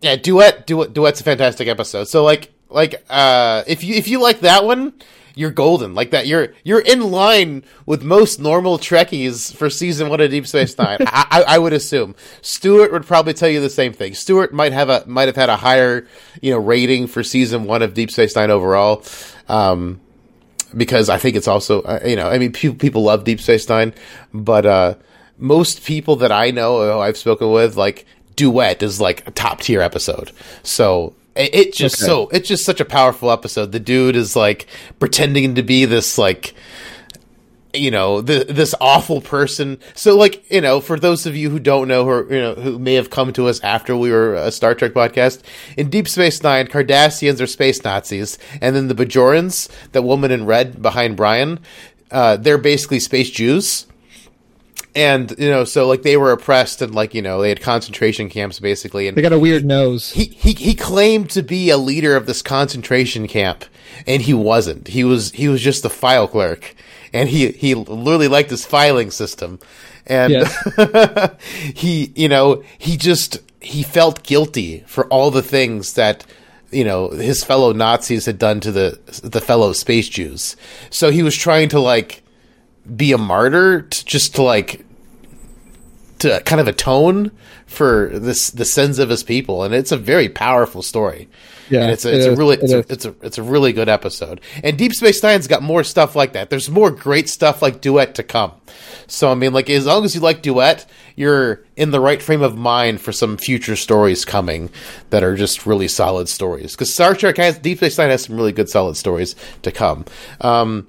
Yeah, 0.00 0.14
duet, 0.16 0.66
duet, 0.66 0.92
duet's 0.94 1.20
a 1.20 1.24
fantastic 1.24 1.66
episode. 1.68 2.04
So 2.08 2.22
like, 2.24 2.52
like, 2.68 3.04
uh, 3.10 3.64
if 3.66 3.82
you 3.84 3.94
if 3.96 4.06
you 4.08 4.20
like 4.20 4.40
that 4.40 4.64
one, 4.64 4.92
you're 5.34 5.50
golden. 5.50 5.94
Like 5.94 6.10
that, 6.10 6.26
you're 6.26 6.48
you're 6.64 6.80
in 6.80 7.10
line 7.10 7.64
with 7.86 8.02
most 8.02 8.40
normal 8.40 8.78
Trekkies 8.78 9.54
for 9.54 9.70
season 9.70 10.08
one 10.08 10.20
of 10.20 10.30
Deep 10.30 10.46
Space 10.46 10.76
Nine. 10.78 10.98
I, 11.06 11.26
I, 11.30 11.42
I 11.54 11.58
would 11.58 11.72
assume 11.72 12.14
Stewart 12.40 12.92
would 12.92 13.06
probably 13.06 13.34
tell 13.34 13.48
you 13.48 13.60
the 13.60 13.70
same 13.70 13.92
thing. 13.92 14.14
Stewart 14.14 14.52
might 14.52 14.72
have 14.72 14.88
a 14.88 15.04
might 15.06 15.28
have 15.28 15.36
had 15.36 15.48
a 15.48 15.56
higher 15.56 16.06
you 16.40 16.52
know 16.52 16.58
rating 16.58 17.06
for 17.06 17.22
season 17.22 17.64
one 17.64 17.82
of 17.82 17.94
Deep 17.94 18.10
Space 18.10 18.36
Nine 18.36 18.50
overall. 18.50 19.04
Um, 19.48 20.00
because 20.76 21.10
I 21.10 21.18
think 21.18 21.36
it's 21.36 21.48
also, 21.48 21.82
uh, 21.82 22.00
you 22.04 22.16
know, 22.16 22.28
I 22.28 22.38
mean, 22.38 22.52
pe- 22.52 22.72
people 22.72 23.02
love 23.02 23.24
Deep 23.24 23.40
Space 23.40 23.68
Nine, 23.68 23.92
but 24.32 24.64
uh, 24.64 24.94
most 25.38 25.84
people 25.84 26.16
that 26.16 26.32
I 26.32 26.50
know, 26.50 26.94
who 26.94 26.98
I've 26.98 27.16
spoken 27.16 27.50
with, 27.50 27.76
like 27.76 28.06
Duet 28.36 28.82
is 28.82 29.00
like 29.00 29.26
a 29.26 29.30
top 29.30 29.60
tier 29.60 29.80
episode. 29.80 30.32
So 30.62 31.14
It, 31.34 31.54
it 31.54 31.74
just 31.74 32.02
Okay. 32.02 32.06
so 32.06 32.28
it's 32.28 32.48
just 32.48 32.64
such 32.64 32.80
a 32.80 32.84
powerful 32.84 33.30
episode. 33.30 33.72
The 33.72 33.80
dude 33.80 34.16
is 34.16 34.36
like 34.36 34.66
pretending 34.98 35.54
to 35.56 35.62
be 35.62 35.84
this 35.84 36.18
like 36.18 36.54
you 37.74 37.90
know 37.90 38.20
the, 38.20 38.44
this 38.44 38.74
awful 38.82 39.22
person 39.22 39.78
so 39.94 40.14
like 40.14 40.44
you 40.50 40.60
know 40.60 40.78
for 40.78 40.98
those 40.98 41.24
of 41.24 41.34
you 41.34 41.48
who 41.48 41.58
don't 41.58 41.88
know 41.88 42.06
or 42.06 42.30
you 42.30 42.38
know 42.38 42.54
who 42.54 42.78
may 42.78 42.92
have 42.92 43.08
come 43.08 43.32
to 43.32 43.46
us 43.48 43.60
after 43.60 43.96
we 43.96 44.10
were 44.10 44.34
a 44.34 44.52
star 44.52 44.74
trek 44.74 44.92
podcast 44.92 45.42
in 45.78 45.88
deep 45.88 46.06
space 46.06 46.42
nine 46.42 46.66
cardassians 46.66 47.40
are 47.40 47.46
space 47.46 47.82
nazis 47.82 48.36
and 48.60 48.76
then 48.76 48.88
the 48.88 48.94
bajorans 48.94 49.70
that 49.92 50.02
woman 50.02 50.30
in 50.30 50.44
red 50.44 50.82
behind 50.82 51.16
brian 51.16 51.58
uh, 52.10 52.36
they're 52.36 52.58
basically 52.58 53.00
space 53.00 53.30
jews 53.30 53.86
and 54.94 55.34
you 55.38 55.48
know 55.50 55.64
so 55.64 55.86
like 55.86 56.02
they 56.02 56.16
were 56.16 56.32
oppressed 56.32 56.82
and 56.82 56.94
like 56.94 57.14
you 57.14 57.22
know 57.22 57.40
they 57.40 57.48
had 57.48 57.60
concentration 57.60 58.28
camps 58.28 58.60
basically 58.60 59.08
and 59.08 59.16
They 59.16 59.22
got 59.22 59.32
a 59.32 59.38
weird 59.38 59.64
nose. 59.64 60.10
he, 60.12 60.24
he 60.26 60.52
he 60.52 60.74
claimed 60.74 61.30
to 61.30 61.42
be 61.42 61.70
a 61.70 61.76
leader 61.78 62.14
of 62.16 62.26
this 62.26 62.42
concentration 62.42 63.26
camp 63.26 63.64
and 64.06 64.22
he 64.22 64.34
wasn't 64.34 64.88
he 64.88 65.04
was 65.04 65.30
he 65.32 65.48
was 65.48 65.60
just 65.62 65.84
a 65.84 65.88
file 65.88 66.28
clerk 66.28 66.74
and 67.12 67.28
he 67.28 67.52
he 67.52 67.74
literally 67.74 68.28
liked 68.28 68.50
his 68.50 68.64
filing 68.66 69.10
system 69.10 69.58
and 70.06 70.32
Yes. 70.32 71.36
he 71.74 72.12
you 72.14 72.28
know 72.28 72.62
he 72.78 72.96
just 72.96 73.38
he 73.60 73.82
felt 73.82 74.22
guilty 74.22 74.84
for 74.86 75.06
all 75.06 75.30
the 75.30 75.42
things 75.42 75.94
that 75.94 76.24
you 76.70 76.84
know 76.84 77.08
his 77.10 77.44
fellow 77.44 77.72
nazis 77.72 78.26
had 78.26 78.38
done 78.38 78.60
to 78.60 78.72
the 78.72 78.98
the 79.22 79.40
fellow 79.40 79.72
space 79.72 80.08
jews 80.08 80.56
so 80.90 81.10
he 81.10 81.22
was 81.22 81.36
trying 81.36 81.68
to 81.68 81.78
like 81.78 82.21
be 82.96 83.12
a 83.12 83.18
martyr 83.18 83.82
to, 83.82 84.04
just 84.04 84.34
to 84.36 84.42
like 84.42 84.84
to 86.22 86.40
kind 86.44 86.60
of 86.60 86.68
atone 86.68 87.32
for 87.66 88.10
this 88.12 88.50
the 88.50 88.64
sins 88.64 88.98
of 88.98 89.08
his 89.08 89.22
people. 89.24 89.64
And 89.64 89.74
it's 89.74 89.92
a 89.92 89.96
very 89.96 90.28
powerful 90.28 90.82
story. 90.82 91.28
Yeah, 91.68 91.82
and 91.82 91.90
it's 91.90 92.04
a, 92.04 92.14
it 92.14 92.32
a 92.32 92.36
really 92.36 92.56
it 92.56 92.62
it's 92.62 92.72
a, 92.72 92.78
it's 92.92 93.04
a 93.04 93.14
it's 93.22 93.38
a 93.38 93.42
really 93.42 93.72
good 93.72 93.88
episode. 93.88 94.40
And 94.62 94.76
deep 94.78 94.92
space 94.92 95.22
nine's 95.22 95.48
got 95.48 95.62
more 95.62 95.82
stuff 95.82 96.14
like 96.14 96.34
that. 96.34 96.50
There's 96.50 96.70
more 96.70 96.90
great 96.90 97.28
stuff 97.28 97.62
like 97.62 97.80
duet 97.80 98.14
to 98.16 98.22
come. 98.22 98.52
So 99.08 99.30
i 99.30 99.34
mean 99.34 99.52
like 99.52 99.68
as 99.68 99.86
long 99.86 100.04
as 100.04 100.14
you 100.14 100.20
like 100.20 100.42
duet 100.42 100.86
you're 101.16 101.64
in 101.76 101.90
the 101.90 102.00
right 102.00 102.22
frame 102.22 102.42
of 102.42 102.56
mind 102.56 103.00
for 103.00 103.12
some 103.12 103.36
future 103.36 103.76
stories 103.76 104.24
coming 104.24 104.70
that 105.10 105.22
are 105.22 105.36
just 105.36 105.66
really 105.66 105.88
solid 105.88 106.28
stories. 106.28 106.72
Because 106.72 106.92
star 106.92 107.14
trek 107.14 107.36
has 107.38 107.58
deep 107.58 107.78
space 107.78 107.98
nine 107.98 108.10
has 108.10 108.24
some 108.24 108.36
really 108.36 108.52
good 108.52 108.68
solid 108.68 108.96
stories 108.96 109.34
to 109.62 109.72
come. 109.72 110.04
Um 110.40 110.86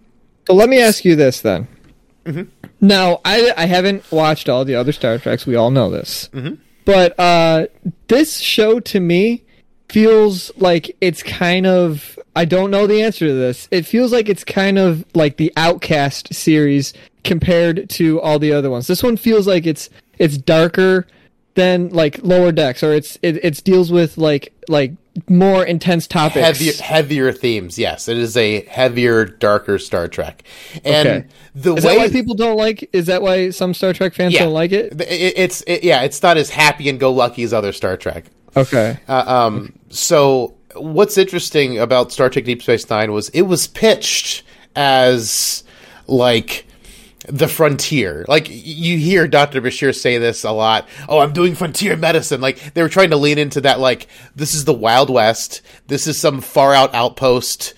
So 0.48 0.54
let 0.54 0.70
me 0.70 0.80
ask 0.80 1.06
you 1.06 1.16
this 1.16 1.42
then. 1.42 1.68
Mm-hmm. 2.26 2.44
Now, 2.82 3.20
I 3.26 3.54
I 3.58 3.66
haven't 3.66 4.10
watched 4.12 4.48
all 4.50 4.64
the 4.66 4.76
other 4.76 4.92
Star 4.92 5.18
Treks. 5.18 5.46
We 5.46 5.56
all 5.56 5.72
know 5.72 5.90
this, 5.90 6.30
Mm-hmm. 6.34 6.56
but 6.86 7.18
uh, 7.20 7.68
this 8.08 8.40
show 8.40 8.80
to 8.82 9.00
me 9.00 9.44
feels 9.90 10.52
like 10.58 10.96
it's 11.02 11.24
kind 11.24 11.66
of. 11.66 12.18
I 12.36 12.46
don't 12.46 12.72
know 12.72 12.88
the 12.88 13.04
answer 13.04 13.28
to 13.28 13.34
this. 13.34 13.68
It 13.70 13.86
feels 13.86 14.12
like 14.12 14.28
it's 14.28 14.44
kind 14.44 14.80
of 14.80 15.06
like 15.14 15.38
the 15.38 15.54
Outcast 15.56 16.34
series 16.34 16.94
compared 17.24 17.90
to 17.92 18.20
all 18.22 18.40
the 18.40 18.52
other 18.52 18.72
ones. 18.72 18.88
This 18.88 19.04
one 19.04 19.18
feels 19.18 19.46
like 19.46 19.66
it's 19.68 19.90
it's 20.18 20.38
darker 20.38 21.06
than 21.56 21.90
like 21.90 22.20
Lower 22.24 22.52
Decks, 22.52 22.82
or 22.84 22.92
it's 22.94 23.20
it 23.22 23.38
it's 23.44 23.62
deals 23.62 23.92
with 23.92 24.18
like 24.18 24.52
like 24.68 24.94
more 25.30 25.64
intense 25.64 26.08
topics. 26.08 26.44
heavier 26.44 26.74
heavier 26.82 27.32
themes 27.32 27.78
yes 27.78 28.08
it 28.08 28.18
is 28.18 28.36
a 28.36 28.62
heavier 28.66 29.26
darker 29.26 29.78
star 29.78 30.08
trek 30.08 30.42
and 30.84 31.08
Okay. 31.08 31.28
the 31.54 31.76
Is 31.76 31.86
way 31.86 31.94
that 31.96 31.98
why 32.00 32.10
people 32.10 32.34
don't 32.34 32.58
like? 32.58 32.90
Is 32.94 33.06
that 33.06 33.22
why 33.22 33.52
some 33.52 33.76
Star 33.76 33.94
Trek 33.94 34.16
fans 34.16 34.34
don't 34.34 34.54
like 34.54 34.72
it? 34.72 35.00
It- 35.02 35.34
it's 35.38 35.62
it, 35.68 35.84
yeah, 35.84 36.02
it's 36.02 36.24
not 36.24 36.36
as 36.38 36.50
happy 36.50 36.90
and 36.90 37.00
go 37.00 37.12
lucky 37.12 37.44
as 37.44 37.54
other 37.54 37.72
Star 37.72 37.96
Trek. 37.96 38.26
Okay. 38.58 38.98
Uh, 39.08 39.24
um, 39.28 39.74
so 39.90 40.56
what's 40.76 41.16
interesting 41.16 41.78
about 41.78 42.12
Star 42.12 42.32
Trek 42.32 42.46
Deep 42.46 42.64
Space 42.64 42.90
Nine 42.90 43.12
was 43.12 43.30
it 43.30 43.44
was 43.44 43.68
pitched 43.68 44.42
as 44.76 45.64
like 46.08 46.66
the 47.28 47.48
frontier. 47.48 48.26
Like 48.28 48.48
you 48.50 48.98
hear 48.98 49.28
Dr. 49.28 49.62
Bashir 49.62 49.96
say 49.96 50.18
this 50.18 50.44
a 50.44 50.52
lot. 50.52 50.88
Oh, 51.08 51.20
I'm 51.20 51.34
doing 51.34 51.56
frontier 51.56 51.96
medicine. 51.98 52.42
Like 52.42 52.74
they 52.74 52.82
were 52.82 52.90
trying 52.90 53.12
to 53.12 53.18
lean 53.18 53.38
into 53.38 53.62
that 53.62 53.80
like 53.80 54.08
this 54.36 54.54
is 54.54 54.66
the 54.66 54.74
Wild 54.74 55.10
West. 55.10 55.62
This 55.88 56.08
is 56.08 56.20
some 56.20 56.42
far 56.42 56.74
out 56.74 56.94
outpost 56.94 57.74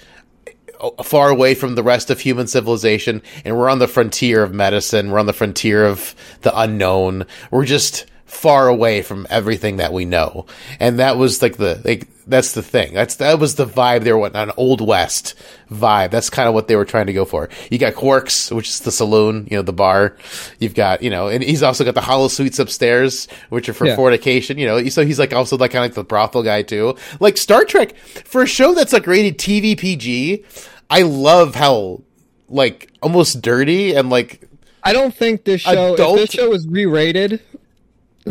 far 1.04 1.30
away 1.30 1.56
from 1.56 1.76
the 1.76 1.84
rest 1.84 2.10
of 2.10 2.20
human 2.20 2.48
civilization 2.48 3.22
and 3.44 3.58
we're 3.58 3.70
on 3.70 3.80
the 3.80 3.88
frontier 3.88 4.44
of 4.44 4.54
medicine 4.54 5.10
we're 5.10 5.20
on 5.20 5.26
the 5.26 5.34
frontier 5.34 5.86
of 5.86 6.14
the 6.42 6.60
unknown 6.60 7.26
we're 7.50 7.66
just 7.66 8.06
far 8.36 8.68
away 8.68 9.02
from 9.02 9.26
everything 9.30 9.78
that 9.78 9.94
we 9.94 10.06
know. 10.06 10.46
And 10.80 11.00
that 11.00 11.18
was 11.18 11.42
like 11.42 11.58
the 11.58 11.82
like 11.84 12.08
that's 12.28 12.54
the 12.54 12.64
thing. 12.64 12.94
That's 12.94 13.16
that 13.18 13.40
was 13.40 13.56
the 13.56 13.66
vibe 13.66 14.04
they 14.04 14.12
were 14.12 14.18
wanting 14.20 14.42
an 14.42 14.52
old 14.58 14.82
west 14.82 15.36
vibe. 15.72 16.12
That's 16.12 16.30
kind 16.30 16.48
of 16.48 16.54
what 16.54 16.68
they 16.68 16.76
were 16.76 16.86
trying 16.86 17.06
to 17.08 17.14
go 17.14 17.24
for. 17.26 17.50
You 17.72 17.78
got 17.78 17.94
quarks 17.94 18.52
which 18.56 18.68
is 18.70 18.80
the 18.82 18.92
saloon 18.92 19.48
you 19.50 19.58
know 19.58 19.62
the 19.64 19.74
bar. 19.74 20.18
You've 20.60 20.76
got 20.76 21.02
you 21.02 21.10
know 21.10 21.28
and 21.28 21.44
he's 21.44 21.64
also 21.64 21.84
got 21.84 21.96
the 21.96 22.02
holosuites 22.02 22.60
upstairs 22.60 23.28
which 23.50 23.70
are 23.70 23.74
for 23.74 23.88
Yeah. 23.88 23.96
fornication 23.96 24.58
you 24.58 24.66
know. 24.68 24.84
So 24.90 25.06
he's 25.06 25.20
like 25.20 25.34
also 25.34 25.58
like 25.58 25.72
kind 25.72 25.86
of 25.86 25.90
like 25.92 25.96
the 25.96 26.04
brothel 26.04 26.44
guy 26.44 26.62
too. 26.64 26.96
Like 27.20 27.38
star 27.38 27.64
trek 27.66 27.96
for 27.98 28.42
a 28.44 28.48
show 28.48 28.74
that's 28.74 28.94
like 28.94 29.08
rated 29.08 29.38
tv 29.38 29.78
pg 29.78 30.44
i 30.90 31.02
love 31.02 31.56
how 31.56 32.02
like 32.50 32.92
almost 33.02 33.42
dirty 33.42 33.96
and 33.96 34.10
like 34.10 34.42
I 34.84 34.94
don't 34.94 35.16
think 35.16 35.46
this 35.46 35.62
show. 35.62 35.96
Adult- 35.96 36.20
If 36.20 36.30
this 36.30 36.40
show 36.40 36.50
was 36.52 36.68
re-rated 36.68 37.42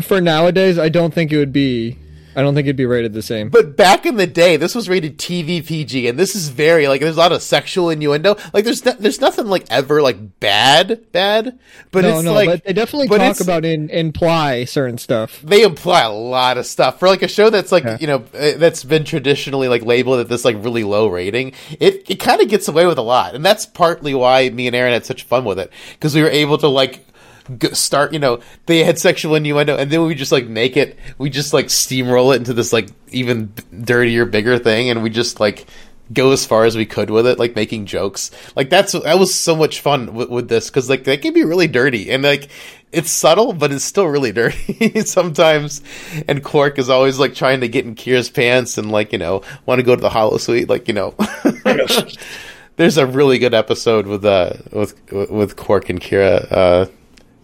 for 0.01 0.21
nowadays, 0.21 0.77
I 0.79 0.89
don't 0.89 1.13
think 1.13 1.31
it 1.31 1.37
would 1.37 1.53
be. 1.53 1.97
I 2.37 2.41
don't 2.41 2.53
think 2.53 2.65
it'd 2.65 2.75
be 2.75 2.85
rated 2.85 3.13
the 3.13 3.21
same. 3.21 3.47
but 3.47 3.77
back 3.77 4.05
in 4.05 4.17
the 4.17 4.27
day 4.27 4.57
this 4.57 4.75
was 4.75 4.89
rated 4.89 5.17
tv 5.17 5.65
pg 5.65 6.09
and 6.09 6.19
this 6.19 6.35
is 6.35 6.49
very 6.49 6.85
like 6.89 6.99
there's 6.99 7.15
a 7.15 7.19
lot 7.19 7.31
of 7.31 7.41
sexual 7.41 7.89
innuendo 7.89 8.35
like 8.53 8.65
there's 8.65 8.83
no, 8.83 8.91
there's 8.91 9.21
nothing 9.21 9.45
like 9.45 9.63
ever 9.69 10.01
like 10.01 10.41
bad 10.41 11.09
bad 11.13 11.57
but 11.93 12.01
no, 12.01 12.15
it's 12.17 12.25
no, 12.25 12.33
like 12.33 12.49
but 12.49 12.63
they 12.65 12.73
definitely 12.73 13.07
talk 13.07 13.39
about 13.39 13.63
in 13.63 13.89
imply 13.89 14.65
certain 14.65 14.97
stuff. 14.97 15.39
they 15.43 15.63
imply 15.63 16.01
a 16.01 16.11
lot 16.11 16.57
of 16.57 16.65
stuff 16.65 16.99
for 16.99 17.07
like 17.07 17.21
a 17.21 17.27
show 17.29 17.49
that's 17.49 17.71
like 17.71 17.85
Yeah. 17.85 17.97
you 18.01 18.07
know 18.07 18.25
uh, 18.37 18.57
that's 18.57 18.83
been 18.83 19.05
traditionally 19.05 19.69
like 19.69 19.83
labeled 19.83 20.19
at 20.19 20.27
this 20.27 20.43
like 20.43 20.57
really 20.61 20.83
low 20.83 21.07
rating 21.07 21.53
it 21.79 22.03
it 22.11 22.15
kind 22.19 22.41
of 22.41 22.49
gets 22.49 22.67
away 22.67 22.85
with 22.85 22.97
a 22.97 23.01
lot 23.01 23.33
and 23.33 23.45
that's 23.45 23.65
partly 23.65 24.13
why 24.13 24.49
me 24.49 24.67
and 24.67 24.75
aaron 24.75 24.91
had 24.91 25.05
such 25.05 25.23
fun 25.23 25.45
with 25.45 25.57
it 25.57 25.71
because 25.93 26.13
we 26.13 26.21
were 26.21 26.27
able 26.27 26.57
to 26.57 26.67
like 26.67 27.07
start 27.73 28.11
you 28.11 28.19
know 28.19 28.39
they 28.65 28.83
had 28.83 28.97
sexual 28.97 29.35
innuendo 29.35 29.77
and 29.77 29.91
then 29.91 30.03
we 30.03 30.15
just 30.15 30.31
like 30.31 30.47
make 30.47 30.75
it 30.75 30.97
we 31.17 31.29
just 31.29 31.53
like 31.53 31.67
steamroll 31.67 32.33
it 32.33 32.37
into 32.37 32.53
this 32.53 32.73
like 32.73 32.89
even 33.11 33.53
dirtier 33.83 34.25
bigger 34.25 34.57
thing 34.57 34.89
and 34.89 35.03
we 35.03 35.09
just 35.09 35.39
like 35.39 35.67
go 36.13 36.31
as 36.31 36.45
far 36.45 36.65
as 36.65 36.77
we 36.77 36.85
could 36.85 37.09
with 37.09 37.25
it 37.25 37.39
like 37.39 37.55
making 37.55 37.85
jokes. 37.85 38.31
Like 38.55 38.69
that's 38.69 38.93
that 38.93 39.19
was 39.19 39.33
so 39.33 39.55
much 39.55 39.79
fun 39.79 40.13
with, 40.13 40.29
with 40.29 40.49
this 40.49 40.69
because 40.69 40.89
like 40.89 41.05
that 41.05 41.21
can 41.21 41.33
be 41.33 41.43
really 41.43 41.67
dirty 41.67 42.11
and 42.11 42.23
like 42.23 42.49
it's 42.91 43.11
subtle 43.11 43.53
but 43.53 43.71
it's 43.71 43.83
still 43.83 44.05
really 44.05 44.31
dirty 44.31 45.01
sometimes. 45.01 45.81
And 46.27 46.43
Quark 46.43 46.79
is 46.79 46.89
always 46.89 47.19
like 47.19 47.33
trying 47.33 47.61
to 47.61 47.67
get 47.67 47.85
in 47.85 47.95
Kira's 47.95 48.29
pants 48.29 48.77
and 48.77 48.91
like 48.91 49.11
you 49.11 49.19
know 49.19 49.41
want 49.65 49.79
to 49.79 49.83
go 49.83 49.95
to 49.95 50.01
the 50.01 50.09
holosuite 50.09 50.69
like 50.69 50.87
you 50.87 50.93
know. 50.93 51.15
There's 52.77 52.97
a 52.97 53.05
really 53.05 53.39
good 53.39 53.53
episode 53.53 54.05
with 54.05 54.25
uh 54.25 54.53
with 54.71 55.11
with 55.11 55.55
Quark 55.55 55.89
and 55.89 56.01
Kira 56.01 56.51
uh 56.51 56.85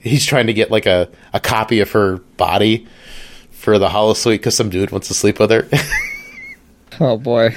he's 0.01 0.25
trying 0.25 0.47
to 0.47 0.53
get 0.53 0.71
like 0.71 0.85
a 0.85 1.09
a 1.33 1.39
copy 1.39 1.79
of 1.79 1.91
her 1.91 2.17
body 2.37 2.87
for 3.51 3.77
the 3.79 3.87
holosuite 3.89 4.33
because 4.35 4.55
some 4.55 4.69
dude 4.69 4.91
wants 4.91 5.07
to 5.07 5.13
sleep 5.13 5.39
with 5.39 5.51
her 5.51 5.67
Oh 6.99 7.17
boy, 7.17 7.49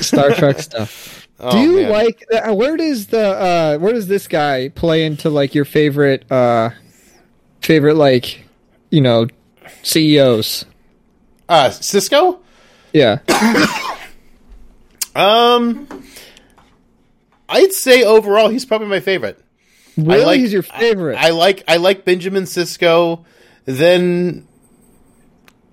Star 0.00 0.30
Trek 0.34 0.58
stuff. 0.58 1.28
Do 1.38 1.44
Oh, 1.48 1.60
you 1.62 1.76
man. 1.82 1.90
like? 1.90 2.24
Uh, 2.32 2.54
where 2.54 2.76
does 2.76 3.08
the? 3.08 3.18
Uh, 3.20 3.78
where 3.78 3.92
does 3.92 4.06
this 4.08 4.26
guy 4.28 4.68
play 4.70 5.04
into 5.04 5.28
like 5.28 5.54
your 5.54 5.64
favorite? 5.64 6.30
Uh, 6.30 6.70
favorite 7.60 7.94
like, 7.96 8.44
you 8.90 9.00
know, 9.00 9.26
CEOs. 9.82 10.64
uh 11.48 11.68
Sisko 11.68 12.38
Yeah. 12.92 13.18
um 15.14 15.86
I'd 17.48 17.72
say 17.72 18.02
overall 18.04 18.48
he's 18.48 18.64
probably 18.64 18.88
my 18.88 19.00
favorite 19.00 19.41
Really, 19.96 20.24
like- 20.24 20.40
he's 20.40 20.52
your 20.52 20.62
favorite. 20.62 21.16
I 21.16 21.30
like 21.30 21.62
I 21.68 21.76
like 21.76 22.04
Benjamin 22.04 22.44
Sisko, 22.44 23.24
then 23.64 24.46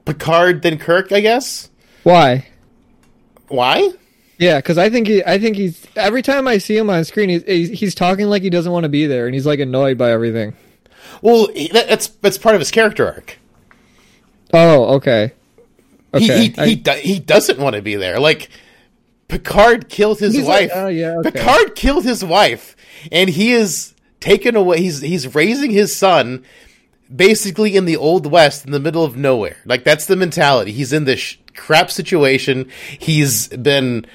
Picard, 0.05 0.61
then 0.61 0.78
Kirk. 0.78 1.11
I 1.11 1.22
guess. 1.22 1.70
Why? 2.03 2.47
Why? 3.47 3.91
Yeah, 4.38 4.57
because 4.57 4.78
I 4.78 4.89
think 4.89 5.07
he, 5.07 5.24
I 5.24 5.38
think 5.38 5.57
he's 5.57 5.86
every 5.95 6.22
time 6.22 6.47
I 6.47 6.59
see 6.59 6.78
him 6.78 6.89
on 6.89 7.03
screen, 7.03 7.30
he's 7.30 7.70
he's, 7.78 7.93
talking 7.95 8.28
like 8.28 8.41
he 8.41 8.49
doesn't 8.49 8.72
want 8.72 8.84
to 8.84 8.89
be 8.89 9.05
there, 9.05 9.26
and 9.26 9.34
he's 9.34 9.45
like 9.45 9.59
annoyed 9.59 9.97
by 9.97 10.11
everything. 10.11 10.55
Well, 11.22 11.47
that, 11.47 11.88
that's 11.89 12.07
that's 12.07 12.38
part 12.38 12.55
of 12.55 12.61
his 12.61 12.72
character 12.72 13.05
arc. 13.05 13.38
Oh, 14.53 14.95
okay. 14.95 15.34
Okay. 16.13 16.26
He 16.26 16.47
he 16.49 16.53
I- 16.57 16.65
he, 16.67 16.76
do, 16.76 16.91
he 16.91 17.20
doesn't 17.20 17.59
want 17.59 17.76
to 17.76 17.82
be 17.82 17.95
there. 17.95 18.20
Like 18.20 18.49
Picard 19.28 19.89
killed 19.89 20.20
his 20.20 20.34
He's 20.36 20.47
like, 20.47 20.70
wife. 20.70 20.72
"Oh, 20.74 20.88
yeah, 20.88 21.17
okay." 21.17 21.32
Picard 21.32 21.76
killed 21.76 22.03
his 22.05 22.24
wife, 22.24 22.76
and 23.11 23.30
he 23.30 23.51
is 23.51 23.93
taken 24.20 24.55
away. 24.55 24.82
He's 24.82 25.01
he's 25.01 25.34
raising 25.36 25.72
his 25.72 25.95
son. 25.95 26.43
Basically, 27.13 27.76
in 27.76 27.86
the 27.86 27.97
old 27.97 28.28
west, 28.28 28.65
in 28.65 28.72
the 28.72 28.80
middle 28.80 29.03
of 29.03 29.17
nowhere, 29.17 29.57
like 29.65 29.84
that's 29.84 30.05
the 30.05 30.15
mentality. 30.15 30.72
He's 30.72 30.93
in 30.93 31.05
this 31.05 31.20
sh- 31.20 31.38
crap 31.55 31.89
situation. 31.89 32.70
He's 32.99 33.47
been 33.47 34.05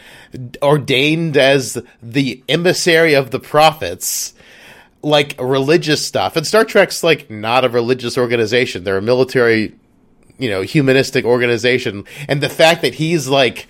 ordained 0.62 1.36
as 1.36 1.82
the 2.00 2.42
emissary 2.48 3.14
of 3.14 3.32
the 3.32 3.40
prophets, 3.40 4.32
like 5.02 5.34
religious 5.40 6.06
stuff. 6.06 6.36
And 6.36 6.46
Star 6.46 6.64
Trek's 6.64 7.02
like 7.02 7.28
not 7.28 7.64
a 7.64 7.68
religious 7.68 8.16
organization; 8.16 8.84
they're 8.84 8.98
a 8.98 9.02
military, 9.02 9.74
you 10.38 10.48
know, 10.48 10.62
humanistic 10.62 11.24
organization. 11.24 12.04
And 12.28 12.40
the 12.40 12.48
fact 12.48 12.82
that 12.82 12.94
he's 12.94 13.26
like 13.26 13.66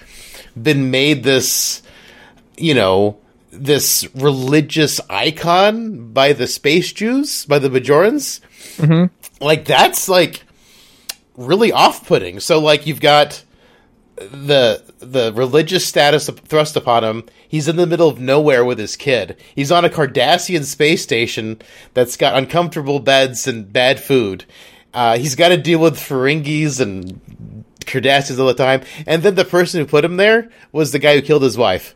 been 0.61 0.91
made 0.91 1.23
this, 1.23 1.83
you 2.59 2.75
know, 2.75 3.19
this 3.55 4.07
religious 4.15 5.01
icon 5.09 6.13
by 6.13 6.33
the 6.33 6.47
space 6.47 6.93
Jews, 6.93 7.47
by 7.47 7.59
the 7.59 7.71
Bajorans, 7.71 8.41
like 9.41 9.65
that's 9.65 10.09
like 10.09 10.43
really 11.37 11.73
off-putting. 11.73 12.41
So 12.41 12.59
like 12.59 12.87
you've 12.87 13.01
got 13.01 13.43
the 14.17 14.83
the 15.01 15.33
religious 15.35 15.87
status 15.87 16.29
thrust 16.29 16.77
upon 16.77 17.05
him. 17.05 17.25
He's 17.49 17.69
in 17.69 17.77
the 17.77 17.87
middle 17.87 18.09
of 18.09 18.21
nowhere 18.21 18.65
with 18.65 18.79
his 18.79 18.97
kid. 18.97 19.37
He's 19.55 19.73
on 19.73 19.85
a 19.85 19.89
Cardassian 19.91 20.65
space 20.65 21.03
station 21.03 21.61
that's 21.95 22.17
got 22.17 22.37
uncomfortable 22.37 23.01
beds 23.01 23.47
and 23.47 23.73
bad 23.73 24.01
food. 24.01 24.45
Uh, 24.93 25.19
he's 25.19 25.35
got 25.35 25.49
to 25.49 25.57
deal 25.57 25.81
with 25.81 25.97
Ferengis 25.97 26.81
and 26.81 27.65
Cardassians 27.81 28.39
all 28.39 28.47
the 28.47 28.55
time. 28.55 28.83
And 29.07 29.23
then 29.23 29.35
the 29.35 29.45
person 29.45 29.81
who 29.81 29.87
put 29.87 30.05
him 30.05 30.17
there 30.17 30.51
was 30.73 30.93
the 30.93 31.01
guy 31.01 31.17
who 31.17 31.23
killed 31.23 31.43
his 31.43 31.59
wife. 31.59 31.95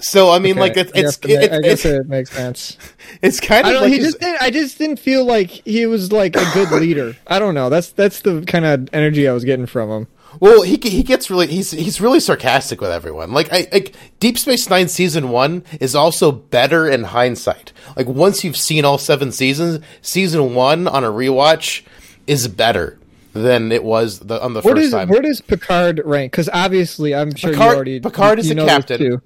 So 0.00 0.30
I 0.30 0.38
mean, 0.38 0.56
like 0.56 0.76
it's 0.76 0.92
it's 0.94 1.16
guess, 1.18 1.44
it, 1.44 1.52
I 1.52 1.60
guess 1.60 1.84
it's, 1.84 1.84
it 1.84 2.08
makes 2.08 2.30
sense. 2.30 2.76
it's 3.22 3.38
kind 3.40 3.66
of 3.66 3.72
don't. 3.74 3.82
like 3.82 3.92
he 3.92 3.98
his- 3.98 4.08
just. 4.08 4.20
Didn't, 4.20 4.42
I 4.42 4.50
just 4.50 4.78
didn't 4.78 4.98
feel 4.98 5.24
like 5.24 5.50
he 5.50 5.86
was 5.86 6.10
like 6.12 6.36
a 6.36 6.44
good 6.54 6.70
leader. 6.80 7.16
I 7.26 7.38
don't 7.38 7.54
know. 7.54 7.68
That's 7.68 7.92
that's 7.92 8.20
the 8.20 8.42
kind 8.46 8.64
of 8.64 8.88
energy 8.92 9.28
I 9.28 9.32
was 9.32 9.44
getting 9.44 9.66
from 9.66 9.90
him. 9.90 10.06
Well, 10.38 10.62
he 10.62 10.78
he 10.82 11.02
gets 11.02 11.28
really 11.28 11.48
he's 11.48 11.72
he's 11.72 12.00
really 12.00 12.20
sarcastic 12.20 12.80
with 12.80 12.90
everyone. 12.92 13.32
Like 13.32 13.52
I 13.52 13.66
like 13.72 13.94
Deep 14.20 14.38
Space 14.38 14.70
Nine 14.70 14.86
season 14.88 15.30
one 15.30 15.64
is 15.80 15.94
also 15.96 16.30
better 16.30 16.88
in 16.88 17.02
hindsight. 17.04 17.72
Like 17.96 18.06
once 18.06 18.44
you've 18.44 18.56
seen 18.56 18.84
all 18.84 18.96
seven 18.96 19.32
seasons, 19.32 19.84
season 20.02 20.54
one 20.54 20.86
on 20.86 21.02
a 21.02 21.08
rewatch 21.10 21.82
is 22.28 22.46
better 22.46 22.96
than 23.32 23.70
it 23.72 23.82
was 23.84 24.20
the, 24.20 24.40
on 24.42 24.54
the 24.54 24.60
Where 24.60 24.74
first 24.74 24.84
does 24.86 24.92
time. 24.92 25.08
where 25.08 25.20
does 25.20 25.40
Picard 25.40 26.00
rank? 26.04 26.30
Because 26.32 26.48
obviously, 26.52 27.12
I'm 27.14 27.34
sure 27.34 27.50
Picard- 27.50 27.70
you 27.70 27.76
already. 27.76 28.00
Picard 28.00 28.38
is 28.38 28.46
you 28.46 28.52
a 28.52 28.54
know 28.54 28.66
this 28.66 28.72
captain. 28.72 29.22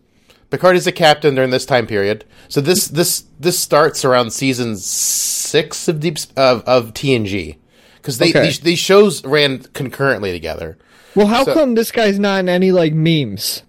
Picard 0.54 0.76
is 0.76 0.86
a 0.86 0.92
captain 0.92 1.34
during 1.34 1.50
this 1.50 1.66
time 1.66 1.84
period. 1.86 2.24
So 2.48 2.60
this 2.60 2.86
this 2.86 3.24
this 3.40 3.58
starts 3.58 4.04
around 4.04 4.30
season 4.32 4.76
six 4.76 5.88
of 5.88 5.98
Deep 5.98 6.16
of, 6.36 6.62
of 6.62 6.94
TNG 6.94 7.56
because 7.96 8.18
they 8.18 8.30
Okay. 8.30 8.42
these, 8.44 8.60
these 8.60 8.78
shows 8.78 9.24
ran 9.24 9.64
concurrently 9.72 10.30
together. 10.30 10.78
Well, 11.16 11.26
how 11.26 11.44
So- 11.44 11.54
come 11.54 11.74
this 11.74 11.90
guy's 11.90 12.20
not 12.20 12.38
in 12.38 12.48
any 12.48 12.70
like 12.70 12.92
memes? 12.94 13.62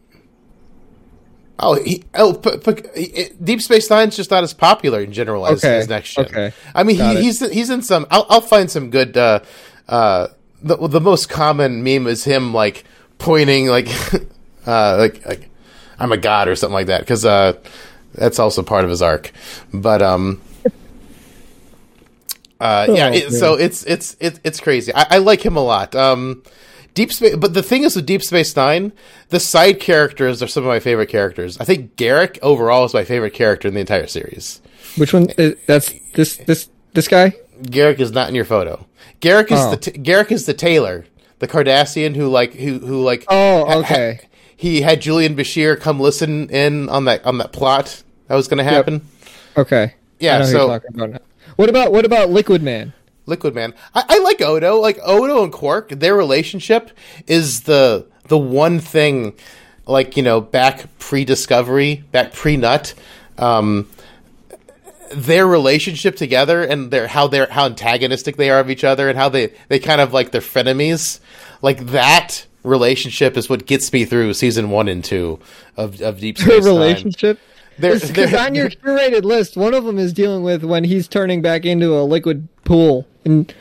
Oh, 1.58 1.82
he, 1.82 2.04
oh, 2.14 2.34
p- 2.34 2.58
p- 2.58 3.30
Deep 3.42 3.62
Space 3.62 3.90
Nine's 3.90 4.16
just 4.16 4.30
not 4.30 4.44
as 4.44 4.54
popular 4.54 5.00
in 5.02 5.12
general 5.14 5.48
as, 5.48 5.64
Okay, 5.64 5.78
as 5.78 5.88
next 5.88 6.14
gen. 6.14 6.26
okay. 6.26 6.54
I 6.76 6.84
mean, 6.84 6.98
he, 6.98 7.22
he's 7.24 7.40
he's 7.52 7.70
in 7.72 7.82
some. 7.82 8.06
I'll, 8.12 8.26
I'll 8.30 8.42
find 8.42 8.70
some 8.70 8.90
good. 8.92 9.16
Uh, 9.18 9.40
uh, 9.88 10.28
the 10.62 10.76
the 10.88 11.00
most 11.02 11.30
common 11.30 11.82
meme 11.84 12.08
is 12.08 12.26
him 12.26 12.54
like 12.54 12.84
pointing 13.20 13.68
like, 13.68 13.88
uh, 14.68 14.98
like 14.98 15.26
like 15.26 15.50
I'm 16.00 16.12
a 16.12 16.18
god 16.18 16.48
or 16.48 16.56
something 16.56 16.74
like 16.74 16.88
that 16.88 17.02
because 17.02 17.26
uh, 17.26 17.54
that's 18.14 18.40
also 18.40 18.64
part 18.64 18.84
of 18.84 18.90
his 18.90 19.02
arc. 19.02 19.32
But 19.74 20.02
um, 20.02 20.42
uh, 22.60 22.88
yeah. 22.90 23.08
Oh, 23.08 23.14
it, 23.14 23.32
so 23.32 23.54
it's 23.56 23.84
it's 23.84 24.16
it, 24.20 24.40
it's 24.44 24.60
crazy. 24.60 24.94
I, 24.94 25.06
I 25.12 25.18
like 25.18 25.46
him 25.46 25.58
a 25.58 25.64
lot. 25.64 25.96
Um, 25.96 26.44
Deep 26.94 27.12
Space, 27.12 27.36
but 27.36 27.54
the 27.54 27.62
thing 27.64 27.84
is 27.84 27.96
with 27.96 28.06
Deep 28.06 28.24
Space 28.24 28.56
Nine, 28.56 28.94
the 29.30 29.40
side 29.40 29.80
characters 29.82 30.42
are 30.42 30.48
some 30.48 30.64
of 30.64 30.68
my 30.70 30.80
favorite 30.80 31.10
characters. 31.10 31.60
I 31.60 31.66
think 31.66 31.96
Garak 31.98 32.40
overall 32.42 32.86
is 32.86 32.94
my 32.94 33.04
favorite 33.04 33.34
character 33.34 33.68
in 33.68 33.74
the 33.74 33.82
entire 33.82 34.08
series. 34.08 34.62
Which 34.96 35.14
one? 35.14 35.28
Is, 35.38 35.56
that's 35.66 35.94
this 36.14 36.38
this 36.38 36.70
this 36.94 37.08
guy. 37.10 37.34
Garak 37.64 38.00
is 38.00 38.12
not 38.12 38.30
in 38.30 38.36
your 38.36 38.46
photo. 38.46 38.86
Garak 39.22 39.52
is 39.52 39.60
Oh. 39.60 39.72
the 39.72 39.78
t- 39.78 39.92
Garak 39.92 40.32
is 40.32 40.46
the 40.46 40.54
tailor, 40.54 41.06
the 41.40 41.48
Cardassian 41.48 42.16
who 42.16 42.30
like 42.30 42.54
who 42.54 42.80
who 42.80 43.04
like. 43.04 43.26
Oh, 43.28 43.66
ha- 43.66 43.72
ha- 43.72 43.78
okay. 43.80 44.20
He 44.56 44.82
had 44.82 45.02
Julian 45.02 45.36
Bashir 45.36 45.80
come 45.80 46.00
listen 46.00 46.50
in 46.50 46.90
on 46.90 47.06
that 47.06 47.26
on 47.26 47.38
that 47.40 47.52
plot 47.52 48.04
that 48.28 48.36
was 48.36 48.48
going 48.48 48.58
to 48.58 48.64
happen. 48.64 49.06
Okay. 49.58 49.94
Yeah, 50.20 50.36
I 50.36 50.40
know 50.40 50.46
who 50.46 50.52
so- 50.52 50.72
about. 50.72 51.22
What 51.56 51.70
about 51.70 51.92
what 51.92 52.06
about 52.06 52.30
Liquid 52.30 52.62
Man? 52.62 52.94
Liquid 53.26 53.56
Man. 53.56 53.74
I, 53.94 54.04
I 54.10 54.20
like 54.20 54.42
Odo. 54.42 54.78
Like 54.80 55.00
Odo 55.04 55.44
and 55.44 55.52
Quark, 55.52 55.90
their 55.90 56.16
relationship 56.16 56.92
is 57.28 57.62
the 57.62 58.08
the 58.28 58.38
one 58.38 58.80
thing. 58.80 59.34
Like 59.88 60.18
you 60.18 60.24
know, 60.24 60.42
back 60.42 60.88
pre-discovery, 60.98 62.04
back 62.12 62.34
pre-nut, 62.34 62.96
um, 63.38 63.88
their 65.12 65.46
relationship 65.46 66.16
together 66.16 66.64
and 66.64 66.90
their 66.90 67.08
how 67.08 67.28
they're 67.28 67.48
how 67.50 67.66
antagonistic 67.66 68.36
they 68.36 68.50
are 68.50 68.60
of 68.60 68.70
each 68.72 68.84
other 68.84 69.10
and 69.10 69.18
how 69.18 69.30
they 69.30 69.54
they 69.68 69.80
kind 69.80 70.02
of 70.02 70.12
like 70.12 70.32
they're 70.32 70.42
frenemies. 70.42 71.20
Like 71.62 71.86
that 71.88 72.46
relationship 72.66 73.38
is 73.38 73.50
what 73.50 73.66
gets 73.66 73.92
me 73.94 74.06
through 74.06 74.34
season 74.34 74.70
one 74.70 74.88
and 74.88 75.04
two 75.04 75.40
of 75.78 76.02
of 76.02 76.20
Deep 76.20 76.38
Her 76.40 76.44
Space 76.52 76.66
Nine. 76.66 76.74
relationship. 76.76 77.40
They're- 77.78 77.98
they're- 78.00 78.38
on 78.40 78.56
your 78.56 78.70
curated 78.84 79.24
list, 79.24 79.58
one 79.58 79.74
of 79.74 79.84
them 79.84 79.98
is 80.00 80.14
dealing 80.14 80.44
with 80.44 80.64
when 80.64 80.84
he's 80.86 81.08
turning 81.08 81.42
back 81.42 81.66
into 81.66 81.94
a 81.98 82.04
liquid 82.04 82.48
pool, 82.64 83.06
and 83.26 83.54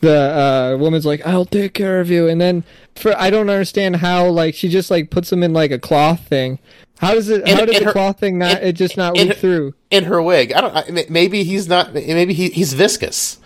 the 0.00 0.74
uh, 0.74 0.76
woman's 0.78 1.06
like, 1.06 1.24
"I'll 1.26 1.44
take 1.44 1.74
care 1.74 2.00
of 2.00 2.10
you," 2.10 2.26
and 2.28 2.40
then 2.40 2.64
for 2.96 3.16
I 3.16 3.30
don't 3.30 3.48
understand 3.48 3.96
how 3.96 4.26
like 4.28 4.54
she 4.56 4.68
just 4.68 4.90
like 4.90 5.10
puts 5.10 5.30
him 5.32 5.42
in 5.44 5.52
like 5.52 5.70
a 5.70 5.78
cloth 5.78 6.26
thing. 6.26 6.58
How 6.98 7.14
does 7.14 7.28
it? 7.28 7.46
In- 7.48 7.56
how 7.56 7.64
does 7.64 7.78
the 7.78 7.84
her- 7.84 7.92
cloth 7.92 8.18
thing 8.18 8.38
not? 8.38 8.60
in- 8.62 8.68
it 8.68 8.72
just 8.72 8.96
not 8.96 9.14
leak 9.14 9.28
her- 9.28 9.34
through. 9.34 9.74
in 9.92 10.04
her 10.04 10.20
wig. 10.20 10.52
I 10.52 10.60
don't. 10.60 10.76
I, 10.76 11.06
maybe 11.08 11.44
he's 11.44 11.68
not. 11.68 11.94
Maybe 11.94 12.34
he, 12.34 12.48
he's 12.50 12.72
viscous. 12.72 13.38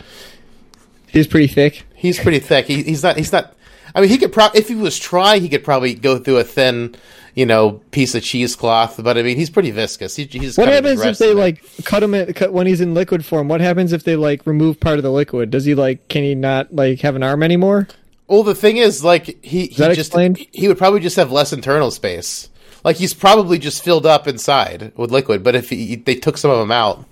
He's 1.09 1.27
pretty 1.27 1.47
thick. 1.47 1.85
He's 1.95 2.19
pretty 2.19 2.39
thick. 2.41 2.67
He, 2.67 2.83
he's 2.83 3.03
not. 3.03 3.17
He's 3.17 3.33
not. 3.33 3.55
I 3.97 4.01
mean, 4.03 4.11
he 4.11 4.19
could 4.19 4.33
probably, 4.33 4.61
if 4.61 4.69
he 4.69 4.75
was 4.77 4.99
trying, 4.99 5.41
he 5.41 5.49
could 5.49 5.65
probably 5.65 5.95
go 5.95 6.19
through 6.19 6.37
a 6.37 6.45
thin, 6.45 6.95
you 7.35 7.47
know, 7.47 7.81
piece 7.91 8.15
of 8.15 8.23
cheesecloth. 8.23 9.03
But 9.03 9.17
I 9.19 9.23
mean, 9.23 9.37
he's 9.39 9.49
pretty 9.51 9.71
viscous. 9.71 10.15
He, 10.15 10.25
he's 10.25 10.59
What 10.59 10.69
happens 10.69 11.01
if 11.03 11.17
they 11.19 11.33
like 11.33 11.65
cut 11.85 12.03
him 12.03 12.33
cut, 12.35 12.53
when 12.53 12.67
he's 12.67 12.81
in 12.83 12.93
liquid 12.95 13.25
form? 13.25 13.49
What 13.49 13.61
happens 13.63 13.93
if 13.95 14.05
they 14.05 14.15
like 14.15 14.47
remove 14.47 14.79
part 14.79 14.99
of 14.99 15.03
the 15.03 15.11
liquid? 15.11 15.51
Does 15.51 15.65
he 15.65 15.75
like? 15.75 16.07
Can 16.09 16.23
he 16.23 16.35
not 16.35 16.75
like 16.75 17.01
have 17.01 17.17
an 17.17 17.23
arm 17.23 17.43
anymore? 17.43 17.89
Well, 18.29 18.43
the 18.43 18.55
thing 18.55 18.77
is, 18.77 19.03
like 19.03 19.25
he, 19.43 19.69
he 19.69 19.75
that 19.77 19.95
just 19.95 20.11
explained? 20.11 20.39
he 20.53 20.69
would 20.69 20.79
probably 20.79 21.01
just 21.01 21.17
have 21.17 21.33
less 21.33 21.53
internal 21.53 21.91
space. 21.91 22.51
Like 22.85 22.97
he's 22.97 23.15
probably 23.15 23.59
just 23.59 23.83
filled 23.83 24.05
up 24.05 24.29
inside 24.29 24.93
with 24.97 25.11
liquid. 25.11 25.43
But 25.43 25.55
if 25.57 25.71
he, 25.71 25.97
they 25.97 26.17
took 26.17 26.37
some 26.37 26.51
of 26.51 26.61
him 26.61 26.71
out, 26.71 27.05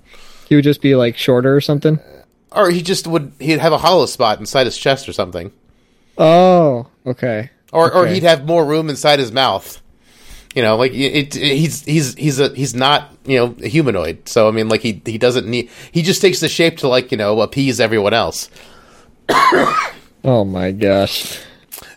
He 0.49 0.55
would 0.55 0.64
just 0.64 0.82
be 0.82 0.95
like 0.95 1.16
shorter 1.16 1.57
or 1.57 1.61
something. 1.62 1.99
or 2.53 2.70
he 2.70 2.82
just 2.82 3.07
would, 3.07 3.32
he'd 3.41 3.59
have 3.59 3.72
a 3.72 3.78
hollow 3.78 4.07
spot 4.07 4.39
inside 4.39 4.66
his 4.66 4.76
chest 4.78 5.09
or 5.09 5.12
something, 5.12 5.51
Oh, 6.19 6.87
okay. 7.07 7.51
or 7.73 7.93
or 7.93 8.07
he'd 8.07 8.23
have 8.23 8.45
more 8.47 8.65
room 8.65 8.89
inside 8.91 9.19
his 9.19 9.33
mouth. 9.33 9.81
You 10.55 10.62
know, 10.62 10.77
like 10.77 10.93
it, 10.93 11.35
it, 11.37 11.57
he's 11.57 11.83
he's 11.85 12.15
he's 12.15 12.39
a 12.39 12.49
he's 12.55 12.75
not 12.75 13.12
you 13.25 13.37
know 13.39 13.57
a 13.62 13.67
humanoid. 13.69 14.29
So 14.29 14.47
I 14.47 14.53
mean, 14.53 14.69
like 14.69 14.83
he 14.83 15.03
he 15.05 15.19
doesn't 15.19 15.47
need. 15.49 15.69
He 15.91 16.03
just 16.03 16.21
takes 16.21 16.39
the 16.41 16.49
shape 16.49 16.79
to 16.79 16.89
like 16.89 17.11
you 17.11 17.17
know 17.19 17.41
appease 17.41 17.81
everyone 17.81 18.15
else. 18.15 18.49
Oh 20.27 20.43
my 20.43 20.73
gosh. 20.73 21.39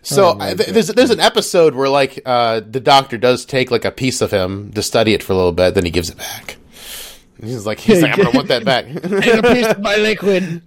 So 0.01 0.32
Oh, 0.32 0.36
my 0.36 0.53
th- 0.53 0.68
there's 0.70 0.88
there's 0.88 1.11
an 1.11 1.22
episode 1.22 1.76
where 1.76 1.88
like 1.88 2.20
uh, 2.26 2.59
the 2.59 2.82
doctor 2.82 3.18
does 3.18 3.45
take 3.45 3.72
like 3.72 3.86
a 3.86 3.91
piece 3.91 4.20
of 4.20 4.32
him 4.32 4.72
to 4.74 4.84
study 4.84 5.13
it 5.13 5.24
for 5.24 5.32
a 5.32 5.36
little 5.38 5.53
bit, 5.53 5.76
then 5.76 5.86
he 5.86 5.91
gives 5.91 6.09
it 6.09 6.18
back. 6.18 6.57
He's 7.41 7.65
like 7.65 7.80
he's 7.80 8.01
like 8.01 8.11
I'm 8.18 8.26
gonna 8.26 8.36
want 8.36 8.49
that 8.49 8.65
back. 8.65 8.86
Take 9.24 9.34
a 9.36 9.41
piece 9.53 9.68
of 9.68 9.80
my 9.82 9.95
liquid. 9.95 10.61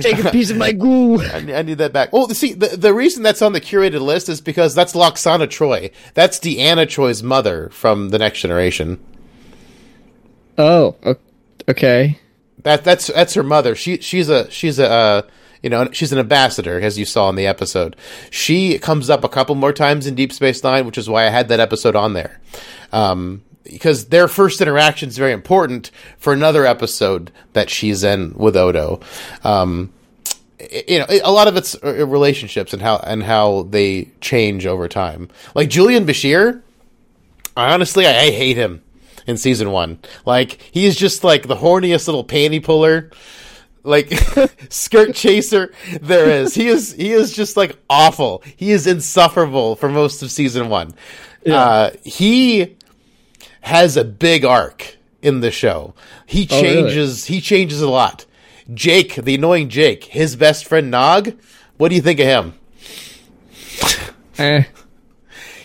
Take 0.00 0.24
a 0.24 0.30
piece 0.30 0.50
of 0.50 0.56
my 0.56 0.72
goo. 0.72 1.20
I 1.20 1.40
need, 1.40 1.54
I 1.54 1.62
need 1.62 1.78
that 1.78 1.92
back. 1.92 2.12
Well, 2.12 2.28
see, 2.30 2.52
the, 2.52 2.76
the 2.76 2.92
reason 2.92 3.22
that's 3.22 3.42
on 3.42 3.52
the 3.52 3.60
curated 3.60 4.00
list 4.00 4.28
is 4.28 4.40
because 4.40 4.74
that's 4.74 4.92
Lwaxana 4.92 5.46
Troi. 5.46 5.92
That's 6.14 6.38
Deanna 6.38 6.86
Troi's 6.86 7.22
mother 7.22 7.68
from 7.70 8.08
The 8.08 8.18
Next 8.18 8.40
Generation. 8.40 8.98
Oh, 10.58 10.96
okay. 11.68 12.18
That 12.62 12.82
that's 12.82 13.08
that's 13.08 13.34
her 13.34 13.42
mother. 13.42 13.74
She 13.74 13.98
she's 13.98 14.28
a 14.28 14.50
she's 14.50 14.78
a 14.78 14.90
uh, 14.90 15.22
you 15.62 15.68
know 15.68 15.90
she's 15.92 16.12
an 16.12 16.18
ambassador 16.18 16.80
as 16.80 16.98
you 16.98 17.04
saw 17.04 17.28
in 17.28 17.36
the 17.36 17.46
episode. 17.46 17.94
She 18.30 18.78
comes 18.78 19.10
up 19.10 19.22
a 19.22 19.28
couple 19.28 19.54
more 19.54 19.72
times 19.72 20.06
in 20.06 20.14
Deep 20.14 20.32
Space 20.32 20.62
Nine, 20.64 20.86
which 20.86 20.96
is 20.96 21.08
why 21.08 21.26
I 21.26 21.30
had 21.30 21.48
that 21.48 21.60
episode 21.60 21.94
on 21.94 22.14
there. 22.14 22.40
Um, 22.90 23.42
because 23.64 24.06
their 24.06 24.28
first 24.28 24.60
interaction 24.60 25.08
is 25.08 25.18
very 25.18 25.32
important 25.32 25.90
for 26.18 26.32
another 26.32 26.64
episode 26.66 27.32
that 27.54 27.70
she's 27.70 28.04
in 28.04 28.34
with 28.34 28.56
Odo. 28.56 29.00
Um, 29.42 29.92
you 30.88 30.98
know, 30.98 31.06
a 31.08 31.32
lot 31.32 31.48
of 31.48 31.56
it's 31.56 31.74
uh, 31.82 32.06
relationships 32.06 32.72
and 32.72 32.80
how 32.80 32.96
and 32.98 33.22
how 33.22 33.62
they 33.64 34.10
change 34.20 34.66
over 34.66 34.88
time. 34.88 35.28
Like 35.54 35.68
Julian 35.68 36.06
Bashir, 36.06 36.62
honestly, 37.56 38.06
I, 38.06 38.10
I 38.10 38.30
hate 38.30 38.56
him 38.56 38.82
in 39.26 39.36
season 39.36 39.70
one. 39.70 39.98
Like 40.24 40.60
he's 40.72 40.96
just 40.96 41.24
like 41.24 41.48
the 41.48 41.56
horniest 41.56 42.06
little 42.06 42.24
panty 42.24 42.62
puller. 42.62 43.10
like 43.82 44.12
skirt 44.70 45.14
chaser 45.14 45.72
there 46.00 46.30
is. 46.30 46.54
He 46.54 46.68
is 46.68 46.92
he 46.92 47.12
is 47.12 47.32
just 47.32 47.56
like 47.56 47.76
awful. 47.90 48.42
He 48.56 48.70
is 48.70 48.86
insufferable 48.86 49.76
for 49.76 49.88
most 49.88 50.22
of 50.22 50.30
season 50.30 50.68
one. 50.68 50.94
Yeah. 51.44 51.60
Uh, 51.60 51.90
he 52.02 52.76
has 53.64 53.96
a 53.96 54.04
big 54.04 54.44
arc 54.44 54.96
in 55.22 55.40
the 55.40 55.50
show. 55.50 55.94
He 56.26 56.46
Oh, 56.50 56.60
really? 56.62 56.74
changes 56.82 57.26
he 57.26 57.40
changes 57.40 57.80
a 57.82 57.88
lot. 57.90 58.24
Jake, 58.72 59.14
the 59.16 59.34
annoying 59.34 59.68
Jake, 59.68 60.04
his 60.04 60.36
best 60.36 60.66
friend 60.66 60.90
Nog. 60.90 61.34
What 61.76 61.88
do 61.90 61.94
you 61.96 62.00
think 62.02 62.20
of 62.20 62.26
him? 62.26 62.54
Eh. 64.38 64.64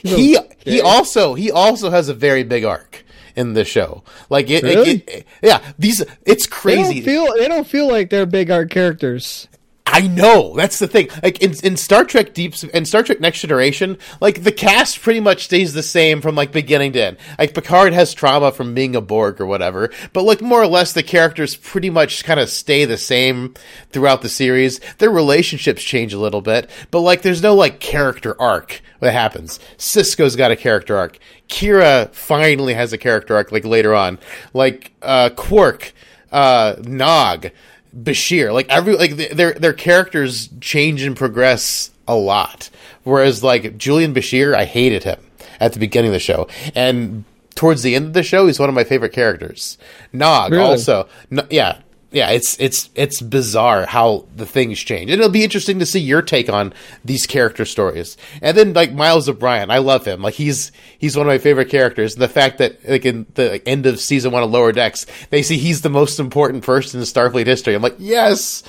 he 0.04 0.38
Okay. 0.38 0.48
he 0.66 0.82
also 0.82 1.34
he 1.34 1.52
also 1.52 1.90
has 1.90 2.10
a 2.10 2.14
very 2.14 2.44
big 2.44 2.64
arc 2.64 3.04
in 3.36 3.54
the 3.54 3.66
show. 3.66 4.04
Like 4.30 4.50
it, 4.50 4.64
it- 4.64 4.76
Really? 4.76 5.04
it- 5.08 5.26
yeah, 5.42 5.60
these 5.78 6.02
it's 6.26 6.46
They 6.46 6.50
crazy. 6.52 6.94
don't 6.96 7.04
feel 7.04 7.34
they 7.38 7.48
don't 7.48 7.68
feel 7.68 7.88
like 7.90 8.10
they're 8.10 8.26
big 8.26 8.52
art 8.52 8.70
characters. 8.70 9.48
I 9.92 10.08
know 10.08 10.54
that's 10.56 10.78
the 10.78 10.88
thing. 10.88 11.10
Like 11.24 11.42
in, 11.42 11.54
in 11.64 11.76
Star 11.76 12.04
Trek 12.04 12.36
Deep 12.36 12.54
and 12.74 12.88
Star 12.88 13.02
Trek 13.02 13.20
Next 13.20 13.42
Generation, 13.42 13.98
like 14.22 14.44
the 14.44 14.52
cast 14.52 15.02
pretty 15.02 15.20
much 15.20 15.46
stays 15.46 15.74
the 15.74 15.82
same 15.82 16.22
from 16.22 16.36
like 16.36 16.52
beginning 16.52 16.94
to 16.94 17.04
end. 17.04 17.18
Like 17.40 17.56
Picard 17.56 17.94
has 17.94 18.14
trauma 18.14 18.52
from 18.52 18.76
being 18.76 18.96
a 18.96 19.02
Borg 19.02 19.42
or 19.42 19.48
whatever, 19.48 19.90
but 20.14 20.24
like 20.24 20.42
more 20.42 20.62
or 20.62 20.68
less 20.68 20.94
the 20.94 21.02
characters 21.02 21.56
pretty 21.56 21.90
much 21.90 22.24
kind 22.24 22.40
of 22.40 22.50
stay 22.50 22.86
the 22.86 22.98
same 22.98 23.56
throughout 23.90 24.22
the 24.22 24.30
series. 24.30 24.80
Their 25.00 25.10
relationships 25.10 25.82
change 25.82 26.14
a 26.14 26.20
little 26.20 26.42
bit, 26.42 26.70
but 26.92 27.00
like 27.00 27.24
there's 27.24 27.42
no 27.42 27.56
like 27.56 27.80
character 27.80 28.40
arc 28.40 28.82
that 29.00 29.12
happens. 29.14 29.60
Sisko's 29.78 30.36
got 30.36 30.52
a 30.52 30.56
character 30.56 30.98
arc. 30.98 31.18
Kira 31.48 32.14
finally 32.14 32.76
has 32.76 32.94
a 32.94 32.98
character 32.98 33.36
arc 33.36 33.52
like 33.52 33.66
later 33.66 33.96
on. 33.96 34.20
Like 34.54 34.92
uh 35.02 35.32
Quark, 35.36 35.94
uh 36.32 36.76
Nog, 36.84 37.50
Bashir, 37.96 38.54
like 38.54 38.70
every 38.70 38.96
like 38.96 39.18
th- 39.18 39.32
their 39.32 39.54
their 39.54 39.74
characters 39.74 40.50
change 40.62 41.02
and 41.04 41.16
progress 41.16 41.92
a 42.08 42.16
lot. 42.16 42.70
Whereas 43.04 43.44
like 43.44 43.78
Julian 43.78 44.14
Bashir, 44.14 44.54
I 44.56 44.66
hated 44.66 45.04
him 45.04 45.20
at 45.60 45.74
the 45.74 45.80
beginning 45.80 46.10
of 46.10 46.14
the 46.14 46.20
show, 46.20 46.48
and 46.76 47.24
towards 47.56 47.82
the 47.84 47.96
end 47.96 48.06
of 48.06 48.14
the 48.14 48.24
show, 48.24 48.48
he's 48.48 48.60
one 48.60 48.70
of 48.70 48.76
my 48.76 48.84
favorite 48.84 49.12
characters. 49.14 49.78
Nog 50.14 50.52
Really? 50.52 50.64
also, 50.64 51.08
no, 51.30 51.46
yeah, 51.50 51.80
yeah. 52.12 52.32
It's 52.32 52.60
it's 52.60 52.90
it's 52.96 53.22
bizarre 53.22 53.86
how 53.86 54.26
the 54.36 54.46
things 54.46 54.80
change, 54.80 55.12
and 55.12 55.20
it'll 55.20 55.32
be 55.32 55.44
interesting 55.44 55.80
to 55.80 55.86
see 55.86 56.00
your 56.00 56.22
take 56.22 56.50
on 56.50 56.74
these 57.06 57.26
character 57.26 57.66
stories. 57.66 58.18
And 58.42 58.58
then 58.58 58.74
like 58.74 58.94
Miles 58.94 59.30
O'Brien, 59.30 59.72
I 59.72 59.78
love 59.80 60.06
him. 60.06 60.22
Like 60.22 60.34
he's 60.36 60.72
he's 60.98 61.16
one 61.16 61.28
of 61.28 61.32
my 61.32 61.38
favorite 61.38 61.70
characters. 61.70 62.14
And 62.14 62.22
the 62.22 62.28
fact 62.28 62.58
that 62.58 62.88
like 62.88 63.06
in 63.06 63.26
the 63.36 63.68
end 63.68 63.86
of 63.86 64.00
season 64.00 64.32
one 64.32 64.44
of 64.44 64.52
Lower 64.52 64.72
Decks, 64.72 65.06
they 65.30 65.44
see 65.44 65.58
he's 65.58 65.82
the 65.82 65.90
most 65.90 66.20
important 66.20 66.64
person 66.64 67.00
in 67.00 67.06
Starfleet 67.06 67.46
history. 67.46 67.76
I'm 67.76 67.82
like, 67.82 67.96
yes, 68.00 68.64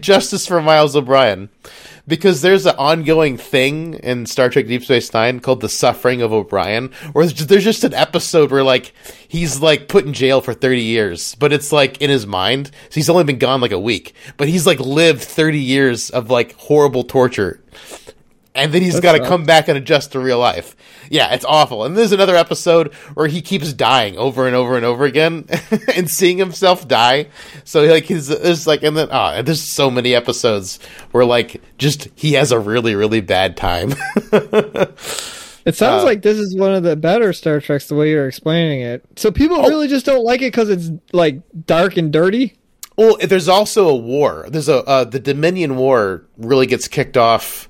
justice 0.00 0.46
for 0.46 0.62
Miles 0.62 0.96
O'Brien. 0.96 1.48
Because 2.08 2.40
there's 2.40 2.64
an 2.66 2.74
ongoing 2.78 3.36
thing 3.36 3.94
in 3.94 4.24
Star 4.26 4.48
Trek 4.48 4.66
Deep 4.66 4.82
Space 4.82 5.12
Nine 5.12 5.40
called 5.40 5.60
the 5.60 5.68
Suffering 5.68 6.22
of 6.22 6.32
O'Brien, 6.32 6.90
where 7.12 7.26
there's 7.26 7.64
just- 7.64 7.84
an 7.84 7.92
episode 7.94 8.50
where 8.50 8.62
like 8.64 8.92
he's 9.28 9.60
like 9.60 9.86
put 9.88 10.04
in 10.06 10.12
jail 10.14 10.40
for 10.40 10.54
30 10.54 10.80
years, 10.80 11.34
but 11.36 11.52
it's 11.52 11.70
like 11.70 12.00
in 12.02 12.08
his 12.10 12.26
mind. 12.26 12.70
So 12.88 12.94
he's 12.94 13.10
only 13.10 13.24
been 13.24 13.38
gone 13.38 13.60
like 13.60 13.72
a 13.72 13.78
week, 13.78 14.14
but 14.38 14.48
he's 14.48 14.66
like 14.66 14.80
lived 14.80 15.20
30 15.22 15.58
years 15.60 16.08
of 16.10 16.30
like 16.30 16.54
horrible 16.56 17.04
torture 17.04 17.60
and 18.58 18.72
then 18.72 18.82
he's 18.82 19.00
got 19.00 19.12
to 19.12 19.24
come 19.24 19.44
back 19.44 19.68
and 19.68 19.78
adjust 19.78 20.12
to 20.12 20.20
real 20.20 20.38
life. 20.38 20.76
Yeah, 21.10 21.32
it's 21.34 21.44
awful. 21.44 21.84
And 21.84 21.96
there's 21.96 22.12
another 22.12 22.36
episode 22.36 22.92
where 23.14 23.26
he 23.28 23.40
keeps 23.40 23.72
dying 23.72 24.16
over 24.18 24.46
and 24.46 24.54
over 24.54 24.76
and 24.76 24.84
over 24.84 25.04
again, 25.04 25.46
and 25.96 26.10
seeing 26.10 26.36
himself 26.38 26.86
die. 26.86 27.28
So 27.64 27.84
like 27.84 28.04
he's 28.04 28.28
there's 28.28 28.66
like 28.66 28.82
and 28.82 28.96
then 28.96 29.08
ah, 29.10 29.40
there's 29.42 29.62
so 29.62 29.90
many 29.90 30.14
episodes 30.14 30.78
where 31.12 31.24
like 31.24 31.62
just 31.78 32.08
he 32.14 32.34
has 32.34 32.52
a 32.52 32.58
really 32.58 32.94
really 32.94 33.20
bad 33.22 33.56
time. 33.56 33.94
It 35.64 35.74
sounds 35.74 36.02
Uh, 36.02 36.06
like 36.06 36.22
this 36.22 36.38
is 36.38 36.56
one 36.56 36.72
of 36.74 36.82
the 36.82 36.96
better 36.96 37.32
Star 37.34 37.60
Treks 37.60 37.88
the 37.88 37.94
way 37.94 38.10
you're 38.10 38.26
explaining 38.28 38.80
it. 38.80 39.04
So 39.16 39.30
people 39.30 39.58
Oh. 39.58 39.68
really 39.68 39.88
just 39.88 40.06
don't 40.06 40.24
like 40.24 40.40
it 40.40 40.46
because 40.52 40.70
it's 40.70 40.90
like 41.12 41.40
dark 41.66 41.96
and 41.98 42.10
dirty. 42.12 42.54
Well, 42.96 43.16
there's 43.20 43.48
also 43.48 43.88
a 43.88 43.94
war. 43.96 44.46
There's 44.48 44.68
a 44.68 44.78
uh, 44.84 45.04
the 45.04 45.20
Dominion 45.20 45.76
War 45.76 46.24
really 46.38 46.66
gets 46.66 46.88
kicked 46.88 47.16
off. 47.16 47.68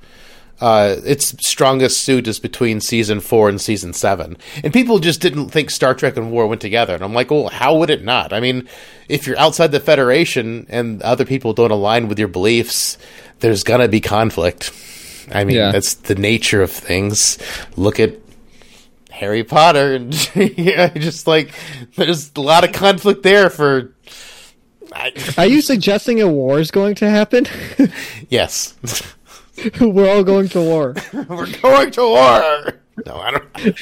Uh, 0.60 0.96
its 1.04 1.34
strongest 1.46 2.00
suit 2.02 2.26
is 2.26 2.40
between 2.40 2.80
season 2.80 3.20
four 3.20 3.48
and 3.48 3.60
season 3.60 3.92
seven, 3.92 4.36
and 4.64 4.72
people 4.72 4.98
just 4.98 5.20
didn't 5.20 5.50
think 5.50 5.70
Star 5.70 5.94
Trek 5.94 6.16
and 6.16 6.32
war 6.32 6.48
went 6.48 6.60
together. 6.60 6.94
And 6.94 7.04
I'm 7.04 7.14
like, 7.14 7.30
well, 7.30 7.48
how 7.48 7.76
would 7.76 7.90
it 7.90 8.02
not? 8.04 8.32
I 8.32 8.40
mean, 8.40 8.68
if 9.08 9.26
you're 9.26 9.38
outside 9.38 9.70
the 9.70 9.78
Federation 9.78 10.66
and 10.68 11.00
other 11.02 11.24
people 11.24 11.52
don't 11.52 11.70
align 11.70 12.08
with 12.08 12.18
your 12.18 12.26
beliefs, 12.26 12.98
there's 13.38 13.62
gonna 13.62 13.86
be 13.86 14.00
conflict. 14.00 14.72
I 15.32 15.44
mean, 15.44 15.56
Yeah. 15.56 15.70
that's 15.70 15.94
the 15.94 16.14
nature 16.16 16.60
of 16.62 16.72
things. 16.72 17.38
Look 17.76 18.00
at 18.00 18.14
Harry 19.10 19.44
Potter, 19.44 19.94
and 19.94 20.12
yeah, 20.58 20.88
just 20.88 21.26
like 21.28 21.52
there's 21.96 22.32
a 22.34 22.40
lot 22.40 22.64
of 22.64 22.72
conflict 22.72 23.22
there 23.22 23.48
for. 23.50 23.92
I, 24.92 25.12
Are 25.36 25.46
you 25.46 25.60
suggesting 25.60 26.20
a 26.22 26.26
war 26.28 26.58
is 26.58 26.70
going 26.70 26.94
to 26.96 27.08
happen? 27.10 27.46
Yes. 28.30 28.74
We're 29.80 30.10
all 30.10 30.24
going 30.24 30.48
to 30.50 30.60
war. 30.60 30.94
We're 31.12 31.50
going 31.60 31.90
to 31.92 32.02
war. 32.02 32.80
No, 33.06 33.14
I 33.16 33.30
don't. 33.30 33.78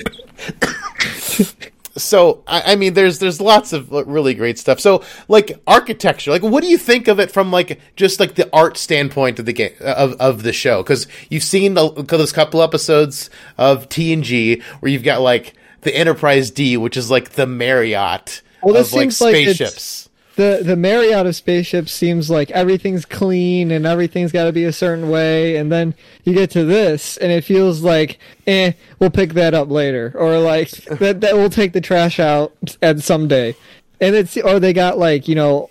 so, 1.96 2.42
I, 2.46 2.72
I 2.72 2.76
mean, 2.76 2.94
there's 2.94 3.18
there's 3.18 3.40
lots 3.40 3.72
of 3.72 3.90
really 3.90 4.34
great 4.34 4.58
stuff. 4.58 4.80
So, 4.80 5.02
like 5.28 5.60
architecture, 5.66 6.30
like 6.30 6.42
what 6.42 6.62
do 6.62 6.68
you 6.68 6.78
think 6.78 7.08
of 7.08 7.18
it 7.18 7.30
from 7.30 7.50
like 7.50 7.80
just 7.96 8.20
like 8.20 8.34
the 8.34 8.48
art 8.52 8.76
standpoint 8.76 9.38
of 9.38 9.46
the 9.46 9.52
game 9.52 9.72
of 9.80 10.12
of 10.14 10.42
the 10.42 10.52
show? 10.52 10.82
Because 10.82 11.06
you've 11.30 11.42
seen 11.42 11.74
the, 11.74 11.90
those 11.90 12.32
couple 12.32 12.62
episodes 12.62 13.30
of 13.58 13.88
TNG 13.88 14.62
where 14.80 14.90
you've 14.92 15.04
got 15.04 15.20
like 15.20 15.54
the 15.82 15.96
Enterprise 15.96 16.50
D, 16.50 16.76
which 16.76 16.96
is 16.96 17.10
like 17.10 17.30
the 17.30 17.46
Marriott 17.46 18.42
Well, 18.62 18.74
this 18.74 18.88
of 18.88 18.94
like 18.94 19.02
seems 19.12 19.20
like 19.20 19.34
it's- 19.36 19.56
spaceships. 19.56 20.05
The 20.36 20.60
the 20.62 20.76
Marriott 20.76 21.26
of 21.26 21.34
spaceships 21.34 21.92
seems 21.92 22.28
like 22.28 22.50
everything's 22.50 23.06
clean 23.06 23.70
and 23.70 23.86
everything's 23.86 24.32
got 24.32 24.44
to 24.44 24.52
be 24.52 24.64
a 24.64 24.72
certain 24.72 25.08
way, 25.08 25.56
and 25.56 25.72
then 25.72 25.94
you 26.24 26.34
get 26.34 26.50
to 26.50 26.64
this 26.64 27.16
and 27.16 27.32
it 27.32 27.42
feels 27.42 27.80
like, 27.80 28.18
eh, 28.46 28.72
we'll 28.98 29.10
pick 29.10 29.32
that 29.32 29.54
up 29.54 29.70
later, 29.70 30.12
or 30.14 30.38
like 30.38 30.70
that 30.98 31.22
that 31.22 31.34
we'll 31.34 31.48
take 31.48 31.72
the 31.72 31.80
trash 31.80 32.20
out 32.20 32.54
at 32.82 33.00
someday, 33.00 33.56
and 33.98 34.14
it's 34.14 34.36
or 34.36 34.60
they 34.60 34.74
got 34.74 34.98
like 34.98 35.26
you 35.26 35.34
know, 35.34 35.70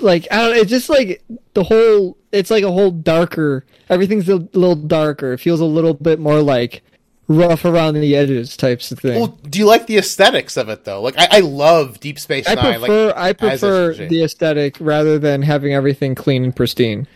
like 0.00 0.26
I 0.30 0.46
don't, 0.46 0.56
it's 0.56 0.70
just 0.70 0.88
like 0.88 1.22
the 1.52 1.64
whole, 1.64 2.16
it's 2.32 2.50
like 2.50 2.64
a 2.64 2.72
whole 2.72 2.90
darker. 2.90 3.66
Everything's 3.90 4.28
a 4.30 4.36
little 4.36 4.76
darker. 4.76 5.34
It 5.34 5.38
feels 5.38 5.60
a 5.60 5.66
little 5.66 5.94
bit 5.94 6.18
more 6.18 6.40
like 6.40 6.82
rough 7.30 7.64
around 7.64 7.94
the 7.94 8.16
edges 8.16 8.56
types 8.56 8.90
of 8.90 8.98
thing. 8.98 9.18
Well, 9.18 9.38
do 9.48 9.60
you 9.60 9.64
like 9.66 9.86
the 9.86 9.96
aesthetics 9.96 10.56
of 10.56 10.68
it 10.68 10.84
though? 10.84 11.00
Like, 11.00 11.14
I, 11.16 11.28
I 11.30 11.40
love 11.40 12.00
Deep 12.00 12.18
Space 12.18 12.48
I 12.48 12.54
Nine. 12.54 12.80
prefer 12.80 13.06
like, 13.06 13.16
I 13.16 13.32
prefer 13.32 13.94
the 13.94 14.24
aesthetic 14.24 14.76
rather 14.80 15.18
than 15.18 15.42
having 15.42 15.72
everything 15.72 16.16
clean 16.16 16.42
and 16.42 16.54
pristine. 16.54 17.06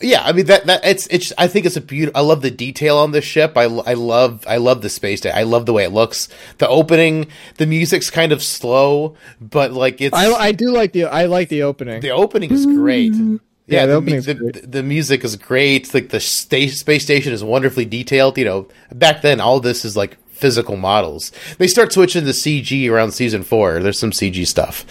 Yeah, 0.00 0.22
I 0.22 0.32
mean 0.32 0.46
that 0.46 0.66
that 0.66 0.84
it's 0.84 1.06
it's. 1.06 1.32
I 1.38 1.48
think 1.48 1.64
it's 1.64 1.76
a 1.76 1.80
beautiful. 1.80 2.18
I 2.18 2.22
love 2.22 2.42
the 2.42 2.50
detail 2.50 2.98
on 2.98 3.12
this 3.12 3.24
ship. 3.24 3.56
I, 3.56 3.62
I 3.62 3.94
love 3.94 4.44
I 4.46 4.58
love 4.58 4.82
the 4.82 4.90
space. 4.90 5.22
Day. 5.22 5.30
I 5.30 5.44
love 5.44 5.64
the 5.64 5.72
way 5.72 5.84
it 5.84 5.92
looks. 5.92 6.28
The 6.58 6.68
opening, 6.68 7.28
the 7.56 7.66
music's 7.66 8.10
kind 8.10 8.30
of 8.30 8.42
slow, 8.42 9.16
but 9.40 9.72
like 9.72 10.02
it's 10.02 10.14
I 10.14 10.30
I 10.32 10.52
do 10.52 10.70
like 10.70 10.92
the 10.92 11.04
I 11.06 11.24
like 11.26 11.48
the 11.48 11.62
opening. 11.62 12.00
the 12.00 12.10
opening 12.10 12.50
is 12.50 12.66
great. 12.66 13.12
Mm-hmm. 13.12 13.36
Yeah, 13.68 13.86
the 13.86 14.00
mu- 14.00 14.20
the, 14.20 14.62
the 14.66 14.82
music 14.82 15.24
is 15.24 15.34
great. 15.36 15.92
Like 15.92 16.10
the 16.10 16.20
sta- 16.20 16.68
space 16.68 17.02
station 17.02 17.32
is 17.32 17.42
wonderfully 17.42 17.84
detailed. 17.84 18.38
You 18.38 18.44
know, 18.44 18.68
back 18.94 19.22
then 19.22 19.40
all 19.40 19.58
this 19.60 19.84
is 19.84 19.96
like 19.96 20.16
physical 20.30 20.76
models. 20.76 21.32
They 21.58 21.66
start 21.66 21.92
switching 21.92 22.24
to 22.24 22.30
CG 22.30 22.88
around 22.90 23.10
season 23.12 23.42
four. 23.42 23.80
There's 23.80 23.98
some 23.98 24.12
CG 24.12 24.46
stuff. 24.46 24.84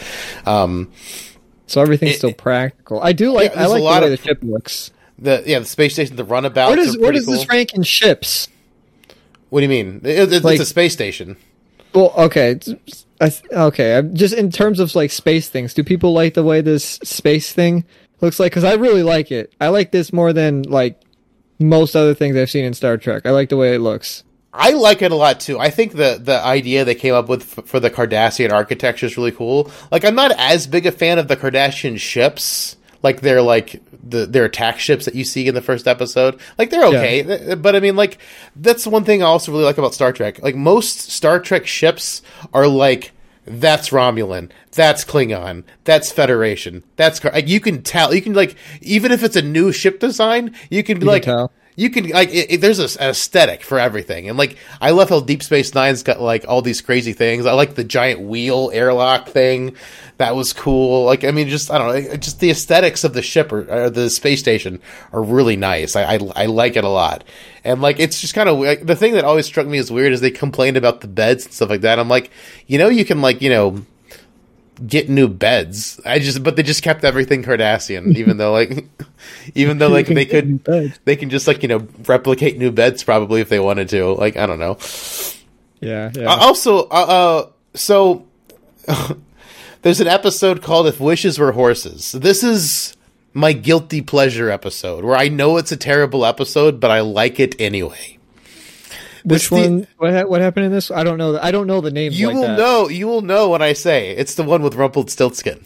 Um, 0.47 0.91
so 1.67 1.81
everything's 1.81 2.15
it- 2.15 2.17
still 2.17 2.33
practical. 2.33 3.01
I 3.01 3.13
do 3.13 3.31
like 3.31 3.53
Yeah, 3.53 3.63
I 3.63 3.65
like 3.67 3.79
a 3.79 3.83
lot 3.83 3.99
the 4.01 4.07
way 4.07 4.13
of- 4.13 4.19
the 4.21 4.27
ship 4.27 4.39
looks. 4.41 4.91
the 5.17 5.41
yeah, 5.45 5.59
the 5.59 5.65
space 5.65 5.93
station, 5.93 6.17
the 6.17 6.25
runabout. 6.25 6.69
What 6.69 6.79
is 6.79 6.97
what 6.97 7.11
pretty 7.11 7.23
cool. 7.23 7.33
this 7.35 7.47
rank 7.47 7.73
in 7.75 7.83
ships? 7.83 8.49
What 9.49 9.61
do 9.61 9.63
you 9.63 9.69
mean? 9.69 10.01
It- 10.03 10.33
it's 10.33 10.43
Like- 10.43 10.59
a 10.59 10.65
space 10.65 10.91
station. 10.91 11.37
Well, 11.93 12.13
okay, 12.17 12.59
I, 13.21 13.31
okay. 13.53 13.95
I'm- 13.95 14.13
Just 14.15 14.33
in 14.33 14.51
terms 14.51 14.81
of 14.81 14.93
like 14.95 15.11
space 15.11 15.47
things, 15.47 15.73
do 15.73 15.81
people 15.81 16.11
like 16.11 16.33
the 16.33 16.43
way 16.43 16.59
this 16.59 16.99
space 17.03 17.53
thing 17.53 17.85
looks 18.25 18.39
like? 18.39 18.51
Because 18.51 18.63
I 18.63 18.73
really 18.73 19.03
like 19.03 19.31
it. 19.31 19.53
I 19.61 19.69
like 19.69 19.91
this 19.91 20.11
more 20.11 20.33
than 20.33 20.63
like 20.63 20.99
most 21.59 21.95
other 21.95 22.13
things 22.13 22.35
I've 22.35 22.51
seen 22.51 22.65
in 22.65 22.73
Star 22.73 22.97
Trek. 22.97 23.25
I 23.25 23.31
like 23.31 23.49
the 23.49 23.57
way 23.57 23.73
it 23.75 23.79
looks. 23.79 24.23
I 24.51 24.71
like 24.71 25.01
it 25.01 25.11
a 25.11 25.15
lot 25.15 25.39
too. 25.41 25.59
I 25.59 25.69
think 25.69 25.93
the 25.93 26.19
the 26.21 26.41
idea 26.43 26.85
they 26.85 26.95
came 26.95 27.13
up 27.13 27.27
with 27.27 27.57
f- 27.57 27.65
for 27.65 27.79
the 27.79 27.91
Cardassian 27.91 28.51
architecture 28.51 29.05
is 29.05 29.17
really 29.17 29.31
cool. 29.33 29.69
Like, 29.91 30.05
I'm 30.05 30.15
not 30.15 30.31
as 30.37 30.65
big 30.65 30.85
a 30.85 30.91
fan 30.91 31.19
of 31.19 31.27
the 31.27 31.35
Cardassian 31.37 31.99
ships. 31.99 32.77
Like 33.03 33.21
they're 33.21 33.41
like 33.41 33.81
the 34.01 34.25
their 34.25 34.45
attack 34.45 34.79
ships 34.79 35.05
that 35.05 35.13
you 35.13 35.23
see 35.25 35.47
in 35.47 35.53
the 35.55 35.61
first 35.61 35.87
episode. 35.87 36.39
Like 36.57 36.69
they're 36.69 36.85
okay, 36.85 37.21
Th- 37.21 37.61
but 37.61 37.75
I 37.75 37.79
mean, 37.79 37.95
like 37.95 38.17
that's 38.55 38.87
one 38.87 39.03
thing 39.03 39.21
I 39.21 39.25
also 39.27 39.51
really 39.51 39.65
like 39.65 39.77
about 39.77 39.93
Star 39.93 40.11
Trek. 40.11 40.41
Like 40.41 40.55
most 40.55 41.11
Star 41.11 41.39
Trek 41.39 41.67
ships 41.67 42.21
are 42.53 42.65
like 42.65 43.11
that's 43.45 43.89
Romulan, 43.89 44.49
that's 44.71 45.05
Klingon, 45.05 45.63
that's 45.83 46.11
Federation, 46.11 46.83
that's 46.95 47.19
Car- 47.19 47.31
like 47.33 47.47
you 47.47 47.59
can 47.59 47.81
tell. 47.83 48.13
You 48.13 48.21
can 48.21 48.33
like 48.33 48.55
even 48.81 49.11
if 49.11 49.23
it's 49.23 49.35
a 49.35 49.41
new 49.41 49.71
ship 49.71 49.99
design, 49.99 50.55
you 50.69 50.83
can 50.83 50.99
be 50.99 51.05
You 51.05 51.11
can 51.11 51.13
like. 51.13 51.23
tell. 51.23 51.51
You 51.77 51.89
can 51.89 52.07
like 52.07 52.29
it, 52.29 52.51
it- 52.53 52.61
there's 52.61 52.79
a, 52.79 53.03
an 53.03 53.09
aesthetic 53.09 53.61
for 53.61 53.77
everything, 53.77 54.29
and 54.29 54.37
like 54.37 54.57
I 54.79 54.91
love 54.91 55.09
how 55.09 55.19
Deep 55.19 55.43
Space 55.43 55.75
Nine's 55.75 56.03
got 56.03 56.21
like 56.21 56.45
all 56.47 56.61
these 56.61 56.79
crazy 56.81 57.11
things. 57.11 57.45
I 57.45 57.51
like 57.51 57.75
the 57.75 57.83
giant 57.83 58.21
wheel 58.21 58.71
airlock 58.73 59.27
thing, 59.27 59.75
that 60.17 60.35
was 60.35 60.53
cool. 60.53 61.05
Like 61.05 61.23
I 61.23 61.31
mean, 61.31 61.49
just 61.49 61.71
I 61.71 61.77
don't 61.77 61.87
know, 61.87 62.15
just 62.17 62.39
the 62.39 62.49
aesthetics 62.49 63.03
of 63.03 63.13
the 63.13 63.21
ship 63.21 63.51
or, 63.51 63.69
or 63.71 63.89
the 63.89 64.09
space 64.09 64.39
station 64.39 64.79
are 65.11 65.21
really 65.21 65.55
nice. 65.55 65.95
I, 65.95 66.15
I 66.15 66.19
I 66.35 66.45
like 66.45 66.75
it 66.75 66.83
a 66.83 66.89
lot, 66.89 67.23
and 67.63 67.81
like 67.81 67.99
it's 67.99 68.21
just 68.21 68.33
kind 68.33 68.49
of 68.49 68.59
like, 68.59 68.85
the 68.85 68.95
thing 68.95 69.13
that 69.13 69.25
always 69.25 69.45
struck 69.45 69.67
me 69.67 69.77
as 69.77 69.91
weird 69.91 70.13
is 70.13 70.21
they 70.21 70.31
complained 70.31 70.77
about 70.77 71.01
the 71.01 71.07
beds 71.07 71.45
and 71.45 71.53
stuff 71.53 71.69
like 71.69 71.81
that. 71.81 71.99
I'm 71.99 72.09
like, 72.09 72.31
you 72.67 72.77
know, 72.77 72.87
you 72.87 73.05
can 73.05 73.21
like 73.21 73.41
you 73.41 73.49
know 73.49 73.85
get 74.85 75.09
new 75.09 75.27
beds. 75.27 75.99
I 76.05 76.19
just, 76.19 76.43
but 76.43 76.55
they 76.55 76.63
just 76.63 76.83
kept 76.83 77.03
everything 77.03 77.43
Cardassian, 77.43 78.15
even 78.17 78.37
though 78.37 78.51
like, 78.51 78.87
even 79.55 79.77
though 79.77 79.89
like 79.89 80.07
they 80.07 80.25
could, 80.25 80.63
they 81.05 81.15
can 81.15 81.29
just 81.29 81.47
like 81.47 81.61
you 81.61 81.69
know 81.69 81.87
replicate 82.05 82.57
new 82.57 82.71
beds 82.71 83.03
probably 83.03 83.41
if 83.41 83.49
they 83.49 83.59
wanted 83.59 83.89
to. 83.89 84.13
Like 84.13 84.37
I 84.37 84.45
don't 84.45 84.59
know. 84.59 84.77
Yeah, 85.81 86.11
yeah. 86.15 86.31
Uh, 86.31 86.37
also, 86.37 86.87
uh, 86.87 86.87
uh, 86.89 87.49
so 87.73 88.25
there's 89.85 90.01
an 90.01 90.07
episode 90.07 90.63
called 90.63 90.87
"If 90.87 90.99
Wishes 90.99 91.37
Were 91.37 91.51
Horses." 91.51 92.11
This 92.11 92.43
is 92.43 92.97
my 93.33 93.53
guilty 93.53 94.01
pleasure 94.01 94.49
episode, 94.49 95.03
where 95.05 95.15
I 95.15 95.27
know 95.27 95.57
it's 95.57 95.71
a 95.71 95.77
terrible 95.77 96.25
episode, 96.25 96.79
but 96.79 96.89
I 96.89 97.01
like 97.01 97.39
it 97.39 97.55
anyway. 97.61 98.17
Which 99.23 99.49
the- 99.49 99.55
one? 99.55 99.87
What 99.97 100.11
ha- 100.13 100.23
what 100.23 100.41
happened 100.41 100.65
in 100.65 100.71
this? 100.71 100.89
I 100.89 101.03
don't 101.03 101.19
know. 101.19 101.33
the- 101.33 101.45
I 101.45 101.51
don't 101.51 101.67
know 101.67 101.81
the 101.81 101.91
name. 101.91 102.11
You 102.13 102.27
like 102.27 102.35
will 102.35 102.41
that. 102.43 102.57
know. 102.57 102.89
You 102.89 103.05
will 103.07 103.21
know 103.21 103.49
when 103.49 103.61
I 103.61 103.73
say 103.73 104.09
it's 104.11 104.33
the 104.33 104.43
one 104.43 104.63
with 104.63 104.73
Rumpled 104.73 105.05
Rumpelstiltskin. 105.05 105.63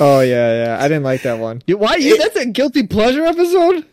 Oh 0.00 0.20
yeah, 0.20 0.64
yeah. 0.64 0.78
I 0.80 0.86
didn't 0.86 1.02
like 1.02 1.22
that 1.22 1.40
one. 1.40 1.60
Why? 1.66 1.96
It- 1.98 2.18
that's 2.18 2.36
a 2.36 2.46
guilty 2.46 2.86
pleasure 2.86 3.24
episode. 3.24 3.84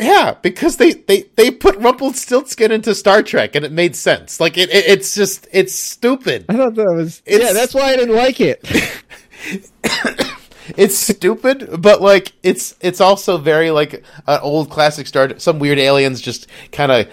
Yeah, 0.00 0.34
because 0.42 0.76
they 0.78 0.92
they 0.94 1.22
they 1.36 1.50
put 1.50 1.76
Rumpelstiltskin 1.76 2.72
into 2.72 2.94
Star 2.94 3.22
Trek, 3.22 3.54
and 3.54 3.64
it 3.64 3.72
made 3.72 3.94
sense. 3.94 4.40
Like 4.40 4.56
it, 4.56 4.70
it 4.70 4.86
it's 4.86 5.14
just 5.14 5.46
it's 5.52 5.74
stupid. 5.74 6.46
I 6.48 6.56
thought 6.56 6.74
that 6.74 6.92
was. 6.92 7.22
It's- 7.26 7.46
yeah, 7.46 7.52
that's 7.52 7.74
why 7.74 7.92
I 7.92 7.96
didn't 7.96 8.16
like 8.16 8.40
it. 8.40 8.64
It's 10.76 10.96
stupid, 10.96 11.82
but 11.82 12.00
like 12.00 12.32
it's 12.44 12.76
it's 12.80 13.00
also 13.00 13.38
very 13.38 13.72
like 13.72 14.04
an 14.28 14.38
old 14.40 14.70
classic 14.70 15.08
Star. 15.08 15.36
Some 15.38 15.58
weird 15.58 15.78
aliens 15.80 16.20
just 16.20 16.46
kind 16.70 16.92
of 16.92 17.08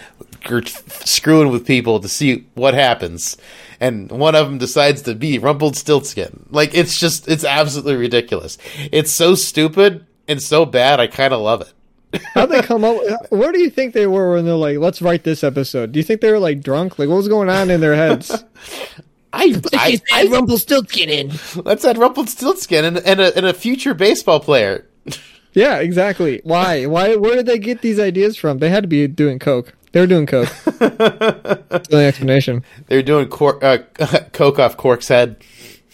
screwing 1.04 1.50
with 1.52 1.66
people 1.66 2.00
to 2.00 2.08
see 2.08 2.46
what 2.54 2.76
happens, 2.76 3.36
and 3.80 4.12
one 4.12 4.36
of 4.36 4.46
them 4.48 4.60
decides 4.60 5.02
to 5.04 5.16
be 5.16 5.40
Rumpelstiltskin. 5.40 6.46
Like 6.52 6.76
it's 6.76 7.00
just 7.00 7.28
it's 7.28 7.44
absolutely 7.44 7.96
ridiculous. 7.96 8.60
It's 8.92 9.12
so 9.12 9.34
stupid 9.34 10.06
and 10.28 10.40
so 10.42 10.64
bad. 10.64 11.00
I 11.00 11.08
kind 11.08 11.34
of 11.34 11.42
love 11.42 11.62
it. 11.62 11.74
How'd 12.34 12.50
they 12.50 12.62
come 12.62 12.84
up? 12.84 12.98
Where 13.32 13.52
do 13.52 13.60
you 13.60 13.70
think 13.70 13.94
they 13.94 14.08
were 14.08 14.34
when 14.36 14.46
they're 14.46 14.56
like, 14.56 14.78
"Let's 14.78 15.02
write 15.02 15.24
this 15.24 15.44
episode"? 15.44 15.92
Do 15.92 16.00
you 16.00 16.04
think 16.04 16.22
they 16.22 16.32
were 16.32 16.40
like 16.40 16.62
drunk? 16.62 16.98
Like, 16.98 17.10
what 17.10 17.16
was 17.18 17.28
going 17.28 17.50
on 17.50 17.70
in 17.70 17.82
their 17.82 17.96
heads? 17.96 18.32
I, 19.34 19.62
I, 19.74 20.00
I 20.14 20.28
Rumpelstiltskin 20.28 21.10
in. 21.10 21.32
let's 21.64 21.84
add 21.84 21.98
Rumpelstiltskin 21.98 22.86
and, 22.86 22.98
and, 23.00 23.20
a, 23.20 23.36
and 23.36 23.46
a 23.46 23.54
future 23.54 23.94
baseball 23.94 24.40
player. 24.40 24.88
Yeah, 25.54 25.80
exactly. 25.80 26.40
Why? 26.44 26.86
Why? 26.86 27.16
Where 27.16 27.36
did 27.36 27.48
they 27.48 27.58
get 27.58 27.82
these 27.82 28.00
ideas 28.00 28.38
from? 28.38 28.60
They 28.60 28.70
had 28.70 28.84
to 28.84 28.88
be 28.88 29.08
doing 29.08 29.40
coke. 29.40 29.74
They 29.92 30.00
were 30.00 30.06
doing 30.06 30.28
coke. 30.28 30.50
That's 30.66 31.88
the 31.88 32.06
explanation. 32.08 32.64
They're 32.86 33.02
doing 33.02 33.28
cork, 33.28 33.64
uh, 33.64 33.80
coke 34.34 34.60
off 34.60 34.78
Quark's 34.78 35.08
head. 35.08 35.44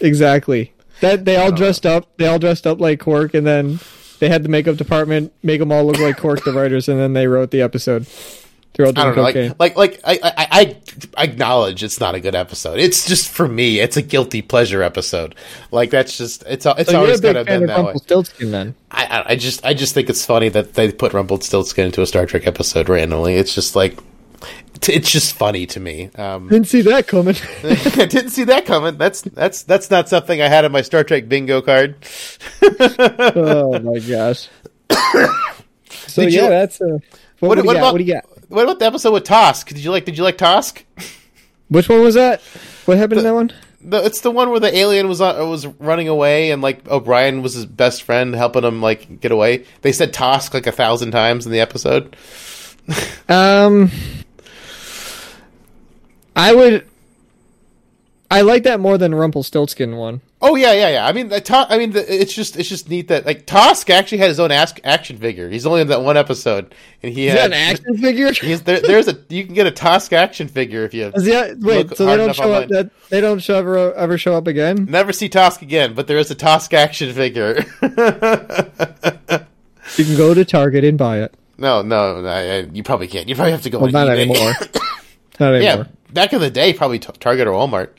Exactly. 0.01 0.73
That 0.99 1.23
they 1.23 1.37
all 1.37 1.53
dressed 1.53 1.85
up. 1.85 2.17
They 2.17 2.27
all 2.27 2.39
dressed 2.39 2.67
up 2.67 2.81
like 2.81 2.99
Quark, 2.99 3.33
and 3.33 3.47
then 3.47 3.79
they 4.23 4.29
had 4.29 4.41
the 4.41 4.47
makeup 4.47 4.77
department 4.77 5.33
make 5.43 5.59
them 5.59 5.69
all 5.69 5.85
look 5.85 5.99
like 5.99 6.15
Quark, 6.15 6.45
the 6.45 6.53
writers, 6.53 6.87
and 6.87 6.97
then 6.97 7.11
they 7.11 7.27
wrote 7.27 7.51
the 7.51 7.61
episode. 7.61 8.07
They're 8.73 8.85
all 8.85 8.93
I 8.97 9.03
don't 9.03 9.17
know, 9.17 9.25
cocaine. 9.25 9.53
like, 9.59 9.75
like, 9.75 10.01
like, 10.05 10.23
I, 10.23 10.31
I, 10.37 10.75
I, 11.17 11.23
acknowledge 11.25 11.83
it's 11.83 11.99
not 11.99 12.15
a 12.15 12.21
good 12.21 12.33
episode. 12.33 12.79
It's 12.79 13.05
just 13.05 13.29
for 13.29 13.49
me, 13.49 13.81
it's 13.81 13.97
a 13.97 14.01
guilty 14.01 14.41
pleasure 14.41 14.81
episode. 14.81 15.35
Like 15.71 15.89
that's 15.89 16.17
just, 16.17 16.43
it's, 16.47 16.65
it's 16.65 16.89
so 16.89 17.01
always 17.01 17.19
kind 17.19 17.37
of 17.37 17.45
been 17.45 17.65
that 17.65 17.83
way. 17.83 17.93
Then? 18.39 18.75
I, 18.91 19.23
I, 19.27 19.35
just, 19.35 19.65
I 19.65 19.73
just 19.73 19.93
think 19.93 20.09
it's 20.09 20.25
funny 20.25 20.47
that 20.49 20.75
they 20.75 20.89
put 20.93 21.11
Rumpelstiltskin 21.11 21.87
into 21.87 22.01
a 22.01 22.05
Star 22.05 22.25
Trek 22.25 22.47
episode 22.47 22.87
randomly. 22.87 23.35
It's 23.35 23.53
just 23.53 23.75
like, 23.75 23.99
it's 24.89 25.09
just 25.11 25.33
funny 25.35 25.65
to 25.67 25.79
me. 25.79 26.09
Um, 26.15 26.49
Didn't 26.49 26.67
see 26.67 26.81
that 26.81 27.07
coming. 27.07 27.35
I 27.63 28.05
didn't 28.05 28.29
see 28.29 28.43
that 28.45 28.65
coming. 28.65 28.97
That's, 28.97 29.21
that's, 29.21 29.63
that's 29.63 29.89
not 29.91 30.09
something 30.09 30.41
I 30.41 30.47
had 30.47 30.65
on 30.65 30.71
my 30.71 30.81
Star 30.81 31.03
Trek 31.03 31.27
bingo 31.29 31.61
card. 31.61 31.95
oh 32.61 33.79
my 33.79 33.99
gosh. 33.99 34.47
So 36.07 36.23
Did 36.23 36.33
you- 36.33 36.41
yeah, 36.41 36.49
that's 36.49 36.81
uh, 36.81 36.97
what, 37.39 37.49
What, 37.49 37.49
what, 37.49 37.55
do 37.55 37.61
you 37.61 37.65
what 37.67 37.75
about, 37.77 37.91
what 37.93 37.97
do 37.99 38.03
you 38.03 38.13
got? 38.13 38.25
what 38.49 38.63
about 38.63 38.79
the 38.79 38.85
episode 38.85 39.13
with 39.13 39.23
Tosk? 39.23 39.67
Did 39.67 39.79
you 39.79 39.89
like, 39.91 40.05
did 40.05 40.17
you 40.17 40.23
like 40.23 40.37
Tosk? 40.37 40.83
Which 41.69 41.89
one 41.89 42.01
was 42.01 42.15
that? 42.15 42.41
What 42.85 42.97
happened 42.97 43.19
in 43.19 43.23
that 43.25 43.33
one? 43.33 43.51
The, 43.81 44.03
it's 44.05 44.21
the 44.21 44.29
one 44.31 44.49
where 44.51 44.59
the 44.59 44.75
alien 44.75 45.07
was 45.07 45.21
uh, 45.21 45.35
was 45.49 45.65
running 45.65 46.07
away, 46.07 46.51
and 46.51 46.61
like 46.61 46.87
O'Brien 46.87 47.41
was 47.41 47.53
his 47.53 47.65
best 47.65 48.03
friend, 48.03 48.35
helping 48.35 48.63
him 48.63 48.81
like 48.81 49.19
get 49.21 49.31
away. 49.31 49.65
They 49.81 49.91
said 49.91 50.13
Tosk 50.13 50.53
like 50.53 50.67
a 50.67 50.71
thousand 50.71 51.11
times 51.11 51.45
in 51.45 51.51
the 51.51 51.59
episode. 51.61 52.15
Um, 53.29 53.89
I 56.35 56.53
would. 56.53 56.87
I 58.31 58.41
like 58.41 58.63
that 58.63 58.79
more 58.79 58.97
than 58.97 59.13
Rumpelstiltskin 59.13 59.95
one. 59.95 60.21
Oh 60.41 60.55
yeah, 60.55 60.73
yeah, 60.73 60.89
yeah. 60.89 61.07
I 61.07 61.11
mean, 61.13 61.29
the 61.29 61.39
to- 61.39 61.67
I 61.69 61.77
mean, 61.77 61.91
the, 61.91 62.21
it's 62.21 62.33
just 62.33 62.57
it's 62.57 62.67
just 62.67 62.89
neat 62.89 63.07
that 63.09 63.25
like 63.27 63.45
Tosk 63.45 63.89
actually 63.91 64.17
had 64.17 64.29
his 64.29 64.39
own 64.39 64.51
ask- 64.51 64.79
action 64.83 65.17
figure. 65.17 65.49
He's 65.49 65.65
only 65.67 65.81
in 65.81 65.87
that 65.87 66.01
one 66.01 66.17
episode, 66.17 66.73
and 67.03 67.13
he 67.13 67.27
Is 67.27 67.35
had 67.35 67.45
an 67.45 67.53
action 67.53 67.95
figure? 67.97 68.31
There, 68.63 68.79
there's 68.81 69.07
a 69.07 69.17
you 69.29 69.45
can 69.45 69.53
get 69.53 69.67
a 69.67 69.71
Tosk 69.71 70.11
action 70.13 70.47
figure 70.47 70.83
if 70.83 70.93
you 70.95 71.11
Is 71.15 71.25
that, 71.25 71.59
wait, 71.59 71.95
so 71.95 72.05
they 72.07 72.17
don't 72.17 72.35
show 72.35 72.51
up. 72.51 72.69
That 72.69 72.89
they 73.09 73.21
don't 73.21 73.39
show 73.39 73.55
ever 73.59 73.93
ever 73.93 74.17
show 74.17 74.33
up 74.35 74.47
again. 74.47 74.85
never 74.89 75.13
see 75.13 75.29
Tosk 75.29 75.61
again, 75.61 75.93
but 75.93 76.07
there 76.07 76.17
is 76.17 76.31
a 76.31 76.35
Tosk 76.35 76.73
action 76.73 77.13
figure. 77.13 77.63
You 79.97 80.05
can 80.05 80.17
go 80.17 80.33
to 80.33 80.43
Target 80.43 80.83
and 80.83 80.97
buy 80.97 81.19
it. 81.21 81.35
no, 81.57 81.83
no, 81.83 82.25
I- 82.25 82.67
you 82.73 82.81
probably 82.83 83.07
can't. 83.07 83.29
You 83.29 83.35
probably 83.35 83.51
have 83.51 83.61
to 83.61 83.69
go. 83.69 83.79
Well, 83.79 83.91
not 83.91 84.07
eBay. 84.07 84.21
anymore. 84.29 84.53
Not 85.39 85.61
yeah, 85.61 85.85
back 86.11 86.33
in 86.33 86.39
the 86.41 86.49
day, 86.49 86.73
probably 86.73 86.99
t- 86.99 87.11
Target 87.19 87.47
or 87.47 87.51
Walmart. 87.51 87.89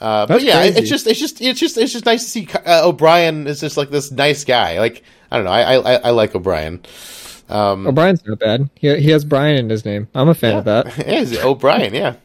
Uh, 0.00 0.26
but 0.26 0.42
yeah, 0.42 0.60
crazy. 0.60 0.78
it's 0.80 0.90
just 0.90 1.06
it's 1.06 1.18
just 1.18 1.40
it's 1.40 1.58
just 1.58 1.76
it's 1.76 1.92
just 1.92 2.06
nice 2.06 2.24
to 2.24 2.30
see 2.30 2.48
uh, 2.66 2.86
O'Brien 2.86 3.46
is 3.46 3.60
just 3.60 3.76
like 3.76 3.90
this 3.90 4.10
nice 4.12 4.44
guy. 4.44 4.78
Like 4.78 5.02
I 5.30 5.36
don't 5.36 5.44
know, 5.44 5.50
I 5.50 5.74
I, 5.74 5.94
I 5.96 6.10
like 6.10 6.34
O'Brien. 6.34 6.82
Um, 7.48 7.86
O'Brien's 7.86 8.24
not 8.24 8.38
bad. 8.38 8.70
He 8.76 8.94
he 9.00 9.10
has 9.10 9.24
Brian 9.24 9.56
in 9.56 9.70
his 9.70 9.84
name. 9.84 10.08
I'm 10.14 10.28
a 10.28 10.34
fan 10.34 10.58
of 10.58 10.64
that. 10.66 10.96
yeah, 10.98 11.20
he's 11.20 11.36
O'Brien, 11.38 11.94
yeah. 11.94 12.16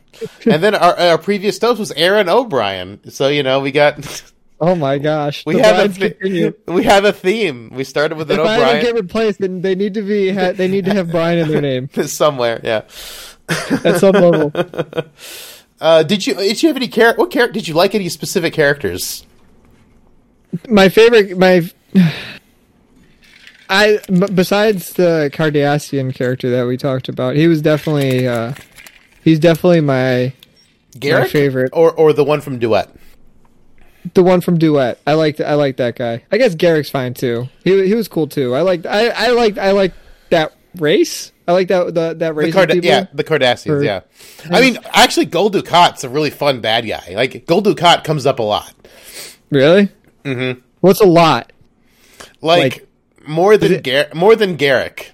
and 0.46 0.62
then 0.64 0.76
our 0.76 0.98
our 1.00 1.18
previous 1.18 1.60
host 1.60 1.80
was 1.80 1.92
Aaron 1.94 2.30
O'Brien. 2.30 3.00
So 3.10 3.28
you 3.30 3.42
know 3.42 3.60
we 3.60 3.72
got 3.72 4.24
Oh 4.60 4.76
my 4.76 4.98
gosh. 4.98 5.46
we 5.46 5.56
The 5.56 5.64
have 5.64 5.80
a 5.80 5.90
th- 5.90 6.54
we 6.68 6.84
have 6.84 7.04
a 7.04 7.12
theme. 7.12 7.70
We 7.74 7.84
started 7.84 8.18
with 8.18 8.32
an 8.32 8.40
If 8.40 8.46
I 8.46 8.54
ever 8.56 8.64
O'Brien 8.64 8.82
get 8.86 8.96
replaced, 8.96 9.40
then 9.40 9.62
they 9.62 9.76
need 9.76 9.94
to 9.96 10.02
be 10.02 10.30
ha- 10.32 10.54
they 10.54 10.70
need 10.70 10.86
to 10.86 10.94
have 10.94 11.12
Brian 11.12 11.40
in 11.40 11.50
their 11.50 11.60
name 11.62 11.90
somewhere. 12.06 12.62
Yeah. 12.64 12.84
at 13.84 13.98
some 14.00 14.14
level. 14.14 14.52
Uh, 15.82 16.02
did 16.02 16.26
you 16.26 16.34
did 16.36 16.64
you 16.64 16.70
have 16.70 16.78
any 16.78 16.88
char- 16.88 17.16
what 17.16 17.30
character 17.30 17.54
did 17.56 17.68
you 17.68 17.74
like 17.74 17.94
any 17.94 18.08
specific 18.08 18.54
characters? 18.54 19.26
my 20.70 20.88
favorite 20.88 21.38
my 21.38 21.70
I 23.70 24.00
m- 24.08 24.34
besides 24.34 24.94
the 24.94 25.30
Cardassian 25.34 26.14
character 26.16 26.50
that 26.52 26.66
we 26.68 26.78
talked 26.78 27.10
about, 27.10 27.36
he 27.36 27.48
was 27.48 27.62
definitely 27.62 28.28
uh 28.28 28.54
he's 29.24 29.40
definitely 29.40 29.82
my 29.82 30.32
Garak 30.96 31.30
favorite. 31.30 31.72
or 31.74 31.92
or 31.92 32.14
the 32.14 32.24
one 32.24 32.40
from 32.40 32.60
Duet. 32.60 32.90
the 34.14 34.24
one 34.24 34.40
from 34.40 34.58
Duet. 34.58 35.00
I 35.08 35.14
liked 35.16 35.42
I 35.42 35.56
like 35.56 35.78
that 35.78 35.96
guy. 35.98 36.24
I 36.32 36.38
guess 36.38 36.56
Garak's 36.56 36.90
fine 36.90 37.14
too. 37.14 37.50
He 37.66 37.88
he 37.88 37.96
was 37.96 38.08
cool 38.08 38.28
too. 38.28 38.54
I 38.56 38.62
liked 38.62 38.86
I 38.86 39.08
I 39.10 39.28
liked 39.32 39.58
I 39.58 39.72
liked 39.72 39.96
that 40.30 40.54
race. 40.78 41.32
I 41.48 41.52
like 41.52 41.68
that 41.68 41.86
the 41.88 41.92
that 41.92 42.20
The 42.20 42.34
race 42.34 42.54
Card- 42.54 42.84
yeah, 42.84 43.08
the 43.14 43.24
Cardassians. 43.24 43.70
Or- 43.70 43.84
yeah, 43.84 44.02
I 44.50 44.62
mean, 44.62 44.78
actually, 44.94 45.26
Gul 45.26 45.52
Dukat's 45.52 46.04
a 46.04 46.10
really 46.10 46.30
fun 46.30 46.62
bad 46.62 46.88
guy. 46.88 47.14
Like 47.16 47.46
Gul 47.46 47.62
Dukat 47.62 48.04
comes 48.04 48.26
up 48.26 48.40
a 48.40 48.44
lot. 48.44 48.74
Really? 49.50 49.90
Mm-hmm. 50.24 50.60
What's 50.80 51.02
a 51.02 51.06
lot? 51.06 51.52
Like, 52.42 52.74
Like- 53.22 53.28
more 53.28 53.58
than 53.58 53.74
it- 53.74 53.84
Gar- 53.84 54.08
more 54.14 54.36
than 54.36 54.58
Garak. 54.58 55.08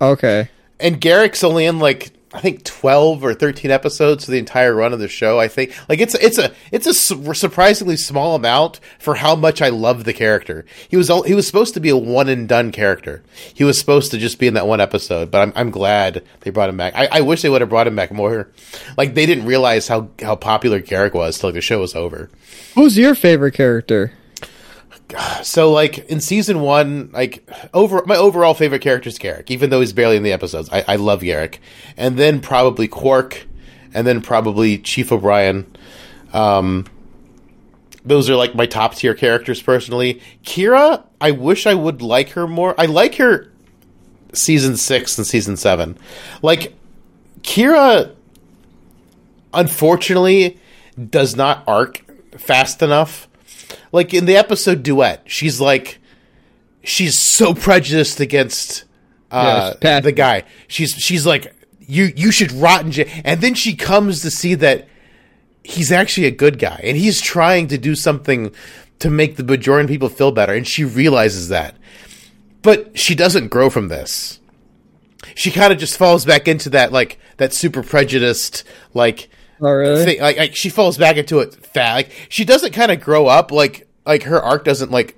Okay. 0.00 0.48
And 0.80 1.00
Garak's 1.00 1.44
only 1.44 1.64
in 1.66 1.78
like 1.78 2.10
I 2.34 2.40
think 2.40 2.64
twelve 2.64 3.22
or 3.22 3.34
thirteen 3.34 3.70
episodes 3.70 4.24
for 4.24 4.30
the 4.30 4.38
entire 4.38 4.74
run 4.74 4.92
of 4.92 4.98
the 5.00 5.08
show. 5.08 5.38
I 5.38 5.48
think 5.48 5.74
like 5.88 6.00
it's 6.00 6.14
it's 6.14 6.38
a 6.38 6.52
it's 6.70 6.86
a 6.86 6.94
su- 6.94 7.34
surprisingly 7.34 7.96
small 7.96 8.34
amount 8.34 8.80
for 8.98 9.16
how 9.16 9.36
much 9.36 9.60
I 9.60 9.68
love 9.68 10.04
the 10.04 10.14
character. 10.14 10.64
He 10.88 10.96
was 10.96 11.08
he 11.26 11.34
was 11.34 11.46
supposed 11.46 11.74
to 11.74 11.80
be 11.80 11.90
a 11.90 11.96
one 11.96 12.28
and 12.28 12.48
done 12.48 12.72
character. 12.72 13.22
He 13.52 13.64
was 13.64 13.78
supposed 13.78 14.10
to 14.12 14.18
just 14.18 14.38
be 14.38 14.46
in 14.46 14.54
that 14.54 14.66
one 14.66 14.80
episode, 14.80 15.30
but 15.30 15.42
I'm 15.42 15.52
I'm 15.54 15.70
glad 15.70 16.24
they 16.40 16.50
brought 16.50 16.70
him 16.70 16.76
back. 16.78 16.94
I, 16.94 17.08
I 17.12 17.20
wish 17.20 17.42
they 17.42 17.50
would 17.50 17.60
have 17.60 17.70
brought 17.70 17.86
him 17.86 17.96
back 17.96 18.12
more. 18.12 18.48
Like 18.96 19.14
they 19.14 19.26
didn't 19.26 19.46
realize 19.46 19.88
how 19.88 20.08
how 20.20 20.36
popular 20.36 20.80
Garak 20.80 21.12
was 21.12 21.38
till 21.38 21.52
the 21.52 21.60
show 21.60 21.80
was 21.80 21.94
over. 21.94 22.30
Who's 22.74 22.96
your 22.96 23.14
favorite 23.14 23.52
character? 23.52 24.12
So 25.42 25.70
like 25.70 25.98
in 26.10 26.20
season 26.20 26.60
one, 26.60 27.10
like 27.12 27.48
over 27.74 28.02
my 28.06 28.16
overall 28.16 28.54
favorite 28.54 28.82
character 28.82 29.08
is 29.08 29.18
Garak, 29.18 29.50
even 29.50 29.70
though 29.70 29.80
he's 29.80 29.92
barely 29.92 30.16
in 30.16 30.22
the 30.22 30.32
episodes. 30.32 30.68
I, 30.72 30.84
I 30.88 30.96
love 30.96 31.20
Garak, 31.20 31.58
and 31.96 32.18
then 32.18 32.40
probably 32.40 32.88
Quark, 32.88 33.46
and 33.92 34.06
then 34.06 34.22
probably 34.22 34.78
Chief 34.78 35.12
O'Brien. 35.12 35.66
Um, 36.32 36.86
those 38.04 38.28
are 38.30 38.36
like 38.36 38.54
my 38.54 38.66
top 38.66 38.94
tier 38.94 39.14
characters 39.14 39.62
personally. 39.62 40.20
Kira, 40.44 41.04
I 41.20 41.30
wish 41.32 41.66
I 41.66 41.74
would 41.74 42.02
like 42.02 42.30
her 42.30 42.46
more. 42.46 42.74
I 42.78 42.86
like 42.86 43.16
her 43.16 43.50
season 44.32 44.76
six 44.76 45.18
and 45.18 45.26
season 45.26 45.56
seven. 45.56 45.98
Like 46.40 46.74
Kira, 47.42 48.14
unfortunately, 49.52 50.58
does 51.10 51.36
not 51.36 51.64
arc 51.66 52.02
fast 52.38 52.82
enough 52.82 53.28
like 53.92 54.12
in 54.14 54.24
the 54.26 54.36
episode 54.36 54.82
duet 54.82 55.22
she's 55.26 55.60
like 55.60 55.98
she's 56.84 57.18
so 57.18 57.54
prejudiced 57.54 58.20
against 58.20 58.84
uh 59.30 59.74
the 60.00 60.12
guy. 60.12 60.44
She's 60.68 60.90
she's 60.90 61.26
like 61.26 61.54
you 61.80 62.12
you 62.14 62.30
should 62.30 62.52
rot 62.52 62.84
in 62.84 62.92
jail. 62.92 63.08
And 63.24 63.40
then 63.40 63.54
she 63.54 63.74
comes 63.74 64.22
to 64.22 64.30
see 64.30 64.54
that 64.56 64.88
he's 65.64 65.92
actually 65.92 66.26
a 66.26 66.32
good 66.32 66.58
guy 66.58 66.80
and 66.82 66.96
he's 66.96 67.20
trying 67.20 67.68
to 67.68 67.78
do 67.78 67.94
something 67.94 68.52
to 68.98 69.10
make 69.10 69.36
the 69.36 69.42
Bajoran 69.42 69.88
people 69.88 70.08
feel 70.08 70.32
better 70.32 70.52
and 70.52 70.66
she 70.66 70.84
realizes 70.84 71.48
that. 71.48 71.76
But 72.62 72.98
she 72.98 73.14
doesn't 73.14 73.48
grow 73.48 73.70
from 73.70 73.88
this. 73.88 74.38
She 75.34 75.50
kind 75.50 75.72
of 75.72 75.78
just 75.78 75.96
falls 75.96 76.24
back 76.24 76.46
into 76.46 76.70
that 76.70 76.92
like 76.92 77.18
that 77.38 77.52
super 77.52 77.82
prejudiced 77.82 78.64
like 78.92 79.28
Oh, 79.60 79.70
really? 79.70 80.04
thing. 80.04 80.20
Like, 80.20 80.36
like 80.36 80.56
she 80.56 80.68
falls 80.68 80.98
back 80.98 81.16
into 81.16 81.40
it 81.40 81.54
fat. 81.54 81.94
Like 81.94 82.10
she 82.28 82.44
doesn't 82.44 82.72
kind 82.72 82.90
of 82.90 83.00
grow 83.00 83.26
up. 83.26 83.50
Like 83.52 83.86
like 84.04 84.24
her 84.24 84.40
arc 84.40 84.64
doesn't 84.64 84.90
like 84.90 85.16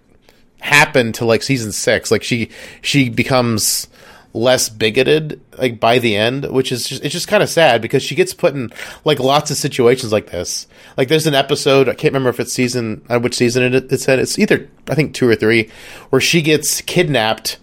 happen 0.60 1.12
to 1.12 1.24
like 1.24 1.42
season 1.42 1.72
six. 1.72 2.10
Like 2.10 2.22
she 2.22 2.50
she 2.82 3.08
becomes 3.08 3.88
less 4.34 4.68
bigoted 4.68 5.40
like 5.58 5.78
by 5.78 5.98
the 5.98 6.16
end, 6.16 6.50
which 6.50 6.72
is 6.72 6.88
just 6.88 7.04
it's 7.04 7.12
just 7.12 7.28
kind 7.28 7.42
of 7.42 7.48
sad 7.48 7.80
because 7.80 8.02
she 8.02 8.14
gets 8.14 8.34
put 8.34 8.54
in 8.54 8.72
like 9.04 9.20
lots 9.20 9.50
of 9.50 9.56
situations 9.56 10.12
like 10.12 10.30
this. 10.30 10.66
Like 10.96 11.08
there's 11.08 11.26
an 11.26 11.34
episode 11.34 11.88
I 11.88 11.94
can't 11.94 12.12
remember 12.12 12.30
if 12.30 12.40
it's 12.40 12.52
season 12.52 13.04
uh, 13.08 13.20
which 13.20 13.36
season 13.36 13.74
it 13.74 13.92
it's 13.92 14.08
in. 14.08 14.18
It's 14.18 14.38
either 14.38 14.68
I 14.88 14.94
think 14.94 15.14
two 15.14 15.28
or 15.28 15.36
three 15.36 15.70
where 16.10 16.20
she 16.20 16.42
gets 16.42 16.80
kidnapped 16.80 17.58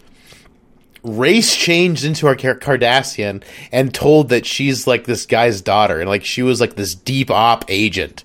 race 1.04 1.56
changed 1.56 2.06
into 2.06 2.28
our 2.28 2.36
Car- 2.36 2.56
Cardassian 2.56 3.44
and 3.72 3.94
told 3.94 4.30
that 4.30 4.46
she's 4.46 4.86
like 4.88 5.06
this 5.06 5.26
guy's 5.26 5.62
daughter. 5.62 6.00
And 6.00 6.10
like 6.10 6.26
she 6.26 6.44
was 6.44 6.62
like 6.62 6.76
this 6.76 6.96
deep 6.96 7.32
op 7.32 7.66
agent. 7.70 8.24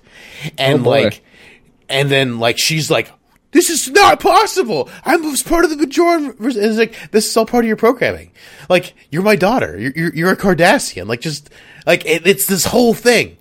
And 0.57 0.85
Oh, 0.85 0.89
like 0.89 1.23
and 1.89 2.09
then 2.09 2.39
like 2.39 2.57
she's 2.57 2.91
like 2.91 3.11
this 3.51 3.69
is 3.69 3.89
not 3.89 4.19
possible. 4.19 4.89
I'm 5.05 5.23
was 5.23 5.41
part 5.41 5.63
of 5.63 5.71
the 5.71 5.77
Bajoran 5.77 6.37
and 6.39 6.55
it's 6.55 6.77
like 6.77 7.11
this 7.11 7.27
is 7.27 7.37
all 7.37 7.45
part 7.45 7.63
of 7.63 7.67
your 7.67 7.77
programming. 7.77 8.31
Like 8.69 8.93
you're 9.09 9.23
my 9.23 9.35
daughter. 9.35 9.77
You're 9.77 9.93
you're, 9.95 10.15
you're 10.15 10.31
a 10.31 10.37
Cardassian. 10.37 11.07
Like 11.07 11.21
just 11.21 11.49
like 11.85 12.05
it, 12.05 12.27
it's 12.27 12.45
this 12.45 12.65
whole 12.65 12.93
thing 12.93 13.37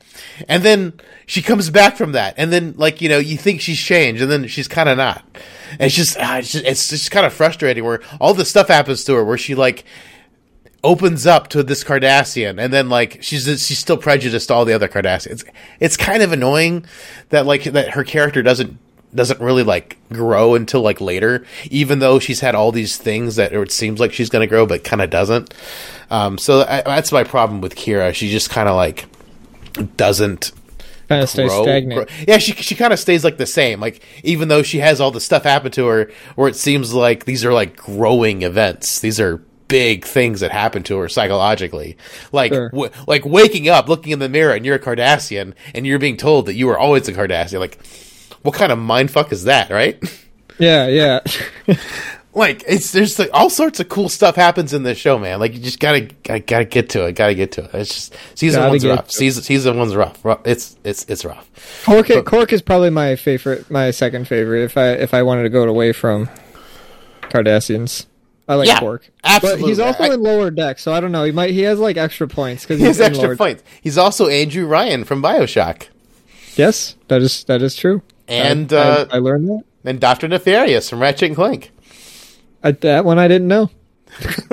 and 0.49 0.63
then 0.63 0.93
she 1.27 1.43
comes 1.43 1.71
back 1.71 1.97
from 1.97 2.13
that 2.13 2.35
and 2.37 2.53
then 2.53 2.75
like 2.77 3.01
you 3.01 3.09
know 3.09 3.19
you 3.19 3.37
think 3.37 3.61
she's 3.61 3.81
changed 3.81 4.23
and 4.23 4.31
then 4.31 4.47
she's 4.47 4.69
kind 4.69 4.89
of 4.89 4.97
not 4.97 5.25
and 5.73 5.83
it's 5.83 5.95
just 5.95 6.17
ah, 6.21 6.39
it's 6.39 6.53
just, 6.53 6.65
it's 6.65 6.89
just 6.89 7.11
kind 7.11 7.27
of 7.27 7.33
frustrating 7.33 7.85
where 7.85 8.01
all 8.21 8.35
this 8.35 8.51
stuff 8.51 8.69
happens 8.69 9.05
to 9.05 9.15
her 9.15 9.25
where 9.25 9.39
she 9.39 9.55
like 9.55 9.85
opens 10.87 11.27
up 11.27 11.49
to 11.49 11.63
this 11.65 11.83
Cardassian, 11.83 12.63
and 12.63 12.73
then 12.73 12.89
like 12.89 13.19
she's 13.21 13.45
she's 13.45 13.79
still 13.79 13.97
prejudiced 13.97 14.49
to 14.49 14.55
all 14.55 14.65
the 14.65 14.73
other 14.73 14.89
Cardassians. 14.89 15.45
It's 15.81 15.97
kind 15.97 16.23
of 16.23 16.33
annoying 16.33 16.87
that 17.31 17.45
like 17.45 17.65
that 17.65 17.91
her 17.91 18.05
character 18.05 18.43
doesn't 18.43 18.79
doesn't 19.15 19.41
really 19.41 19.63
like 19.63 19.97
grow 20.13 20.55
until 20.55 20.83
like 20.83 21.01
later, 21.01 21.45
even 21.71 21.99
though 21.99 22.19
she's 22.19 22.41
had 22.41 22.55
all 22.55 22.71
these 22.71 22.97
things 22.97 23.37
that 23.37 23.53
it 23.53 23.73
seems 23.73 23.99
like 23.99 24.13
she's 24.13 24.31
going 24.31 24.43
to 24.43 24.47
grow, 24.47 24.67
but 24.67 24.85
kind 24.85 25.03
of 25.03 25.11
doesn't. 25.11 25.53
Um, 26.11 26.39
so 26.39 26.61
I, 26.63 26.83
that's 26.83 27.13
my 27.13 27.25
problem 27.25 27.61
with 27.61 27.75
Kira. 27.75 28.15
She 28.15 28.31
just 28.31 28.51
kind 28.51 28.69
of 28.69 28.77
like 28.77 29.07
doesn't 29.97 30.53
Kind 31.09 31.23
of 31.23 31.29
stay 31.29 31.49
stagnant. 31.49 32.09
grow- 32.09 32.17
Yeah, 32.27 32.39
she 32.39 32.53
she 32.53 32.75
kind 32.75 32.93
of 32.93 32.99
stays 32.99 33.23
like 33.23 33.37
the 33.37 33.47
same. 33.47 33.79
Like 33.81 34.03
even 34.25 34.49
though 34.49 34.63
she 34.65 34.79
has 34.79 35.01
all 35.01 35.11
the 35.13 35.21
stuff 35.21 35.45
happen 35.45 35.71
to 35.73 35.87
her, 35.87 36.11
where 36.35 36.49
it 36.49 36.57
seems 36.57 36.93
like 36.93 37.25
these 37.27 37.45
are 37.45 37.53
like 37.53 37.77
growing 37.77 38.43
events. 38.43 38.99
These 39.01 39.21
are 39.21 39.41
big 39.69 40.05
things 40.05 40.41
that 40.41 40.51
happen 40.53 40.83
to 40.85 40.97
her 40.99 41.09
psychologically. 41.09 41.97
Like 42.33 42.53
Sure. 42.53 42.71
w- 42.71 42.91
like 43.07 43.25
waking 43.25 43.69
up, 43.69 43.89
looking 43.89 44.13
in 44.13 44.19
the 44.19 44.29
mirror, 44.29 44.53
and 44.55 44.67
you're 44.67 44.77
a 44.77 44.81
Cardassian, 44.81 45.55
and 45.75 45.87
you're 45.87 45.99
being 46.01 46.17
told 46.17 46.47
that 46.47 46.55
you 46.55 46.67
were 46.67 46.79
always 46.79 47.07
a 47.09 47.13
Cardassian. 47.13 47.61
Like, 47.61 47.79
what 48.43 48.55
kind 48.57 48.71
of 48.73 48.79
mind 48.79 49.11
fuck 49.13 49.31
is 49.33 49.45
that, 49.45 49.71
right? 49.71 50.03
Yeah, 50.59 50.87
yeah. 50.89 51.21
like 52.37 52.63
it's 52.69 52.93
there's 52.93 53.19
like 53.19 53.31
all 53.33 53.51
sorts 53.51 53.81
of 53.81 53.89
cool 53.89 54.09
stuff 54.09 54.37
happens 54.37 54.73
in 54.73 54.83
this 54.85 54.99
show, 54.99 55.19
man. 55.19 55.41
Like 55.41 55.55
you 55.55 55.59
just 55.59 55.81
gotta 55.81 56.03
gotta, 56.23 56.41
gotta 56.41 56.65
get 56.67 56.91
to 56.91 57.07
it. 57.07 57.13
Gotta 57.15 57.35
get 57.35 57.51
to 57.53 57.65
it. 57.65 57.71
It's 57.75 57.93
just 57.95 58.17
season 58.35 58.61
Gotta 58.61 58.71
one's 58.71 58.87
rough. 58.87 58.99
to 58.99 59.05
it. 59.07 59.13
Season 59.13 59.43
season 59.43 59.77
one's 59.79 59.97
rough. 59.97 60.25
rough. 60.25 60.41
It's 60.47 60.77
it's 60.85 61.05
it's 61.07 61.25
rough. 61.25 61.51
Quark, 61.85 62.09
Quark 62.27 62.53
is 62.53 62.63
probably 62.63 62.91
my 62.91 63.17
favorite, 63.17 63.69
my 63.71 63.91
second 63.91 64.29
favorite. 64.29 64.63
If 64.65 64.77
I 64.77 64.91
if 64.93 65.15
I 65.15 65.23
wanted 65.23 65.43
to 65.45 65.49
go 65.49 65.65
away 65.65 65.93
from 65.93 66.29
Cardassians, 67.23 68.07
I 68.49 68.55
like 68.55 68.69
Yeah, 68.69 68.79
Quark. 68.79 69.11
absolutely. 69.25 69.63
But 69.63 69.69
he's 69.69 69.79
also 69.81 70.05
I- 70.05 70.15
in 70.15 70.23
lower 70.23 70.51
deck, 70.51 70.79
so 70.79 70.93
I 70.93 71.01
don't 71.01 71.13
know. 71.13 71.25
He 71.25 71.33
might 71.33 71.51
he 71.51 71.63
has 71.63 71.79
like 71.79 71.97
extra 71.97 72.29
points 72.29 72.63
because 72.65 72.79
He 72.81 72.85
has 72.87 73.01
extra 73.01 73.29
lower- 73.29 73.37
points. 73.37 73.63
He's 73.81 73.99
also 73.99 74.29
Andrew 74.29 74.67
Ryan 74.67 75.05
from 75.05 75.23
Bioshock 75.23 75.89
Yes, 76.55 76.97
that 77.09 77.21
is 77.23 77.45
that 77.45 77.61
is 77.63 77.77
true. 77.77 78.03
And, 78.29 78.73
I, 78.73 78.77
I- 78.77 78.81
uh, 78.81 79.07
I, 79.13 79.19
learned 79.19 79.49
that. 79.49 79.63
and 79.85 80.01
Doctor 80.01 80.27
Nefarious 80.27 80.89
from 80.91 81.01
Ratchet 81.01 81.29
and 81.29 81.37
Clank. 81.37 81.71
I, 82.67 82.73
that 82.73 83.05
one 83.05 83.17
I 83.17 83.29
didn't 83.29 83.47
know. 83.47 83.71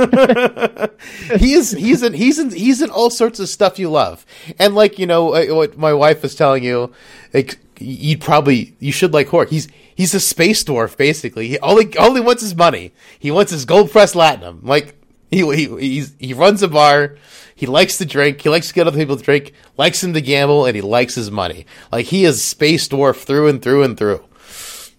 he 1.37 1.53
is 1.53 1.71
he's 1.71 2.03
in 2.03 2.13
he's 2.13 2.37
in 2.37 2.51
he's 2.51 2.81
in 2.81 2.91
all 2.91 3.09
sorts 3.09 3.39
of 3.39 3.49
stuff 3.49 3.79
you 3.79 3.89
love. 3.89 4.23
And 4.59 4.75
like 4.75 4.99
you 4.99 5.07
know 5.07 5.33
uh, 5.33 5.45
what 5.55 5.77
my 5.79 5.93
wife 5.93 6.21
was 6.21 6.35
telling 6.35 6.63
you 6.63 6.91
like 7.33 7.57
you'd 7.79 8.21
probably 8.21 8.75
you 8.79 8.91
should 8.91 9.13
like 9.13 9.29
Quark 9.29 9.49
he's 9.49 9.67
he's 9.95 10.13
a 10.13 10.19
space 10.19 10.63
dwarf 10.63 10.95
basically. 10.95 11.47
He 11.47 11.53
he, 11.53 11.59
all 11.59 12.13
he 12.13 12.21
wants 12.21 12.43
is 12.43 12.55
money. 12.55 12.91
He 13.17 13.31
wants 13.31 13.51
his 13.51 13.65
gold 13.65 13.89
pressed 13.89 14.13
latinum. 14.13 14.59
Like 14.63 14.95
he 15.31 15.41
he 15.55 16.05
he 16.19 16.33
runs 16.35 16.61
a 16.61 16.67
bar. 16.67 17.17
He 17.55 17.65
likes 17.65 17.97
to 17.97 18.05
drink. 18.05 18.41
He 18.41 18.49
likes 18.49 18.67
to 18.67 18.73
get 18.75 18.85
other 18.85 18.99
people 18.99 19.17
to 19.17 19.23
drink. 19.23 19.53
Likes 19.75 20.03
him 20.03 20.13
to 20.13 20.21
gamble 20.21 20.67
and 20.67 20.75
he 20.75 20.81
likes 20.81 21.15
his 21.15 21.31
money. 21.31 21.65
Like 21.91 22.07
he 22.07 22.25
is 22.25 22.43
space 22.43 22.87
dwarf 22.87 23.23
through 23.23 23.47
and 23.47 23.59
through 23.59 23.83
and 23.83 23.97
through 23.97 24.23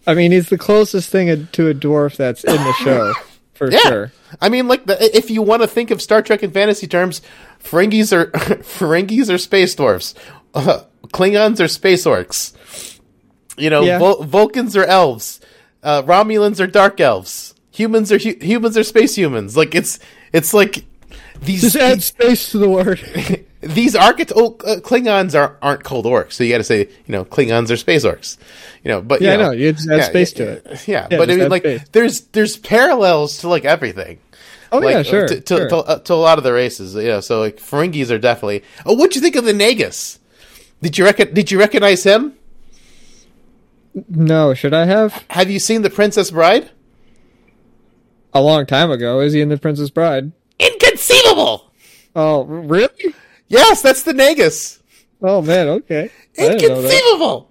I 0.07 0.15
mean, 0.15 0.33
he's 0.33 0.49
the 0.51 0.59
closest 0.59 1.09
thing 1.11 1.49
to 1.53 1.69
a 1.69 1.75
dwarf 1.75 2.17
that's 2.17 2.45
in 2.45 2.57
the 2.57 2.73
show 2.75 3.15
for 3.55 3.71
Yeah. 3.71 3.79
sure. 3.81 4.13
I 4.41 4.49
mean, 4.49 4.67
like, 4.69 4.85
the, 4.87 5.17
if 5.17 5.31
you 5.31 5.43
want 5.43 5.63
to 5.63 5.69
think 5.69 5.91
of 5.91 6.03
Star 6.03 6.21
Trek 6.23 6.43
in 6.43 6.51
fantasy 6.51 6.87
terms, 6.87 7.23
Ferengis 7.63 8.13
are 8.13 8.27
Ferengis 8.63 9.33
are 9.33 9.39
space 9.39 9.75
dwarfs, 9.75 10.15
uh, 10.55 10.83
Klingons 11.09 11.61
are 11.61 11.69
space 11.69 12.05
orcs. 12.05 12.53
You 13.57 13.71
know, 13.71 13.83
Yeah. 13.83 13.99
Vul- 13.99 14.25
Vulcans 14.25 14.77
are 14.77 14.85
elves, 14.85 15.41
uh, 15.83 16.03
Romulans 16.03 16.61
are 16.61 16.67
dark 16.67 17.01
elves, 17.01 17.55
humans 17.71 18.11
are 18.11 18.19
hu- 18.19 18.37
humans 18.41 18.77
are 18.77 18.83
space 18.85 19.15
humans. 19.15 19.57
Like 19.57 19.75
it's 19.75 20.01
it's 20.33 20.53
like 20.53 20.85
these 21.41 21.61
Just 21.63 21.77
add 21.77 22.03
space 22.03 22.51
to 22.51 22.59
the 22.59 22.69
word. 22.69 23.01
these 23.67 23.95
archety- 23.95 24.33
oh, 24.35 24.57
uh, 24.67 24.81
Klingons 24.81 25.35
are 25.39 25.57
aren't 25.63 25.85
called 25.85 26.05
orcs, 26.07 26.33
so 26.33 26.45
you 26.45 26.51
got 26.53 26.59
to 26.59 26.65
say 26.65 26.81
you 26.81 27.13
know 27.13 27.25
Klingons 27.25 27.71
are 27.71 27.77
space 27.77 28.05
orcs. 28.05 28.37
You 28.83 28.91
know, 28.91 29.01
but 29.03 29.21
Yeah, 29.21 29.33
you 29.33 29.39
know, 29.39 29.51
you 29.53 29.73
just 29.73 29.89
add 29.91 30.05
space 30.05 30.33
to 30.35 30.45
it. 30.45 30.67
Yeah, 30.89 31.07
Yeah, 31.11 31.19
but 31.19 31.31
I 31.31 31.37
mean, 31.37 31.49
like 31.49 31.63
space. 31.63 31.83
there's 31.93 32.21
there's 32.33 32.57
parallels 32.57 33.39
to 33.39 33.49
like 33.49 33.65
everything. 33.65 34.19
Oh 34.73 34.79
like, 34.79 34.93
yeah, 34.95 35.01
uh, 35.01 35.03
sure. 35.05 35.29
To, 35.29 35.41
to, 35.41 35.57
sure. 35.57 35.69
to, 35.69 35.77
uh, 35.77 35.99
to 36.01 36.15
a 36.15 36.17
lot 36.17 36.39
of 36.39 36.45
the 36.45 36.53
races, 36.53 36.95
yeah. 36.97 37.21
So 37.21 37.41
like 37.41 37.59
Ferengis 37.59 38.11
are 38.11 38.19
definitely. 38.19 38.63
Oh, 38.85 38.95
what'd 38.95 39.15
you 39.15 39.21
think 39.23 39.37
of 39.37 39.45
the 39.45 39.53
Nagus? 39.53 40.19
Did 40.83 40.99
you 40.99 41.05
rec- 41.05 41.33
Did 41.33 41.51
you 41.51 41.59
recognize 41.59 42.03
him? 42.05 42.35
no, 44.09 44.55
should 44.55 44.75
I 44.75 44.87
have? 44.87 45.25
Have 45.31 45.51
you 45.51 45.59
seen 45.61 45.83
the 45.83 45.91
Princess 45.91 46.31
Bride? 46.31 46.71
A 48.33 48.43
long 48.43 48.67
time 48.67 48.91
ago. 48.91 49.21
Is 49.21 49.33
he 49.33 49.41
in 49.41 49.49
the 49.49 49.57
Princess 49.57 49.91
Bride? 49.91 50.33
Inconceivable. 50.59 51.71
Oh, 52.17 52.43
really? 52.45 53.15
Yes, 53.55 53.83
that's 53.83 54.03
the 54.03 54.13
Nagus. 54.13 54.81
Oh 55.23 55.41
man, 55.43 55.69
okay. 55.69 56.11
I 56.39 56.49
didn't 56.57 56.69
know 56.69 56.83
that. 56.83 57.49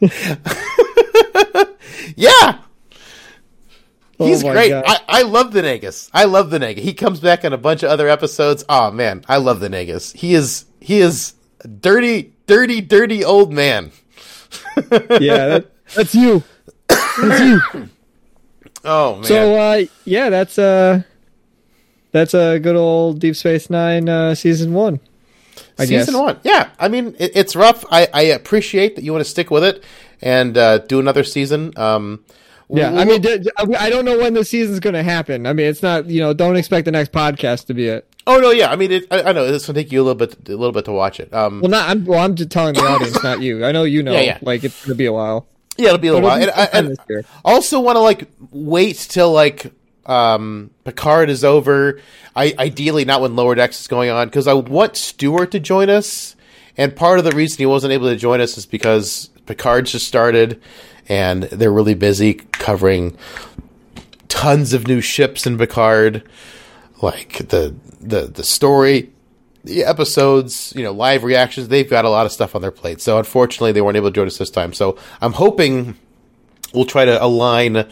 Inconceivable. 0.00 1.76
yeah. 2.16 2.58
He's 4.18 4.42
Oh 4.42 4.48
my 4.48 4.52
great. 4.52 4.70
God. 4.70 4.84
I, 4.86 5.00
I 5.08 5.22
love 5.22 5.52
the 5.52 5.62
Nagus. 5.62 6.10
I 6.12 6.24
love 6.24 6.50
the 6.50 6.58
Nagus. 6.58 6.78
He 6.80 6.92
comes 6.92 7.20
back 7.20 7.44
in 7.44 7.52
a 7.52 7.58
bunch 7.58 7.82
of 7.84 7.90
other 7.90 8.08
episodes. 8.08 8.64
Oh 8.68 8.90
man, 8.90 9.24
I 9.28 9.36
love 9.36 9.60
the 9.60 9.68
Nagus. 9.68 10.14
He 10.16 10.34
is 10.34 10.64
he 10.80 10.98
is 10.98 11.34
a 11.60 11.68
dirty, 11.68 12.34
dirty, 12.46 12.80
dirty 12.80 13.24
old 13.24 13.52
man. 13.52 13.92
yeah, 15.20 15.46
that, 15.46 15.70
that's 15.94 16.14
you. 16.14 16.42
That's 16.88 17.40
you. 17.74 17.88
Oh 18.84 19.16
man. 19.16 19.24
So 19.24 19.54
uh, 19.56 19.84
yeah, 20.04 20.30
that's 20.30 20.56
uh, 20.56 21.02
that's 22.12 22.32
a 22.32 22.58
good 22.60 22.76
old 22.76 23.18
Deep 23.18 23.34
Space 23.34 23.68
Nine 23.68 24.08
uh, 24.08 24.34
season 24.36 24.72
one. 24.72 25.00
I 25.78 25.84
season 25.86 26.14
guess. 26.14 26.20
one. 26.22 26.40
Yeah, 26.42 26.70
I 26.78 26.88
mean 26.88 27.14
it, 27.18 27.32
it's 27.34 27.54
rough. 27.56 27.84
I, 27.90 28.08
I 28.12 28.22
appreciate 28.22 28.96
that 28.96 29.04
you 29.04 29.12
want 29.12 29.24
to 29.24 29.30
stick 29.30 29.50
with 29.50 29.64
it 29.64 29.84
and 30.20 30.56
uh, 30.58 30.78
do 30.78 30.98
another 31.00 31.24
season. 31.24 31.72
Um, 31.76 32.24
Yeah, 32.70 32.90
we'll- 32.90 33.00
I 33.00 33.04
mean, 33.04 33.20
d- 33.22 33.38
d- 33.38 33.50
I 33.78 33.88
don't 33.88 34.04
know 34.04 34.18
when 34.18 34.34
the 34.34 34.44
season's 34.44 34.80
going 34.80 34.94
to 34.94 35.02
happen. 35.02 35.46
I 35.46 35.52
mean, 35.54 35.66
it's 35.66 35.82
not 35.82 36.06
you 36.06 36.20
know, 36.20 36.34
don't 36.34 36.56
expect 36.56 36.84
the 36.84 36.90
next 36.92 37.12
podcast 37.12 37.66
to 37.66 37.74
be 37.74 37.86
it. 37.88 38.06
oh 38.26 38.38
no, 38.40 38.50
yeah. 38.50 38.70
I 38.70 38.76
mean, 38.76 38.90
it, 38.92 39.06
I, 39.10 39.22
I 39.22 39.32
know 39.32 39.50
this 39.50 39.66
will 39.66 39.74
take 39.74 39.90
you 39.92 40.02
a 40.02 40.04
little 40.04 40.14
bit, 40.26 40.36
a 40.48 40.56
little 40.56 40.72
bit 40.72 40.84
to 40.86 40.92
watch 40.92 41.18
it. 41.20 41.32
Um, 41.32 41.60
Well, 41.62 41.70
not 41.70 41.88
I'm. 41.88 42.04
Well, 42.04 42.18
I'm 42.20 42.34
just 42.34 42.50
telling 42.50 42.74
the 42.74 42.82
audience, 42.82 43.22
not 43.22 43.40
you. 43.40 43.64
I 43.64 43.72
know 43.72 43.84
you 43.84 44.02
know. 44.02 44.12
Yeah, 44.12 44.20
yeah. 44.20 44.38
Like 44.42 44.64
it's 44.64 44.84
going 44.84 44.94
to 44.94 44.98
be 44.98 45.06
a 45.06 45.12
while. 45.12 45.46
yeah, 45.78 45.86
it'll 45.88 45.98
be 45.98 46.08
a 46.08 46.12
little 46.12 46.28
But 46.28 46.40
while. 46.40 46.42
And, 46.42 46.50
I, 46.50 46.64
and 47.12 47.24
also 47.44 47.80
want 47.80 47.96
to 47.96 48.00
like 48.00 48.28
wait 48.50 48.96
till 48.96 49.32
like 49.32 49.72
um, 50.08 50.70
Picard 50.84 51.30
is 51.30 51.44
over. 51.44 52.00
I 52.34 52.54
ideally 52.58 53.04
not 53.04 53.20
when 53.20 53.36
Lower 53.36 53.54
Decks 53.54 53.80
is 53.80 53.86
going 53.86 54.10
on 54.10 54.28
because 54.28 54.48
I 54.48 54.54
want 54.54 54.96
Stewart 54.96 55.50
to 55.52 55.60
join 55.60 55.90
us. 55.90 56.34
And 56.76 56.96
part 56.96 57.18
of 57.18 57.24
the 57.24 57.32
reason 57.32 57.58
he 57.58 57.66
wasn't 57.66 57.92
able 57.92 58.08
to 58.08 58.16
join 58.16 58.40
us 58.40 58.56
is 58.56 58.64
because 58.64 59.30
Picard's 59.46 59.92
just 59.92 60.06
started, 60.06 60.62
and 61.08 61.44
they're 61.44 61.72
really 61.72 61.94
busy 61.94 62.34
covering 62.34 63.16
tons 64.28 64.72
of 64.72 64.86
new 64.86 65.00
ships 65.00 65.46
in 65.46 65.58
Picard, 65.58 66.22
like 67.02 67.48
the 67.48 67.74
the 68.00 68.22
the 68.22 68.44
story, 68.44 69.12
the 69.64 69.84
episodes, 69.84 70.72
you 70.76 70.84
know, 70.84 70.92
live 70.92 71.24
reactions. 71.24 71.68
They've 71.68 71.90
got 71.90 72.04
a 72.04 72.10
lot 72.10 72.26
of 72.26 72.32
stuff 72.32 72.54
on 72.54 72.62
their 72.62 72.70
plate. 72.70 73.00
So 73.00 73.18
unfortunately, 73.18 73.72
they 73.72 73.82
weren't 73.82 73.96
able 73.96 74.10
to 74.10 74.14
join 74.14 74.28
us 74.28 74.38
this 74.38 74.50
time. 74.50 74.72
So 74.72 74.96
I'm 75.20 75.32
hoping 75.32 75.96
we'll 76.72 76.84
try 76.84 77.04
to 77.04 77.22
align 77.22 77.88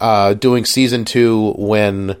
uh, 0.00 0.34
doing 0.34 0.64
season 0.64 1.04
two 1.04 1.52
when 1.56 2.16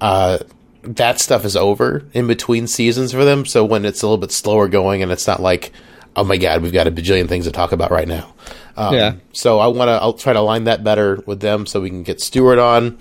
uh, 0.00 0.38
that 0.82 1.20
stuff 1.20 1.44
is 1.44 1.56
over 1.56 2.04
in 2.12 2.26
between 2.26 2.66
seasons 2.66 3.12
for 3.12 3.24
them. 3.24 3.44
So 3.44 3.64
when 3.64 3.84
it's 3.84 4.02
a 4.02 4.06
little 4.06 4.18
bit 4.18 4.32
slower 4.32 4.68
going 4.68 5.02
and 5.02 5.12
it's 5.12 5.26
not 5.26 5.40
like, 5.40 5.72
oh 6.16 6.24
my 6.24 6.36
god, 6.36 6.62
we've 6.62 6.72
got 6.72 6.86
a 6.86 6.90
bajillion 6.90 7.28
things 7.28 7.44
to 7.44 7.52
talk 7.52 7.72
about 7.72 7.90
right 7.90 8.08
now. 8.08 8.32
Um, 8.76 8.94
Yeah. 8.94 9.14
So 9.32 9.58
I 9.58 9.66
want 9.68 9.88
to. 9.88 9.92
I'll 9.92 10.14
try 10.14 10.32
to 10.32 10.40
align 10.40 10.64
that 10.64 10.82
better 10.82 11.22
with 11.26 11.40
them 11.40 11.66
so 11.66 11.80
we 11.80 11.90
can 11.90 12.02
get 12.02 12.20
Stewart 12.20 12.58
on. 12.58 12.98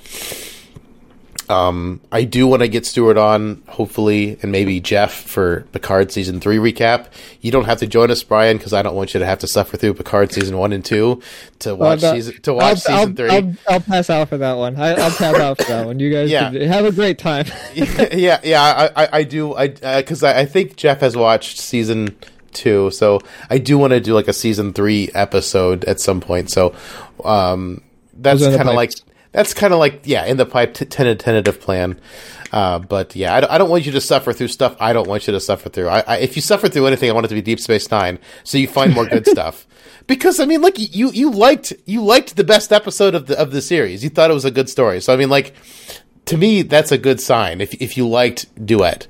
Um, 1.50 2.00
I 2.12 2.26
do 2.26 2.46
want 2.46 2.62
to 2.62 2.68
get 2.68 2.86
Stewart 2.86 3.18
on, 3.18 3.64
hopefully, 3.68 4.38
and 4.44 4.52
maybe 4.52 4.80
Jeff 4.80 5.12
for 5.14 5.62
Picard 5.72 6.12
season 6.12 6.40
three 6.40 6.58
recap. 6.58 7.08
You 7.42 7.52
don't 7.52 7.66
have 7.66 7.80
to 7.80 7.88
join 7.88 8.12
us, 8.12 8.22
Brian, 8.22 8.58
because 8.58 8.72
I 8.72 8.84
don't 8.84 8.94
want 8.96 9.16
you 9.16 9.20
to 9.20 9.26
have 9.26 9.40
to 9.40 9.48
suffer 9.48 9.76
through 9.76 9.96
Picard 9.96 10.32
season 10.32 10.58
one 10.60 10.72
and 10.74 10.86
two 10.86 11.24
to 11.60 11.74
watch 11.74 12.04
Well, 12.04 12.14
season 12.14 12.40
to 12.44 12.54
watch 12.54 12.64
I'll, 12.64 12.76
season 12.76 12.94
I'll, 12.94 13.16
3 13.16 13.30
I'll, 13.30 13.54
I'll 13.68 13.80
pass 13.82 14.10
out 14.12 14.30
for 14.30 14.38
that 14.38 14.54
one. 14.54 14.80
I, 14.80 14.90
I'll 14.92 15.10
pass 15.10 15.36
out 15.36 15.58
for 15.58 15.64
that 15.64 15.86
one. 15.88 16.00
You 16.00 16.12
guys 16.12 16.30
Yeah. 16.30 16.52
can- 16.52 16.62
have 16.68 16.86
a 16.86 16.92
great 16.92 17.18
time. 17.18 17.48
yeah, 17.74 18.40
yeah, 18.44 18.62
I, 18.96 19.04
I, 19.06 19.10
I 19.14 19.24
do, 19.24 19.56
I, 19.56 19.68
because 19.70 20.22
I, 20.24 20.42
I 20.42 20.46
think 20.46 20.76
Jeff 20.76 21.00
has 21.02 21.18
watched 21.18 21.60
season 21.60 22.16
two, 22.54 22.92
so 22.92 23.22
I 23.50 23.58
do 23.58 23.80
want 23.80 23.92
to 23.94 24.00
do 24.00 24.14
like 24.14 24.28
a 24.28 24.34
season 24.34 24.72
three 24.74 25.10
episode 25.16 25.84
at 25.86 26.00
some 26.00 26.22
point. 26.22 26.52
So, 26.52 26.76
um, 27.26 27.82
that's 28.14 28.40
Those 28.42 28.50
are 28.50 28.52
the 28.52 28.58
kind 28.58 28.70
of 28.70 28.76
like. 28.76 28.92
That's 29.32 29.54
kind 29.54 29.74
of 29.74 29.80
like 29.80 30.02
yeah, 30.06 30.26
in 30.26 30.38
the 30.38 30.46
pipe 30.46 30.74
t- 30.74 30.86
tentative, 30.86 31.24
tentative 31.24 31.62
plan. 31.62 32.00
Uh, 32.52 32.80
but 32.80 33.16
yeah, 33.16 33.36
I 33.36 33.42
don't, 33.42 33.52
I 33.52 33.58
don't 33.58 33.70
want 33.70 33.86
you 33.86 33.92
to 33.92 34.02
suffer 34.02 34.34
through 34.34 34.48
stuff. 34.48 34.76
I 34.80 34.92
don't 34.92 35.08
want 35.08 35.28
you 35.28 35.34
to 35.34 35.40
suffer 35.40 35.70
through. 35.70 35.88
I, 35.88 36.04
I, 36.08 36.18
if 36.18 36.36
you 36.36 36.42
suffer 36.42 36.68
through 36.68 36.88
anything, 36.88 37.10
I 37.10 37.14
want 37.14 37.26
it 37.26 37.30
to 37.30 37.36
be 37.36 37.42
Deep 37.42 37.60
Space 37.60 37.90
Nine, 37.92 38.18
so 38.44 38.58
you 38.58 38.68
find 38.68 38.94
more 38.94 39.06
good 39.06 39.28
stuff. 39.28 39.68
Because 40.08 40.40
I 40.40 40.46
mean, 40.46 40.62
like 40.62 40.80
you, 40.96 41.12
you 41.12 41.30
liked 41.30 41.74
you 41.86 42.04
liked 42.04 42.36
the 42.36 42.44
best 42.44 42.74
episode 42.74 43.14
of 43.14 43.28
the 43.28 43.40
of 43.40 43.52
the 43.52 43.62
series. 43.62 44.04
You 44.04 44.10
thought 44.10 44.32
it 44.32 44.34
was 44.34 44.46
a 44.46 44.52
good 44.52 44.70
story. 44.70 45.00
So 45.02 45.14
I 45.14 45.18
mean, 45.18 45.30
like 45.30 45.54
to 46.26 46.38
me, 46.38 46.64
that's 46.64 46.92
a 46.92 46.98
good 46.98 47.22
sign. 47.22 47.62
If 47.62 47.76
if 47.76 47.98
you 47.98 48.08
liked 48.08 48.66
Duet, 48.66 49.08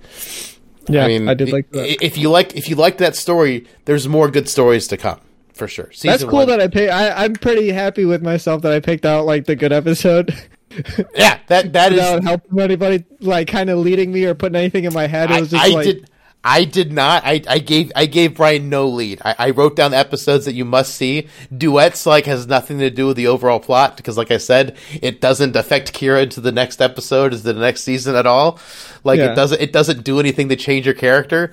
yeah, 0.89 1.05
I 1.05 1.07
mean, 1.07 1.29
i 1.29 1.33
did 1.33 1.53
like 1.53 1.71
that. 1.71 2.03
If 2.03 2.17
you 2.17 2.29
like, 2.29 2.57
if 2.57 2.67
you 2.67 2.75
liked 2.75 2.97
that 2.97 3.15
story, 3.15 3.67
there's 3.85 4.07
more 4.09 4.29
good 4.29 4.49
stories 4.49 4.87
to 4.89 4.97
come 4.97 5.21
for 5.59 5.67
sure. 5.67 5.91
Season 5.91 6.09
That's 6.09 6.23
cool 6.23 6.39
one- 6.39 6.47
that 6.47 6.59
I 6.59 6.67
pay. 6.67 6.89
I, 6.89 7.23
I'm 7.23 7.33
pretty 7.33 7.69
happy 7.71 8.05
with 8.05 8.23
myself 8.23 8.63
that 8.63 8.71
I 8.73 8.79
picked 8.79 9.05
out 9.05 9.25
like 9.25 9.45
the 9.45 9.55
good 9.55 9.71
episode 9.71 10.33
yeah, 11.15 11.39
that 11.47 11.73
that 11.73 11.91
is. 11.91 11.97
without 11.97 12.23
helping 12.23 12.59
anybody, 12.59 13.03
like 13.19 13.47
kind 13.47 13.69
of 13.69 13.79
leading 13.79 14.11
me 14.11 14.25
or 14.25 14.33
putting 14.35 14.55
anything 14.55 14.85
in 14.85 14.93
my 14.93 15.07
head. 15.07 15.29
It 15.31 15.35
I, 15.37 15.39
was 15.41 15.49
just 15.51 15.63
I 15.63 15.67
like, 15.69 15.85
did. 15.85 16.09
I 16.41 16.63
did 16.63 16.93
not. 16.93 17.23
I, 17.25 17.41
I 17.49 17.59
gave 17.59 17.91
I 17.97 18.05
gave 18.05 18.35
Brian 18.35 18.69
no 18.69 18.87
lead. 18.87 19.19
I, 19.25 19.35
I 19.37 19.49
wrote 19.49 19.75
down 19.75 19.91
the 19.91 19.97
episodes 19.97 20.45
that 20.45 20.53
you 20.53 20.63
must 20.63 20.95
see. 20.95 21.27
Duets 21.55 22.05
like 22.05 22.27
has 22.27 22.47
nothing 22.47 22.79
to 22.79 22.89
do 22.89 23.07
with 23.07 23.17
the 23.17 23.27
overall 23.27 23.59
plot 23.59 23.97
because, 23.97 24.15
like 24.17 24.31
I 24.31 24.37
said, 24.37 24.77
it 25.01 25.19
doesn't 25.19 25.55
affect 25.57 25.91
Kira 25.93 26.23
into 26.23 26.39
the 26.39 26.53
next 26.53 26.81
episode, 26.81 27.33
is 27.33 27.43
the 27.43 27.53
next 27.53 27.81
season 27.83 28.15
at 28.15 28.25
all. 28.25 28.57
Like 29.03 29.17
Yeah. 29.17 29.31
it 29.33 29.35
doesn't 29.35 29.59
it 29.59 29.73
doesn't 29.73 30.03
do 30.05 30.19
anything 30.19 30.47
to 30.49 30.55
change 30.55 30.85
your 30.85 30.95
character. 30.95 31.51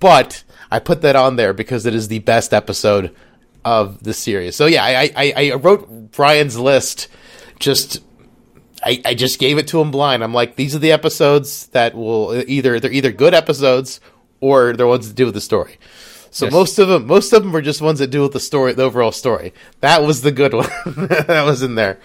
But 0.00 0.44
I 0.70 0.80
put 0.80 1.00
that 1.02 1.16
on 1.16 1.36
there 1.36 1.54
because 1.54 1.86
it 1.86 1.94
is 1.94 2.08
the 2.08 2.18
best 2.18 2.52
episode 2.52 3.14
of 3.64 4.02
the 4.02 4.12
series. 4.14 4.56
So 4.56 4.66
yeah, 4.66 4.84
I 4.84 5.10
I, 5.16 5.32
I 5.36 5.54
wrote 5.54 6.10
Brian's 6.12 6.58
list 6.58 7.08
just 7.58 8.02
I, 8.84 9.00
I 9.04 9.14
just 9.14 9.38
gave 9.40 9.58
it 9.58 9.66
to 9.68 9.80
him 9.80 9.90
blind. 9.90 10.22
I'm 10.22 10.34
like, 10.34 10.56
these 10.56 10.74
are 10.74 10.78
the 10.78 10.92
episodes 10.92 11.66
that 11.68 11.94
will 11.94 12.44
either 12.46 12.78
they're 12.78 12.92
either 12.92 13.10
good 13.12 13.34
episodes 13.34 14.00
or 14.40 14.74
they're 14.74 14.86
ones 14.86 15.08
that 15.08 15.14
do 15.14 15.24
with 15.24 15.34
the 15.34 15.40
story. 15.40 15.78
So 16.30 16.46
Yes. 16.46 16.52
most 16.52 16.78
of 16.78 16.88
them, 16.88 17.06
most 17.06 17.32
of 17.32 17.42
them 17.42 17.50
were 17.52 17.62
just 17.62 17.80
ones 17.80 17.98
that 17.98 18.08
do 18.08 18.20
with 18.22 18.32
the 18.32 18.40
story, 18.40 18.74
the 18.74 18.82
overall 18.82 19.12
story. 19.12 19.54
That 19.80 20.02
was 20.02 20.20
the 20.20 20.30
good 20.32 20.52
one 20.52 20.68
that 20.86 21.44
was 21.46 21.62
in 21.62 21.76
there. 21.76 21.98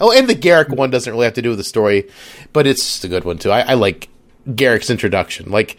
oh, 0.00 0.10
and 0.10 0.26
the 0.28 0.34
Garak 0.34 0.74
one 0.74 0.90
doesn't 0.90 1.12
really 1.12 1.24
have 1.26 1.34
to 1.34 1.42
do 1.42 1.50
with 1.50 1.58
the 1.58 1.64
story, 1.64 2.08
but 2.54 2.66
it's 2.66 2.82
just 2.82 3.04
a 3.04 3.08
good 3.08 3.24
one 3.24 3.36
too. 3.38 3.50
I, 3.50 3.60
I 3.60 3.74
like 3.74 4.08
Garak's 4.48 4.88
introduction. 4.88 5.50
Like 5.50 5.76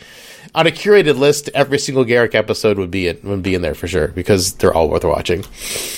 on 0.56 0.68
a 0.68 0.72
curated 0.72 1.18
list, 1.18 1.50
every 1.54 1.80
single 1.80 2.06
Garak 2.06 2.36
episode 2.36 2.78
would 2.78 2.92
be 2.92 3.08
in, 3.08 3.20
would 3.24 3.44
be 3.44 3.56
in 3.56 3.62
there 3.62 3.76
for 3.76 3.88
sure 3.88 4.10
because 4.10 4.54
they're 4.56 4.74
all 4.74 4.90
worth 4.90 5.04
watching. 5.04 5.44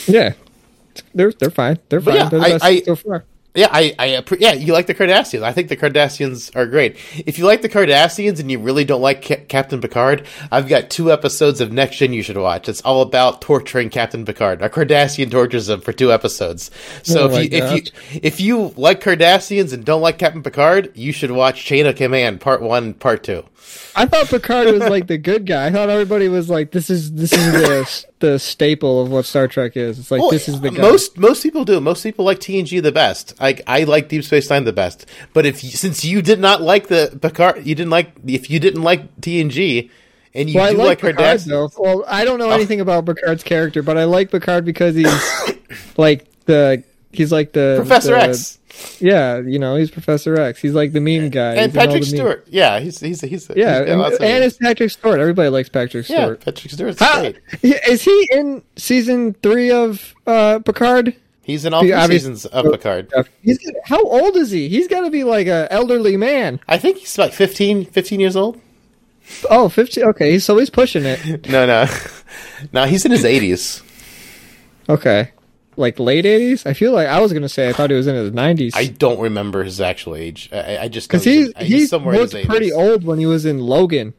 yeah, 0.07 0.33
they're 1.13 1.31
they're 1.33 1.49
fine. 1.49 1.79
They're 1.89 2.01
fine. 2.01 2.15
yeah, 2.15 2.29
they're 2.29 2.39
the 2.39 2.59
I- 2.63 2.67
I- 2.67 2.81
so 2.81 2.95
far. 2.95 3.25
Yeah, 3.55 3.69
I, 3.71 3.95
I, 3.97 4.23
yeah, 4.37 4.53
you 4.53 4.73
like 4.73 4.87
the 4.87 4.93
Cardassians. 4.93 5.43
I 5.43 5.53
think 5.53 5.69
the 5.69 5.77
Cardassians 5.77 6.53
are 6.55 6.65
great. 6.65 6.97
If 7.25 7.39
you 7.39 7.45
like 7.45 7.61
the 7.61 7.69
Cardassians 7.69 8.39
and 8.39 8.51
you 8.51 8.59
really 8.59 8.83
don't 8.83 9.01
like 9.01 9.25
Ca- 9.25 9.45
Captain 9.47 9.79
Picard, 9.79 10.25
I've 10.51 10.67
got 10.67 10.89
two 10.89 11.11
episodes 11.11 11.61
of 11.61 11.71
Next 11.71 11.97
Gen 11.97 12.11
you 12.11 12.21
should 12.21 12.37
watch. 12.37 12.67
It's 12.67 12.81
all 12.81 13.01
about 13.01 13.41
torturing 13.41 13.89
Captain 13.89 14.25
Picard. 14.25 14.61
A 14.61 14.69
Cardassian 14.69 15.31
tortures 15.31 15.69
him 15.69 15.81
for 15.81 15.93
two 15.93 16.11
episodes. 16.11 16.69
So 17.03 17.29
Oh 17.29 17.33
if 17.33 17.51
you 17.51 17.57
if 17.57 17.71
you 17.71 18.19
if 18.21 18.41
you 18.41 18.73
like 18.75 19.01
Cardassians 19.01 19.73
and 19.73 19.85
don't 19.85 20.01
like 20.01 20.17
Captain 20.17 20.43
Picard, 20.43 20.91
you 20.93 21.13
should 21.13 21.31
watch 21.31 21.63
Chain 21.63 21.85
of 21.85 21.95
Command 21.95 22.41
Part 22.41 22.61
One, 22.61 22.93
Part 22.93 23.23
Two. 23.23 23.45
I 23.95 24.05
thought 24.05 24.27
Picard 24.27 24.67
was 24.67 24.81
like 24.89 25.07
the 25.07 25.17
good 25.17 25.45
guy. 25.45 25.67
I 25.67 25.71
thought 25.71 25.89
everybody 25.89 26.27
was 26.27 26.49
like, 26.49 26.71
this 26.71 26.89
is 26.89 27.13
this 27.13 27.31
is 27.31 27.51
the 27.51 28.05
the 28.31 28.39
staple 28.39 29.01
of 29.01 29.11
what 29.11 29.25
Star 29.25 29.47
Trek 29.47 29.77
is. 29.77 29.99
It's 29.99 30.11
like 30.11 30.21
this 30.31 30.47
is 30.47 30.59
the 30.61 30.71
guy. 30.71 30.81
most 30.81 31.17
most 31.17 31.43
people 31.43 31.63
do. 31.65 31.79
Most 31.79 32.03
people 32.03 32.25
like 32.25 32.39
TNG 32.39 32.81
the 32.81 32.91
best. 32.91 33.39
Like 33.39 33.61
I 33.67 33.83
like 33.83 34.09
Deep 34.09 34.23
Space 34.23 34.49
Nine 34.49 34.63
the 34.63 34.73
best. 34.73 35.05
But 35.33 35.45
if 35.45 35.63
you, 35.63 35.69
since 35.71 36.03
you 36.03 36.21
did 36.21 36.39
not 36.39 36.61
like 36.61 36.87
the 36.87 37.17
Picard, 37.21 37.65
you 37.65 37.75
didn't 37.75 37.91
like 37.91 38.11
if 38.25 38.49
you 38.49 38.59
didn't 38.59 38.81
like 38.83 39.15
TNG, 39.21 39.89
and 40.33 40.49
you 40.49 40.55
well, 40.59 40.65
I 40.67 40.69
like 40.71 41.03
like 41.03 41.15
Picard 41.15 41.39
though. 41.41 41.69
Well, 41.77 42.03
I 42.07 42.25
don't 42.25 42.39
know 42.39 42.49
Oh. 42.49 42.55
anything 42.55 42.81
about 42.81 43.05
Picard's 43.05 43.43
character, 43.43 43.81
but 43.83 43.97
I 43.97 44.05
like 44.05 44.31
Picard 44.31 44.65
because 44.65 44.95
he's 44.95 45.55
like 45.97 46.25
the 46.45 46.83
he's 47.11 47.31
like 47.31 47.53
the 47.53 47.75
Professor 47.77 48.11
the- 48.11 48.21
X 48.23 48.59
Yeah, 48.99 49.39
you 49.39 49.59
know, 49.59 49.75
he's 49.75 49.91
Professor 49.91 50.39
X. 50.39 50.59
He's 50.61 50.73
like 50.73 50.91
the 50.93 50.99
meme 51.01 51.29
guy. 51.29 51.55
and 51.55 51.71
He's 51.71 51.77
Patrick 51.81 52.03
Stewart. 52.03 52.45
Yeah, 52.49 52.79
he's 52.79 52.99
he's 52.99 53.21
he's 53.21 53.49
Yeah, 53.55 53.81
he's 53.81 53.89
and, 53.91 54.01
and 54.01 54.43
it's 54.43 54.57
Patrick 54.57 54.91
Stewart. 54.91 55.19
Everybody 55.19 55.49
likes 55.49 55.69
Patrick 55.69 56.05
Stewart. 56.05 56.39
yeah, 56.39 56.43
Patrick 56.45 56.71
Stewart's 56.71 56.99
How- 56.99 57.19
great. 57.21 57.39
is 57.61 58.03
he 58.03 58.29
in 58.31 58.63
season 58.75 59.33
three 59.43 59.71
of 59.71 60.13
uh, 60.27 60.59
Picard? 60.59 61.15
He's 61.41 61.63
in 61.63 61.73
all 61.73 61.81
three 61.81 61.91
seasons 62.07 62.45
of 62.47 62.65
Picard. 62.71 63.11
He's 63.43 63.59
how 63.85 64.01
old 64.03 64.35
is 64.35 64.49
he? 64.51 64.67
He's 64.67 64.87
got 64.87 65.01
to 65.01 65.11
be 65.11 65.23
like 65.23 65.45
an 65.47 65.67
elderly 65.69 66.17
man. 66.17 66.59
I 66.67 66.77
think 66.79 66.97
he's 66.97 67.17
like 67.19 67.33
15, 67.33 67.85
15 67.85 68.19
years 68.19 68.35
old. 68.35 68.59
Oh, 69.49 69.69
50. 69.69 70.03
Okay, 70.03 70.39
so 70.39 70.57
he's 70.57 70.69
pushing 70.71 71.03
it. 71.05 71.47
No, 71.49 71.65
no, 71.67 71.87
no. 72.73 72.85
He's 72.85 73.05
in 73.05 73.11
his 73.11 73.23
eighties. 73.25 73.83
Okay, 74.89 75.31
like 75.77 75.99
late 75.99 76.25
80s. 76.25 76.65
I 76.65 76.73
feel 76.73 76.91
like 76.93 77.07
I 77.07 77.19
was 77.19 77.33
gonna 77.33 77.49
say 77.49 77.69
I 77.69 77.73
thought 77.73 77.89
he 77.89 77.95
was 77.95 78.07
in 78.07 78.15
his 78.15 78.31
90s. 78.31 78.71
I 78.75 78.87
don't 78.87 79.19
remember 79.19 79.63
his 79.63 79.81
actual 79.81 80.15
age. 80.15 80.49
I, 80.51 80.77
I 80.79 80.87
just 80.87 81.07
because 81.07 81.23
he 81.23 81.51
he 81.59 81.85
somewhere 81.85 82.15
in 82.15 82.21
his 82.21 82.33
looked 82.33 82.47
pretty 82.47 82.71
80s. 82.71 82.77
old 82.77 83.03
when 83.03 83.19
he 83.19 83.25
was 83.25 83.45
in 83.45 83.59
Logan, 83.59 84.13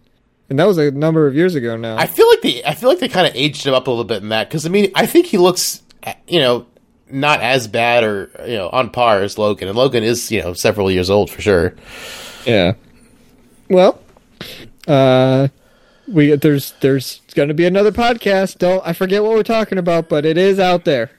and 0.49 0.59
that 0.59 0.67
was 0.67 0.79
a 0.79 0.91
number 0.91 1.27
of 1.27 1.35
years 1.35 1.55
ago 1.55 1.77
now. 1.77 1.97
I 1.97 2.07
feel 2.07 2.29
like 2.29 2.43
they 2.43 2.65
I 2.65 2.75
feel 2.75 2.89
like 2.89 2.99
they 2.99 3.09
kind 3.09 3.27
of 3.27 3.35
aged 3.35 3.67
him 3.67 3.75
up 3.75 3.87
a 3.87 3.91
little 3.91 4.05
bit 4.05 4.23
in 4.23 4.29
that 4.31 4.49
because 4.49 4.67
I 4.67 4.69
mean 4.69 4.91
I 4.95 5.07
think 5.07 5.27
he 5.27 5.39
looks 5.39 5.83
you 6.29 6.41
know 6.41 6.67
not 7.11 7.41
as 7.41 7.69
bad 7.69 8.05
or 8.05 8.31
you 8.47 8.57
know 8.57 8.69
on 8.71 8.91
par 8.91 9.23
as 9.23 9.39
Logan, 9.39 9.69
and 9.69 9.77
Logan 9.77 10.05
is 10.05 10.31
you 10.31 10.43
know 10.43 10.53
several 10.53 10.91
years 10.91 11.11
old 11.11 11.31
for 11.31 11.41
sure. 11.41 11.75
Yeah. 12.45 12.75
Well, 13.69 14.01
uh, 14.87 15.49
we 16.07 16.37
there's 16.37 16.73
there's 16.81 17.21
going 17.35 17.49
to 17.49 17.55
be 17.55 17.65
another 17.65 17.91
podcast. 17.93 18.59
Don't 18.59 18.87
I 18.87 18.93
forget 18.93 19.23
what 19.23 19.33
we're 19.33 19.43
talking 19.43 19.79
about, 19.79 20.09
but 20.09 20.25
it 20.25 20.39
is 20.39 20.61
out 20.61 20.85
there 20.85 21.11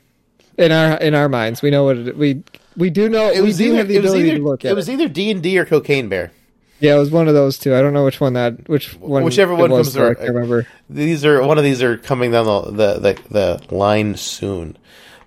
in 0.57 0.71
our 0.71 0.97
in 0.97 1.15
our 1.15 1.29
minds. 1.29 1.61
We 1.61 1.69
know 1.71 1.83
what 1.85 1.97
it, 1.97 2.17
we 2.17 2.43
we 2.75 2.89
do 2.89 3.09
know. 3.09 3.29
It 3.31 3.41
we 3.41 3.47
was 3.47 3.57
do 3.57 3.65
either 3.65 3.77
have 3.77 3.87
the 3.87 3.95
it 3.95 3.99
ability 3.99 4.27
either 4.29 4.37
to 4.37 4.43
look 4.43 4.65
at 4.65 4.71
it 4.71 4.75
was 4.75 4.89
either 4.89 5.07
D 5.07 5.31
and 5.31 5.41
D 5.43 5.57
or 5.57 5.65
Cocaine 5.65 6.09
Bear. 6.09 6.31
Yeah, 6.79 6.95
it 6.95 6.99
was 6.99 7.09
one 7.09 7.27
of 7.27 7.33
those 7.33 7.57
two. 7.57 7.73
I 7.75 7.81
don't 7.81 7.93
know 7.93 8.05
which 8.05 8.21
one 8.21 8.33
that 8.33 8.67
which 8.69 8.93
one. 8.95 9.23
Whichever 9.23 9.55
one 9.55 9.69
comes 9.71 9.93
though, 9.93 10.09
I 10.19 10.25
remember. 10.25 10.67
These 10.89 11.25
are 11.25 11.41
one 11.45 11.57
of 11.57 11.63
these 11.63 11.81
are 11.81 11.97
coming 11.97 12.31
down 12.31 12.45
the 12.45 12.71
the 12.71 12.99
the, 13.31 13.61
the 13.67 13.75
line 13.75 14.15
soon. 14.15 14.77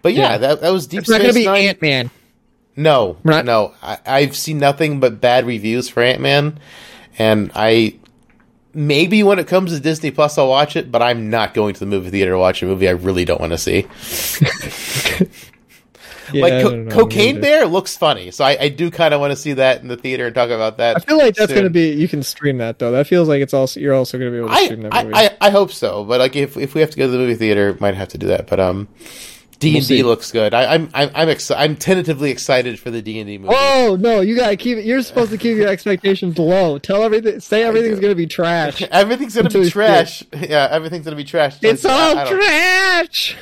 But 0.03 0.15
yeah, 0.15 0.31
Yeah. 0.33 0.39
that 0.39 0.61
that 0.61 0.71
was 0.71 0.87
Deep 0.87 1.01
It's 1.01 1.09
not 1.11 1.21
going 1.21 1.35
to 1.35 1.35
be 1.35 1.47
Ant 1.47 1.83
Man. 1.83 2.11
No, 2.77 3.17
Right. 3.25 3.45
no. 3.45 3.75
I, 3.83 3.99
I've 4.07 4.37
seen 4.37 4.59
nothing 4.59 5.01
but 5.01 5.21
bad 5.21 5.45
reviews 5.45 5.89
for 5.89 6.03
Ant 6.03 6.21
Man, 6.21 6.59
and 7.19 7.51
I 7.55 7.97
maybe 8.75 9.23
when 9.23 9.39
it 9.39 9.47
comes 9.47 9.73
to 9.73 9.81
Disney 9.81 10.11
Plus, 10.11 10.39
I'll 10.39 10.49
watch 10.49 10.77
it. 10.77 10.91
But 10.91 11.03
I'm 11.03 11.31
not 11.31 11.55
going 11.55 11.75
to 11.75 11.81
the 11.81 11.87
movie 11.87 12.11
theater 12.11 12.33
to 12.33 12.39
watch 12.39 12.63
a 12.63 12.67
movie 12.67 12.89
I 12.89 12.93
really 12.93 13.25
don't 13.25 13.41
want 13.41 13.53
to 13.53 13.59
see. 13.59 13.87
Yeah, 16.33 16.43
like 16.43 16.63
Co- 16.63 16.87
Cocaine. 16.87 17.41
Bear 17.41 17.67
looks 17.67 17.97
funny, 17.97 18.31
so 18.31 18.45
I, 18.45 18.57
I 18.61 18.69
do 18.69 18.91
kind 18.91 19.15
of 19.15 19.21
want 19.21 19.33
to 19.33 19.37
see 19.37 19.55
that 19.55 19.83
in 19.83 19.89
the 19.89 19.97
theater 19.97 20.27
and 20.27 20.35
talk 20.35 20.51
about 20.51 20.79
that. 20.79 20.97
I 20.97 21.01
feel 21.01 21.19
like 21.19 21.35
that's 21.35 21.53
going 21.53 21.65
to 21.65 21.71
be. 21.71 21.93
You 21.93 22.09
can 22.09 22.23
stream 22.23 22.59
that 22.59 22.79
though. 22.79 22.93
That 22.93 23.07
feels 23.07 23.29
like 23.29 23.43
it's 23.43 23.55
also 23.55 23.81
you're 23.81 23.95
also 23.95 24.19
going 24.19 24.31
to 24.31 24.33
be 24.33 24.39
able 24.39 24.49
to 24.49 24.55
I, 24.55 24.65
stream 24.65 24.83
that 24.83 25.05
movie. 25.05 25.15
I, 25.15 25.25
I, 25.25 25.37
I 25.41 25.51
hope 25.51 25.73
so, 25.73 26.05
but 26.05 26.21
like 26.21 26.37
if 26.37 26.57
if 26.57 26.75
we 26.75 26.81
have 26.81 26.91
to 26.91 26.97
go 26.97 27.07
to 27.07 27.13
the 27.13 27.19
movie 27.19 27.35
theater, 27.35 27.77
might 27.81 27.95
have 27.95 28.09
to 28.09 28.19
do 28.19 28.29
that. 28.29 28.47
But 28.47 28.61
um, 28.61 28.89
D 29.61 29.77
and 29.77 29.87
D 29.87 30.03
looks 30.03 30.33
good. 30.33 30.53
I, 30.55 30.75
I'm 30.75 30.91
I'm 30.95 31.11
I'm, 31.15 31.29
exci- 31.29 31.55
I'm 31.57 31.77
tentatively 31.77 32.31
excited 32.31 32.79
for 32.81 32.91
the 32.91 33.01
D 33.03 33.21
and 33.21 33.29
D 33.29 33.39
movie. 33.39 33.55
Oh 33.57 33.97
no! 34.01 34.21
You 34.23 34.35
gotta 34.35 34.57
keep 34.57 34.79
it. 34.79 34.85
You're 34.85 35.03
supposed 35.03 35.31
to 35.31 35.39
keep 35.39 35.57
your 35.57 35.69
expectations 35.69 36.39
low. 36.39 36.79
Tell 36.79 37.05
everything. 37.05 37.39
Say 37.41 37.63
everything's 37.65 38.01
gonna 38.01 38.15
be 38.15 38.27
trash. 38.27 38.83
Everything's 38.91 39.35
gonna 39.37 39.51
be 39.51 39.71
trash. 39.71 40.25
Yeah, 40.33 40.67
everything's 40.71 41.05
gonna 41.05 41.17
be 41.17 41.25
trash. 41.25 41.59
It's 41.63 41.85
I- 41.85 41.93
all 41.93 42.19
I 42.19 42.25
trash. 42.31 43.37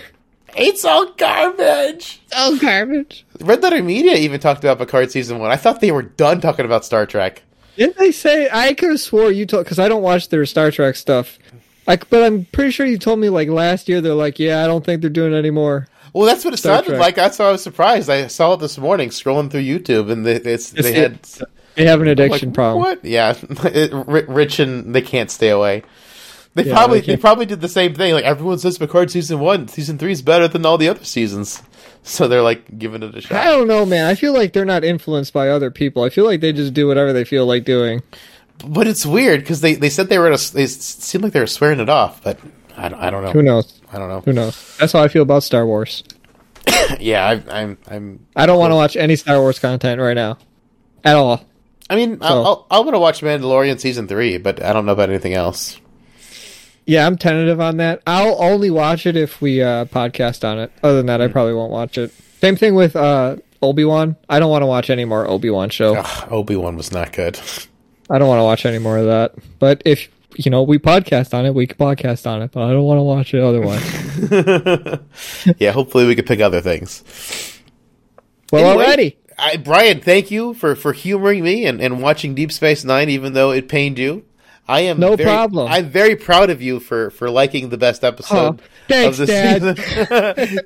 It's 0.57 0.85
all 0.85 1.13
garbage. 1.13 2.21
It's 2.25 2.35
all 2.37 2.57
garbage. 2.57 3.25
Red 3.41 3.63
Letter 3.63 3.83
Media 3.83 4.15
even 4.15 4.41
talked 4.41 4.65
about 4.65 4.79
Picard 4.79 5.13
season 5.13 5.39
one. 5.39 5.51
I 5.51 5.57
thought 5.57 5.81
they 5.81 5.93
were 5.93 6.03
done 6.03 6.41
talking 6.41 6.65
about 6.65 6.85
Star 6.85 7.07
Trek. 7.07 7.43
Didn't 7.77 7.97
they 7.97 8.11
say? 8.11 8.49
I 8.53 8.75
could 8.75 8.91
have 8.91 9.01
swore 9.01 9.31
you 9.31 9.47
told 9.47 9.65
because 9.67 9.79
I 9.79 9.89
don't 9.89 10.03
watch 10.03 10.31
their 10.31 10.45
Star 10.47 10.73
Trek 10.73 10.97
stuff. 10.97 11.39
Like, 11.87 12.11
but 12.11 12.25
I'm 12.25 12.45
pretty 12.47 12.73
sure 12.73 12.87
you 12.87 12.99
told 12.99 13.21
me 13.21 13.29
like 13.29 13.49
last 13.49 13.89
year 13.89 14.01
they're 14.01 14.15
like, 14.15 14.39
yeah, 14.41 14.65
I 14.65 14.67
don't 14.67 14.85
think 14.85 15.01
they're 15.01 15.11
doing 15.11 15.33
it 15.33 15.37
anymore. 15.37 15.87
Well, 16.19 16.27
that's 16.27 16.45
what 16.45 16.53
it 16.53 16.57
Star 16.57 16.79
sounded 16.79 16.89
Trek. 16.89 17.01
like. 17.01 17.15
That's 17.15 17.39
why 17.39 17.45
I 17.45 17.53
was 17.53 17.63
surprised. 17.63 18.11
I 18.11 18.27
saw 18.27 18.55
it 18.55 18.57
this 18.57 18.77
morning 18.77 19.11
scrolling 19.11 19.53
through 19.53 19.63
YouTube, 19.63 20.11
and 20.11 20.27
they, 20.27 20.35
it's, 20.35 20.71
they 20.71 20.93
had 20.93 21.23
They 21.77 21.87
have 21.87 22.01
an 22.01 22.09
like, 22.09 22.19
addiction 22.19 22.51
problem. 22.51 22.83
What? 22.83 23.05
Yeah, 23.05 23.37
it, 23.49 23.93
Rich 23.95 24.59
and 24.59 24.93
they 24.93 25.01
can't 25.01 25.31
stay 25.31 25.51
away. 25.51 25.85
They 26.55 26.65
Yeah, 26.65 26.75
probably 26.75 27.03
they 27.03 27.15
they, 27.15 27.17
probably 27.19 27.47
did 27.47 27.61
the 27.61 27.69
same 27.69 27.95
thing. 27.95 28.15
Like 28.15 28.25
everyone 28.25 28.59
says, 28.59 28.79
Picard 28.79 29.13
season 29.13 29.39
one, 29.39 29.69
season 29.69 29.97
three 29.97 30.11
is 30.11 30.21
better 30.21 30.49
than 30.49 30.67
all 30.67 30.77
the 30.77 30.89
other 30.89 31.05
seasons, 31.05 31.63
so 32.03 32.27
they're 32.27 32.43
like 32.43 32.77
giving 32.77 33.05
it 33.05 33.15
a 33.15 33.21
shot. 33.21 33.47
I 33.47 33.53
don't 33.53 33.69
know, 33.69 33.87
man. 33.87 34.07
I 34.07 34.17
feel 34.17 34.33
like 34.33 34.53
they're 34.53 34.65
not 34.65 34.83
influenced 34.83 35.33
by 35.33 35.51
other 35.51 35.71
people. 35.71 36.03
I 36.03 36.11
feel 36.11 36.25
like 36.25 36.41
they 36.41 36.53
just 36.53 36.75
do 36.75 36.89
whatever 36.89 37.13
they 37.13 37.23
feel 37.23 37.47
like 37.47 37.65
doing. 37.65 38.03
But 38.67 38.89
it's 38.89 39.07
weird 39.07 39.39
because 39.43 39.61
they, 39.61 39.77
they 39.77 39.89
said 39.89 40.09
they 40.09 40.19
were. 40.19 40.33
At 40.33 40.51
a, 40.51 40.53
they 40.53 40.67
seemed 40.67 41.23
like 41.23 41.33
they 41.33 41.39
were 41.39 41.47
swearing 41.47 41.79
it 41.79 41.89
off, 41.89 42.25
but 42.25 42.41
I 42.77 42.89
don't, 42.89 43.01
I 43.01 43.11
don't 43.11 43.23
know. 43.23 43.31
Who 43.31 43.43
knows? 43.45 43.78
I 43.93 43.99
don't 43.99 44.09
know. 44.09 44.21
Who 44.21 44.33
knows? 44.33 44.77
That's 44.79 44.93
how 44.93 45.03
I 45.03 45.09
feel 45.09 45.23
about 45.23 45.43
Star 45.43 45.67
Wars. 45.67 46.05
yeah, 47.01 47.27
I, 47.27 47.61
I'm 47.61 47.79
I'm 47.89 48.27
I 48.37 48.47
don't 48.47 48.59
want 48.59 48.73
to 48.73 48.77
watch 48.77 48.97
any 48.97 49.17
Star 49.17 49.41
Wars 49.41 49.59
content 49.59 50.01
right 50.01 50.15
now, 50.15 50.39
at 51.05 51.17
all. 51.17 51.45
I 51.91 51.97
mean, 51.97 52.19
I'll, 52.21 52.47
I'll, 52.47 52.67
I'm 52.71 52.83
going 52.83 52.93
to 52.93 52.99
watch 52.99 53.23
Mandalorian 53.23 53.81
season 53.81 54.09
three, 54.09 54.37
but 54.37 54.63
I 54.63 54.73
don't 54.75 54.85
know 54.85 54.93
about 54.93 55.09
anything 55.09 55.33
else. 55.33 55.81
Yeah, 56.85 57.07
I'm 57.07 57.17
tentative 57.17 57.61
on 57.61 57.79
that. 57.79 58.03
I'll 58.07 58.43
only 58.43 58.71
watch 58.71 59.07
it 59.07 59.17
if 59.17 59.41
we 59.41 59.63
uh, 59.63 59.87
podcast 59.87 60.47
on 60.47 60.59
it. 60.59 60.73
Other 60.83 60.97
than 60.97 61.07
that, 61.07 61.21
I 61.21 61.29
probably 61.29 61.55
won't 61.55 61.71
watch 61.71 61.99
it. 61.99 62.13
Same 62.41 62.57
thing 62.57 62.75
with 62.75 62.97
uh, 62.97 63.37
Obi 63.63 63.85
Wan. 63.85 64.17
I 64.29 64.39
don't 64.39 64.51
want 64.51 64.63
to 64.63 64.67
watch 64.67 64.91
any 64.91 65.05
more 65.05 65.27
Obi 65.27 65.51
Wan 65.51 65.71
show. 65.71 66.03
Obi 66.31 66.57
Wan 66.57 66.77
was 66.77 66.93
not 66.93 67.13
good. 67.13 67.39
I 68.11 68.19
don't 68.19 68.29
want 68.29 68.39
to 68.41 68.45
watch 68.45 68.65
any 68.65 68.79
more 68.79 68.97
of 68.99 69.07
that. 69.07 69.35
But 69.59 69.83
if 69.85 70.09
you 70.37 70.51
know 70.51 70.63
we 70.63 70.79
podcast 70.79 71.35
on 71.35 71.45
it, 71.47 71.55
we 71.55 71.67
can 71.67 71.77
podcast 71.77 72.27
on 72.27 72.43
it. 72.43 72.53
But 72.53 72.63
I 72.65 72.71
don't 72.73 72.85
want 72.85 72.99
to 72.99 73.03
watch 73.03 73.35
it 73.35 73.43
otherwise. 73.43 73.83
yeah, 75.59 75.73
hopefully 75.73 76.07
we 76.07 76.15
could 76.15 76.27
pick 76.27 76.41
other 76.41 76.61
things. 76.61 77.03
well, 78.53 78.65
Anyway, 78.71 78.85
already. 78.85 79.19
I, 79.39 79.57
Brian, 79.57 80.01
thank 80.01 80.31
you 80.33 80.53
for, 80.55 80.75
for 80.75 80.93
humoring 80.93 81.45
me 81.45 81.65
and, 81.65 81.81
and 81.81 82.03
watching 82.03 82.35
Deep 82.35 82.51
Space 82.51 82.83
Nine, 82.85 83.09
even 83.09 83.33
though 83.35 83.53
it 83.53 83.69
pained 83.69 83.97
you. 83.99 84.25
I 84.67 84.81
am 84.81 84.99
No 85.01 85.15
very- 85.17 85.27
problem. 85.29 85.69
I'm 85.71 85.89
very 85.89 86.17
proud 86.17 86.51
of 86.51 86.61
you 86.61 86.79
for, 86.81 87.11
for 87.11 87.31
liking 87.31 87.69
the 87.71 87.79
best 87.79 88.05
oh, 88.05 88.09
episode 88.09 88.61
Oh, 88.61 88.65
thanks, 88.89 89.19
of 89.19 89.29
the 89.29 89.33
Dad. 89.33 89.63
season. 89.63 89.77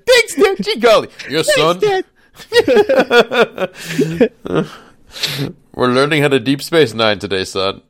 thanks, 0.07 0.35
Dad. 0.35 0.57
Gee 0.61 0.81
golly, 0.81 1.09
yes, 1.31 1.55
son. 1.55 1.79
Dad. 1.79 2.05
We're 5.75 5.89
learning 5.89 6.23
how 6.23 6.29
to 6.29 6.39
Deep 6.41 6.62
Space 6.62 6.93
Nine 6.95 7.18
today, 7.18 7.45
son. 7.45 7.83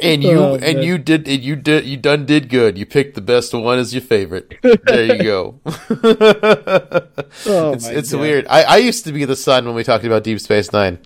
and 0.00 0.22
you 0.22 0.38
Oh, 0.38 0.54
and 0.56 0.82
you 0.82 0.96
did 0.98 1.28
and 1.28 1.42
you 1.42 1.54
did 1.56 1.84
you 1.84 1.96
done 1.98 2.24
did 2.24 2.48
good. 2.48 2.78
You 2.78 2.86
picked 2.86 3.14
the 3.14 3.20
best 3.20 3.52
one 3.52 3.78
as 3.78 3.92
your 3.92 4.00
favorite. 4.02 4.54
There 4.62 5.16
you 5.16 5.22
go. 5.22 5.60
Oh, 7.46 7.72
it's 7.72 7.86
it's 7.88 8.12
God. 8.12 8.20
weird. 8.20 8.46
I, 8.48 8.62
I 8.62 8.76
used 8.78 9.04
to 9.04 9.12
be 9.12 9.24
the 9.24 9.36
son 9.36 9.64
when 9.66 9.74
we 9.74 9.84
talked 9.84 10.04
about 10.04 10.24
Deep 10.24 10.40
Space 10.40 10.72
Nine. 10.72 10.98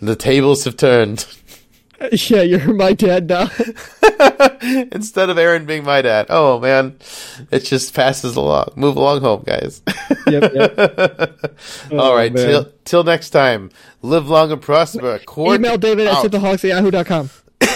The 0.00 0.16
tables 0.16 0.64
have 0.64 0.76
turned. 0.76 1.26
Yeah, 2.12 2.42
you're 2.42 2.72
my 2.72 2.92
dad 2.92 3.28
now. 3.28 3.50
Instead 4.92 5.30
of 5.30 5.38
Aaron 5.38 5.66
being 5.66 5.84
my 5.84 6.00
dad. 6.02 6.26
Oh 6.28 6.58
man. 6.58 6.96
It 7.50 7.60
just 7.60 7.94
passes 7.94 8.36
along. 8.36 8.70
Move 8.76 8.96
along 8.96 9.20
home, 9.20 9.42
guys. 9.46 9.82
yep, 10.26 10.52
yep. 10.54 10.78
All 11.92 12.14
right, 12.14 12.30
oh, 12.30 12.34
man. 12.34 12.46
till 12.46 12.72
till 12.84 13.04
next 13.04 13.30
time. 13.30 13.70
Live 14.02 14.28
long 14.28 14.50
and 14.50 14.62
prosper. 14.62 15.18
Cord- 15.26 15.56
Email 15.56 15.76
David 15.76 16.06
at 16.06 16.24
out. 16.24 16.34
at 16.34 16.64
yahoo.com. 16.64 17.30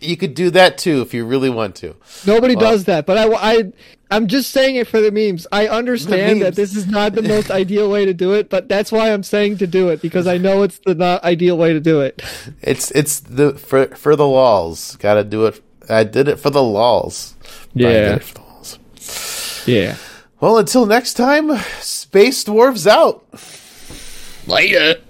You 0.00 0.16
could 0.16 0.34
do 0.34 0.50
that 0.50 0.78
too 0.78 1.00
if 1.00 1.14
you 1.14 1.24
really 1.24 1.50
want 1.50 1.76
to. 1.76 1.96
Nobody 2.26 2.54
does 2.54 2.84
that, 2.84 3.06
but 3.06 3.18
I, 3.18 3.32
I, 3.32 3.72
I'm 4.12 4.26
just 4.28 4.50
saying 4.50 4.76
it 4.76 4.86
for 4.86 5.00
the 5.00 5.10
memes. 5.10 5.46
I 5.50 5.68
understand 5.68 6.38
memes. 6.38 6.40
that 6.42 6.54
this 6.54 6.76
is 6.76 6.86
not 6.86 7.14
the 7.14 7.22
most 7.22 7.50
ideal 7.62 7.90
way 7.90 8.04
to 8.04 8.14
do 8.14 8.32
it, 8.34 8.48
but 8.50 8.68
that's 8.68 8.92
why 8.92 9.12
I'm 9.12 9.22
saying 9.22 9.58
to 9.58 9.66
do 9.66 9.88
it 9.88 10.00
because 10.02 10.26
I 10.26 10.38
know 10.38 10.62
it's 10.62 10.78
the 10.84 10.94
not 10.94 11.24
ideal 11.24 11.56
way 11.58 11.72
to 11.72 11.80
do 11.80 12.00
it. 12.02 12.22
It's 12.62 12.90
it's 12.92 13.20
the 13.20 13.54
for 13.54 13.86
for 13.96 14.14
the 14.14 14.26
laws. 14.26 14.96
Got 14.96 15.14
to 15.14 15.24
do 15.24 15.46
it. 15.46 15.60
I 15.88 16.04
did 16.04 16.28
it 16.28 16.38
for 16.38 16.50
the 16.50 16.62
laws. 16.62 17.34
Brian 17.74 17.94
Yeah. 17.94 18.08
did 18.10 18.16
it 18.18 18.24
for 18.24 18.34
the 18.34 18.40
laws. 18.42 18.78
Yeah. 19.66 19.96
Well, 20.40 20.58
until 20.58 20.86
next 20.86 21.14
time, 21.14 21.56
Space 21.80 22.44
Dwarves 22.44 22.86
out. 22.86 23.24
Later. 24.46 25.00